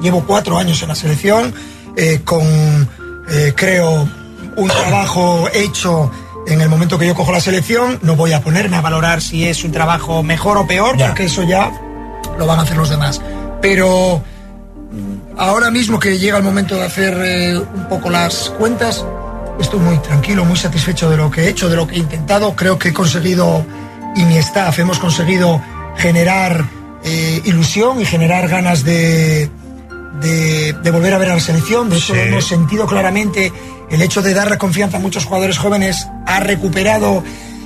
Llevo 0.01 0.23
cuatro 0.25 0.57
años 0.57 0.81
en 0.81 0.89
la 0.89 0.95
selección, 0.95 1.53
eh, 1.95 2.21
con, 2.23 2.43
eh, 3.29 3.53
creo, 3.55 4.07
un 4.55 4.67
trabajo 4.67 5.49
hecho 5.53 6.11
en 6.47 6.61
el 6.61 6.69
momento 6.69 6.99
que 6.99 7.07
yo 7.07 7.15
cojo 7.15 7.31
la 7.31 7.39
selección. 7.39 7.99
No 8.01 8.15
voy 8.15 8.33
a 8.33 8.41
ponerme 8.41 8.77
a 8.77 8.81
valorar 8.81 9.21
si 9.21 9.45
es 9.45 9.63
un 9.63 9.71
trabajo 9.71 10.23
mejor 10.23 10.57
o 10.57 10.67
peor, 10.67 10.97
porque 10.97 11.25
eso 11.25 11.43
ya 11.43 11.71
lo 12.37 12.45
van 12.45 12.59
a 12.59 12.63
hacer 12.63 12.77
los 12.77 12.89
demás. 12.89 13.21
Pero 13.61 14.21
mm, 14.91 15.39
ahora 15.39 15.71
mismo 15.71 15.99
que 15.99 16.19
llega 16.19 16.37
el 16.37 16.43
momento 16.43 16.75
de 16.75 16.83
hacer 16.83 17.17
eh, 17.23 17.57
un 17.57 17.87
poco 17.89 18.09
las 18.09 18.49
cuentas, 18.57 19.05
estoy 19.59 19.79
muy 19.79 19.97
tranquilo, 19.99 20.45
muy 20.45 20.57
satisfecho 20.57 21.09
de 21.09 21.17
lo 21.17 21.29
que 21.31 21.41
he 21.43 21.49
hecho, 21.49 21.69
de 21.69 21.75
lo 21.75 21.87
que 21.87 21.95
he 21.95 21.99
intentado. 21.99 22.55
Creo 22.55 22.77
que 22.79 22.89
he 22.89 22.93
conseguido, 22.93 23.65
y 24.15 24.23
mi 24.25 24.37
staff, 24.37 24.79
hemos 24.79 24.99
conseguido 24.99 25.61
generar 25.97 26.65
eh, 27.03 27.41
ilusión 27.45 27.99
y 28.01 28.05
generar 28.05 28.47
ganas 28.47 28.83
de, 28.83 29.49
de, 30.21 30.73
de 30.73 30.91
volver 30.91 31.13
a 31.13 31.17
ver 31.17 31.29
a 31.31 31.35
la 31.35 31.39
selección. 31.39 31.89
De 31.89 31.97
hecho, 31.97 32.13
Sí. 32.13 32.19
hemos 32.19 32.45
sentido 32.47 32.85
claramente 32.87 33.51
el 33.89 34.01
hecho 34.01 34.21
de 34.21 34.33
darle 34.33 34.57
confianza 34.57 34.97
a 34.97 34.99
muchos 34.99 35.25
jugadores 35.25 35.57
jóvenes 35.57 36.07
ha 36.25 36.39
recuperado 36.39 37.23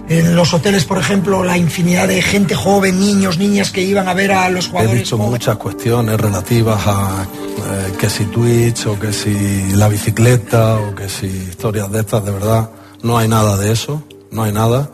En 0.10 0.36
los 0.38 0.53
hoteles, 0.53 0.86
por 0.86 0.97
ejemplo, 0.97 1.43
la 1.43 1.58
infinidad 1.58 2.08
de 2.08 2.22
gente 2.22 2.55
joven, 2.55 2.97
niños, 2.97 3.38
niñas 3.38 3.72
que 3.72 3.82
iban 3.82 4.08
a 4.08 4.14
ver 4.14 4.32
a 4.32 4.49
los 4.49 4.68
He 4.68 4.70
jugadores. 4.70 4.99
visto 5.01 5.18
muchas 5.18 5.58
cuestiones 5.58 6.20
relativas 6.20 6.82
a 6.88 7.24
eh, 7.24 7.93
que 7.99 8.10
si 8.10 8.24
Twitch 8.26 8.86
o 8.86 8.97
que 8.97 9.12
si 9.12 9.72
la 9.74 9.89
bicicleta 9.89 10.78
o 10.78 10.95
que 10.95 11.10
si 11.10 11.28
historias 11.28 11.91
de 11.91 11.99
estas, 11.99 12.24
de 12.24 12.32
verdad, 12.32 12.70
no 13.03 13.18
hay 13.18 13.28
nada 13.28 13.58
de 13.58 13.72
eso, 13.72 14.01
no 14.32 14.43
hay 14.43 14.53
nada. 14.53 14.89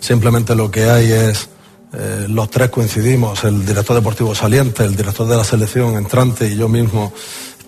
Simplemente 0.00 0.54
lo 0.54 0.70
que 0.70 0.84
hay 0.84 1.12
es, 1.12 1.50
eh, 1.92 2.24
los 2.28 2.48
tres 2.50 2.70
coincidimos, 2.70 3.44
el 3.44 3.66
director 3.66 3.94
deportivo 3.94 4.34
saliente, 4.34 4.82
el 4.82 4.96
director 4.96 5.28
de 5.28 5.36
la 5.36 5.44
selección 5.44 5.96
entrante 5.96 6.48
y 6.48 6.56
yo 6.56 6.68
mismo, 6.70 7.12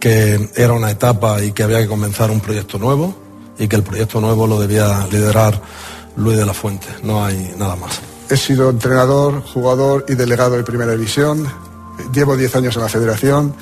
que 0.01 0.49
era 0.57 0.73
una 0.73 0.91
etapa 0.91 1.43
y 1.45 1.53
que 1.53 1.63
había 1.63 1.81
que 1.81 1.89
comenzar 1.89 2.31
un 2.31 2.41
proyecto 2.41 2.79
nuevo 2.79 3.15
y 3.59 3.69
que 3.69 3.77
el 3.77 3.83
proyecto 3.83 4.19
nuevo 4.21 4.47
lo 4.47 4.59
debía 4.59 5.07
liderar 5.11 5.61
Luis 6.17 6.39
de 6.39 6.47
la 6.47 6.55
Fuente, 6.55 6.87
no 7.03 7.25
hay 7.25 7.55
nada 7.59 7.77
más. 7.77 8.01
He 8.29 8.37
sido 8.37 8.71
entrenador, 8.71 9.43
jugador 9.43 10.05
y 10.09 10.15
delegado 10.15 10.57
de 10.57 10.65
Primera 10.65 10.93
División. 10.93 11.47
Llevo 12.13 12.37
10 12.37 12.57
años 12.57 12.77
en 12.77 12.83
la 12.83 12.89
federación. 12.89 13.55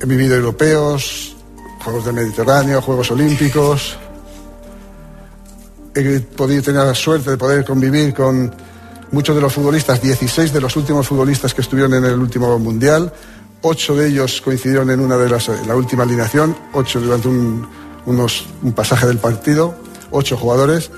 He 0.00 0.06
vivido 0.06 0.36
europeos, 0.36 1.36
Juegos 1.84 2.04
del 2.04 2.14
Mediterráneo, 2.14 2.80
Juegos 2.80 3.10
Olímpicos. 3.10 3.96
He 5.94 6.20
podido 6.20 6.62
tener 6.62 6.84
la 6.84 6.94
suerte 6.94 7.30
de 7.30 7.36
poder 7.36 7.64
convivir 7.64 8.14
con 8.14 8.54
muchos 9.12 9.34
de 9.34 9.42
los 9.42 9.52
futbolistas, 9.52 10.00
16 10.00 10.52
de 10.52 10.60
los 10.60 10.76
últimos 10.76 11.06
futbolistas 11.06 11.54
que 11.54 11.60
estuvieron 11.60 11.94
en 11.94 12.04
el 12.04 12.18
último 12.18 12.58
Mundial. 12.58 13.12
Ocho 13.62 13.96
de 13.96 14.08
ellos 14.08 14.40
coincidieron 14.40 14.90
en 14.90 15.00
una 15.00 15.16
de 15.16 15.28
las, 15.28 15.48
en 15.48 15.66
la 15.66 15.74
última 15.74 16.04
alineación, 16.04 16.56
ocho 16.72 17.00
durante 17.00 17.28
un, 17.28 17.66
unos, 18.04 18.46
un 18.62 18.72
pasaje 18.72 19.06
del 19.06 19.18
partido, 19.18 19.74
ocho 20.10 20.36
jugadores. 20.36 20.90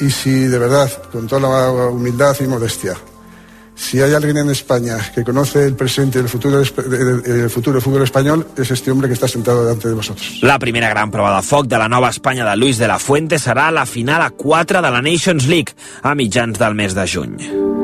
Y 0.00 0.10
si 0.10 0.30
de 0.30 0.58
verdad, 0.58 0.90
con 1.10 1.26
toda 1.26 1.40
la 1.48 1.88
humildad 1.90 2.36
y 2.40 2.44
modestia, 2.44 2.94
si 3.76 4.00
hay 4.00 4.14
alguien 4.14 4.36
en 4.36 4.50
España 4.50 4.98
que 5.14 5.24
conoce 5.24 5.64
el 5.64 5.74
presente 5.74 6.18
y 6.18 6.22
el 6.22 6.28
futuro, 6.28 6.60
el 6.60 7.50
futuro 7.50 7.74
del 7.74 7.82
fútbol 7.82 8.02
español, 8.02 8.46
es 8.56 8.70
este 8.70 8.90
hombre 8.90 9.08
que 9.08 9.14
está 9.14 9.26
sentado 9.26 9.64
delante 9.64 9.88
de 9.88 9.94
vosotros. 9.94 10.38
La 10.42 10.58
primera 10.58 10.88
gran 10.88 11.10
prova 11.10 11.34
de 11.36 11.42
foc 11.42 11.66
de 11.66 11.78
la 11.78 11.88
nova 11.88 12.10
Espanya 12.10 12.44
de 12.44 12.56
Luis 12.56 12.78
de 12.78 12.88
la 12.88 12.98
Fuente 12.98 13.38
serà 13.38 13.70
la 13.72 13.86
final 13.86 14.22
a 14.22 14.30
4 14.30 14.80
de 14.80 14.90
la 14.90 15.02
Nations 15.02 15.46
League 15.46 15.74
a 16.02 16.14
mitjans 16.14 16.58
del 16.58 16.74
mes 16.74 16.94
de 16.94 17.08
juny. 17.08 17.83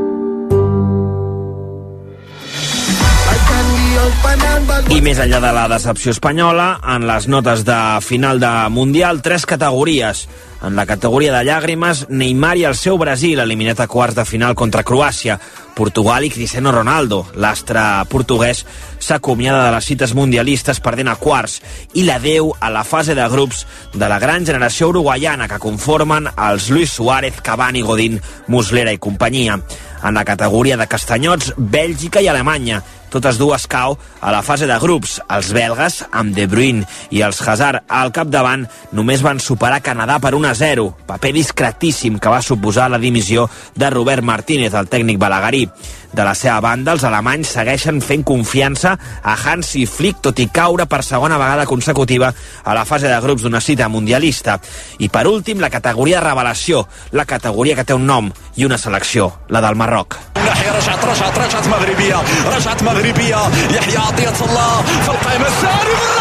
I 4.91 4.99
més 5.05 5.21
enllà 5.23 5.39
de 5.43 5.51
la 5.55 5.69
decepció 5.71 6.11
espanyola, 6.11 6.81
en 6.95 7.07
les 7.07 7.29
notes 7.31 7.63
de 7.65 7.79
final 8.03 8.41
de 8.43 8.51
Mundial, 8.75 9.23
tres 9.23 9.47
categories. 9.47 10.27
En 10.67 10.75
la 10.77 10.85
categoria 10.85 11.33
de 11.33 11.45
llàgrimes, 11.47 12.03
Neymar 12.11 12.57
i 12.59 12.67
el 12.69 12.75
seu 12.77 12.99
Brasil, 13.01 13.41
eliminat 13.41 13.81
a 13.81 13.87
quarts 13.89 14.19
de 14.19 14.27
final 14.29 14.57
contra 14.59 14.85
Croàcia. 14.85 15.39
Portugal 15.79 16.27
i 16.27 16.31
Cristiano 16.35 16.73
Ronaldo, 16.75 17.23
l'astre 17.41 17.81
portuguès, 18.11 18.65
s'acomiada 18.99 19.63
de 19.65 19.73
les 19.77 19.87
cites 19.89 20.13
mundialistes 20.13 20.83
perdent 20.85 21.09
a 21.09 21.17
quarts 21.17 21.61
i 21.97 22.05
la 22.05 22.19
deu 22.21 22.51
a 22.61 22.69
la 22.69 22.85
fase 22.85 23.15
de 23.17 23.29
grups 23.33 23.65
de 23.95 24.09
la 24.11 24.19
gran 24.21 24.45
generació 24.45 24.91
uruguaiana 24.91 25.49
que 25.49 25.63
conformen 25.63 26.29
els 26.37 26.69
Luis 26.69 26.93
Suárez, 26.93 27.41
Cavani, 27.41 27.81
Godín, 27.81 28.21
Muslera 28.49 28.93
i 28.93 28.99
companyia. 28.99 29.61
En 30.05 30.15
la 30.17 30.25
categoria 30.25 30.77
de 30.77 30.89
castanyots, 30.89 31.55
Bèlgica 31.57 32.21
i 32.21 32.29
Alemanya, 32.29 32.83
totes 33.11 33.39
dues 33.39 33.67
cau 33.71 33.97
a 34.21 34.33
la 34.33 34.43
fase 34.47 34.69
de 34.71 34.79
grups. 34.81 35.19
Els 35.29 35.53
belgues, 35.57 36.01
amb 36.11 36.35
De 36.37 36.47
Bruyne 36.51 36.87
i 37.11 37.23
els 37.27 37.41
Hazard 37.43 37.85
al 37.89 38.13
capdavant, 38.15 38.67
només 38.97 39.25
van 39.27 39.43
superar 39.43 39.83
Canadà 39.85 40.21
per 40.23 40.33
1-0, 40.39 40.87
paper 41.07 41.33
discretíssim 41.37 42.19
que 42.19 42.33
va 42.33 42.43
suposar 42.43 42.89
la 42.91 43.03
dimissió 43.03 43.49
de 43.75 43.91
Robert 43.91 44.25
Martínez, 44.25 44.75
el 44.75 44.89
tècnic 44.89 45.19
balaguerí. 45.21 45.67
De 46.16 46.24
la 46.24 46.36
seva 46.36 46.62
banda, 46.64 46.94
els 46.96 47.04
alemanys 47.04 47.50
segueixen 47.58 48.00
fent 48.02 48.24
confiança 48.24 48.94
a 49.22 49.34
Hansi 49.36 49.84
Flick, 49.86 50.22
tot 50.24 50.40
i 50.40 50.48
caure 50.48 50.86
per 50.88 51.02
segona 51.04 51.40
vegada 51.42 51.66
consecutiva 51.68 52.32
a 52.64 52.76
la 52.78 52.86
fase 52.86 53.10
de 53.12 53.20
grups 53.22 53.44
d'una 53.44 53.60
cita 53.60 53.90
mundialista. 53.90 54.60
I 55.00 55.10
per 55.10 55.26
últim, 55.28 55.60
la 55.60 55.70
categoria 55.70 56.22
de 56.22 56.28
revelació, 56.30 56.86
la 57.12 57.26
categoria 57.26 57.76
que 57.76 57.84
té 57.84 57.94
un 57.94 58.08
nom 58.08 58.32
i 58.56 58.66
una 58.66 58.78
selecció, 58.78 59.34
la 59.50 59.62
del 59.62 59.76
Marroc. 59.76 60.20
ناحية 60.46 60.72
رجعت 60.72 61.06
رجعت 61.06 61.38
رجعت 61.38 61.68
مغربية 61.68 62.16
رجعت 62.56 62.84
مغربية 62.84 63.38
يحيى 63.72 63.98
عطية 63.98 64.46
الله 64.46 64.82
في 64.82 65.10
القائمة 65.10 65.48
الثاني 65.48 66.19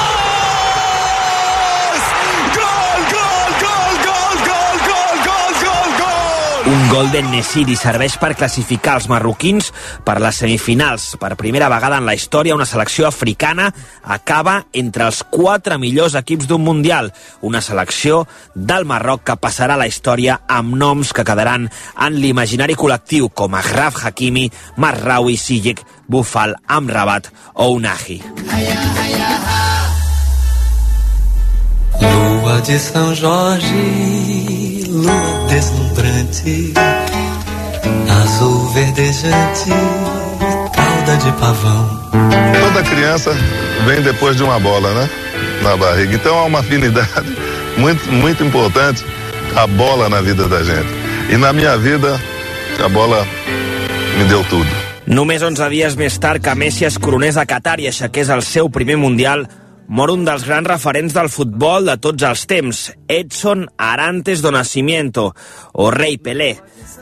Golden 6.89 7.27
Nesiri 7.29 7.75
serveix 7.77 8.15
per 8.17 8.31
classificar 8.33 8.95
els 8.97 9.05
marroquins 9.11 9.67
per 10.05 10.15
les 10.23 10.39
semifinals. 10.41 11.03
Per 11.21 11.35
primera 11.37 11.67
vegada 11.69 11.99
en 12.01 12.07
la 12.07 12.15
història, 12.17 12.55
una 12.57 12.65
selecció 12.65 13.05
africana 13.05 13.67
acaba 14.01 14.63
entre 14.73 15.05
els 15.05 15.19
quatre 15.29 15.77
millors 15.77 16.15
equips 16.17 16.49
d'un 16.49 16.63
Mundial. 16.65 17.11
Una 17.45 17.61
selecció 17.61 18.23
del 18.55 18.89
Marroc 18.89 19.21
que 19.29 19.37
passarà 19.37 19.77
la 19.77 19.85
història 19.85 20.39
amb 20.49 20.73
noms 20.81 21.13
que 21.13 21.27
quedaran 21.27 21.69
en 21.69 22.17
l'imaginari 22.17 22.73
col·lectiu 22.73 23.29
com 23.29 23.53
Agraf 23.59 24.01
Hakimi, 24.01 24.47
Marraoui 24.81 25.37
Sijek, 25.37 25.85
Bufal, 26.09 26.57
Amrabat 26.65 27.29
o 27.53 27.69
Unahi. 27.77 28.21
Lua 32.01 32.61
de 32.65 32.79
Sant 32.81 33.13
Jorge 33.13 34.58
lua 34.89 35.47
deslumbrante, 35.47 36.73
azul 38.09 38.73
verdejante, 38.73 39.69
cauda 40.73 41.17
de 41.17 41.31
pavão. 41.33 42.09
Toda 42.59 42.83
criança 42.83 43.31
vem 43.85 44.01
depois 44.01 44.35
de 44.35 44.43
uma 44.43 44.59
bola, 44.59 44.93
né? 44.93 45.09
Na 45.61 45.77
barriga. 45.77 46.15
Então 46.15 46.37
há 46.37 46.45
uma 46.45 46.59
afinidade 46.59 47.37
muito, 47.77 48.11
muito 48.11 48.43
importante 48.43 49.05
a 49.55 49.67
bola 49.67 50.09
na 50.09 50.21
vida 50.21 50.47
da 50.47 50.63
gente. 50.63 50.89
E 51.29 51.37
na 51.37 51.53
minha 51.53 51.77
vida, 51.77 52.19
a 52.83 52.89
bola 52.89 53.27
me 54.17 54.25
deu 54.25 54.43
tudo. 54.45 54.69
Només 55.05 55.41
11 55.41 55.69
dies 55.73 55.95
més 55.97 56.19
tard 56.21 56.41
que 56.41 56.53
Messi 56.53 56.85
es 56.85 56.97
coronés 57.01 57.37
a 57.37 57.45
Qatar 57.45 57.79
i 57.81 57.87
aixequés 57.89 58.29
el 58.29 58.43
seu 58.45 58.69
primer 58.69 58.97
Mundial, 58.97 59.47
mor 59.89 60.11
un 60.13 60.21
dels 60.21 60.45
grans 60.45 60.67
referents 60.69 61.15
del 61.17 61.31
futbol 61.33 61.87
de 61.89 61.95
tots 61.97 62.23
els 62.27 62.45
temps, 62.49 62.79
Edson 63.09 63.65
Arantes 63.81 64.43
do 64.45 64.51
Nascimento, 64.53 65.31
o 65.73 65.89
rei 65.89 66.19
Pelé. 66.21 66.51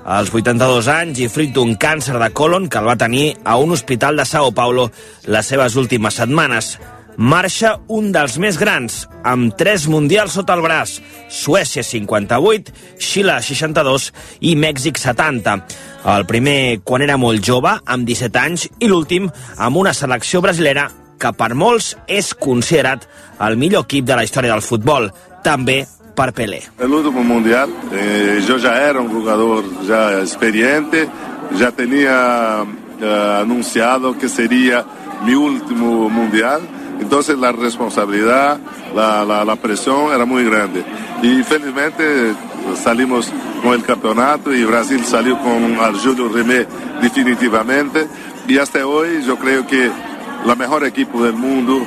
Als 0.07 0.31
82 0.31 0.87
anys 0.87 1.19
i 1.19 1.27
fruit 1.27 1.51
d'un 1.51 1.75
càncer 1.75 2.15
de 2.15 2.29
colon 2.31 2.69
que 2.71 2.79
el 2.79 2.87
va 2.87 2.95
tenir 2.95 3.33
a 3.43 3.57
un 3.59 3.73
hospital 3.75 4.15
de 4.15 4.25
Sao 4.25 4.53
Paulo 4.55 4.87
les 5.27 5.49
seves 5.51 5.75
últimes 5.75 6.15
setmanes. 6.15 6.77
Marxa 7.17 7.73
un 7.91 8.11
dels 8.13 8.37
més 8.39 8.59
grans, 8.61 9.01
amb 9.25 9.55
tres 9.57 9.87
mundials 9.91 10.37
sota 10.37 10.55
el 10.55 10.61
braç, 10.63 10.99
Suècia 11.33 11.83
58, 11.83 12.71
Xile 13.01 13.39
62 13.41 14.11
i 14.47 14.53
Mèxic 14.55 15.01
70. 15.01 15.57
El 16.13 16.27
primer 16.29 16.79
quan 16.85 17.03
era 17.03 17.17
molt 17.19 17.43
jove, 17.43 17.73
amb 17.83 18.07
17 18.07 18.39
anys, 18.39 18.69
i 18.79 18.87
l'últim 18.87 19.27
amb 19.57 19.81
una 19.81 19.95
selecció 19.97 20.45
brasilera 20.45 20.87
que 21.19 21.33
per 21.33 21.53
molts 21.55 21.95
és 22.07 22.33
considerat 22.33 23.07
el 23.41 23.57
millor 23.57 23.85
equip 23.85 24.05
de 24.05 24.15
la 24.17 24.23
història 24.25 24.53
del 24.53 24.65
futbol, 24.65 25.11
també 25.43 25.85
per 26.17 26.31
Pelé. 26.33 26.63
El 26.79 26.93
último 26.93 27.23
mundial, 27.23 27.69
eh, 27.93 28.41
yo 28.47 28.57
ya 28.57 28.75
era 28.89 28.99
un 28.99 29.09
jugador 29.09 29.63
ya 29.85 30.19
experiente, 30.19 31.07
ya 31.57 31.71
tenía 31.71 32.65
eh, 32.99 33.37
anunciado 33.41 34.17
que 34.17 34.27
sería 34.27 34.83
mi 35.23 35.35
último 35.35 36.09
mundial, 36.09 36.61
entonces 36.99 37.37
la 37.37 37.51
responsabilidad, 37.51 38.59
la, 38.95 39.23
la, 39.23 39.45
la 39.45 39.55
presión 39.55 40.11
era 40.11 40.25
muy 40.25 40.43
grande. 40.43 40.83
Y 41.21 41.43
felizmente 41.43 42.33
salimos 42.83 43.31
con 43.61 43.73
el 43.73 43.83
campeonato 43.83 44.53
y 44.53 44.63
Brasil 44.63 45.03
salió 45.05 45.37
con 45.39 45.77
al 45.79 45.95
Júlio 45.95 46.29
Remé 46.29 46.65
definitivamente. 47.01 48.07
Y 48.47 48.57
hasta 48.57 48.85
hoy 48.85 49.23
yo 49.25 49.37
creo 49.37 49.67
que 49.67 49.91
la 50.45 50.55
mejor 50.55 50.85
equipo 50.85 51.23
del 51.23 51.33
mundo 51.33 51.85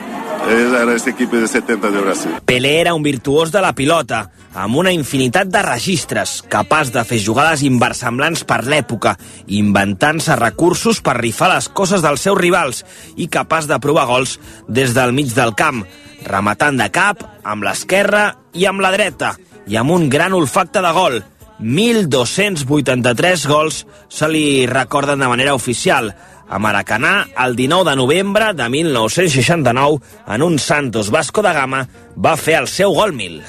era 0.49 0.95
este 0.95 1.11
equipo 1.11 1.37
de 1.37 1.47
70 1.47 1.91
de 1.91 2.01
Brasil. 2.01 2.31
Pelé 2.45 2.81
era 2.81 2.95
un 2.95 3.03
virtuós 3.03 3.53
de 3.53 3.61
la 3.61 3.75
pilota, 3.75 4.31
amb 4.55 4.77
una 4.77 4.93
infinitat 4.93 5.49
de 5.53 5.63
registres, 5.63 6.41
capaç 6.49 6.91
de 6.95 7.05
fer 7.05 7.21
jugades 7.23 7.63
inversemblants 7.63 8.43
per 8.49 8.65
l'època, 8.67 9.17
inventant-se 9.47 10.37
recursos 10.41 11.03
per 11.05 11.19
rifar 11.21 11.53
les 11.55 11.69
coses 11.69 12.03
dels 12.03 12.25
seus 12.25 12.39
rivals 12.39 12.85
i 13.17 13.29
capaç 13.29 13.69
de 13.71 13.79
provar 13.79 14.09
gols 14.11 14.39
des 14.67 14.95
del 14.97 15.13
mig 15.13 15.35
del 15.37 15.55
camp, 15.55 15.85
rematant 16.27 16.81
de 16.81 16.89
cap, 16.91 17.23
amb 17.45 17.67
l'esquerra 17.67 18.33
i 18.55 18.67
amb 18.67 18.83
la 18.83 18.91
dreta, 18.97 19.37
i 19.69 19.77
amb 19.77 19.93
un 19.95 20.09
gran 20.11 20.35
olfacte 20.35 20.83
de 20.83 20.93
gol. 20.97 21.21
1.283 21.61 23.47
gols 23.47 23.85
se 24.09 24.29
li 24.33 24.65
recorden 24.67 25.21
de 25.21 25.29
manera 25.29 25.55
oficial. 25.55 26.15
A 26.51 26.59
Maracanà 26.59 27.29
el 27.47 27.55
19 27.57 27.91
de 27.91 27.97
novembre 27.97 28.53
de 28.55 28.69
1969 28.69 30.01
en 30.27 30.43
un 30.43 30.59
Santos 30.59 31.11
Vasco 31.11 31.43
da 31.47 31.55
Gama 31.55 31.87
va 32.19 32.37
fer 32.37 32.59
el 32.61 32.69
seu 32.69 32.93
gol 32.93 33.15
mil. 33.15 33.41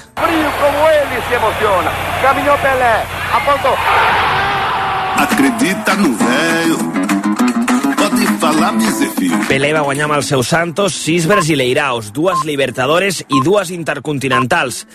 Acredita 5.26 5.96
no 5.98 6.16
velho. 6.16 6.92
Pelé 9.48 9.70
va 9.74 9.82
guanyar 9.86 10.06
amb 10.08 10.16
el 10.16 10.24
seu 10.26 10.42
Santos 10.46 10.94
sis 10.96 11.26
Brasileiraos, 11.30 12.10
dues 12.14 12.42
Libertadores 12.46 13.22
i 13.28 13.40
dues 13.44 13.70
Intercontinentals. 13.70 14.86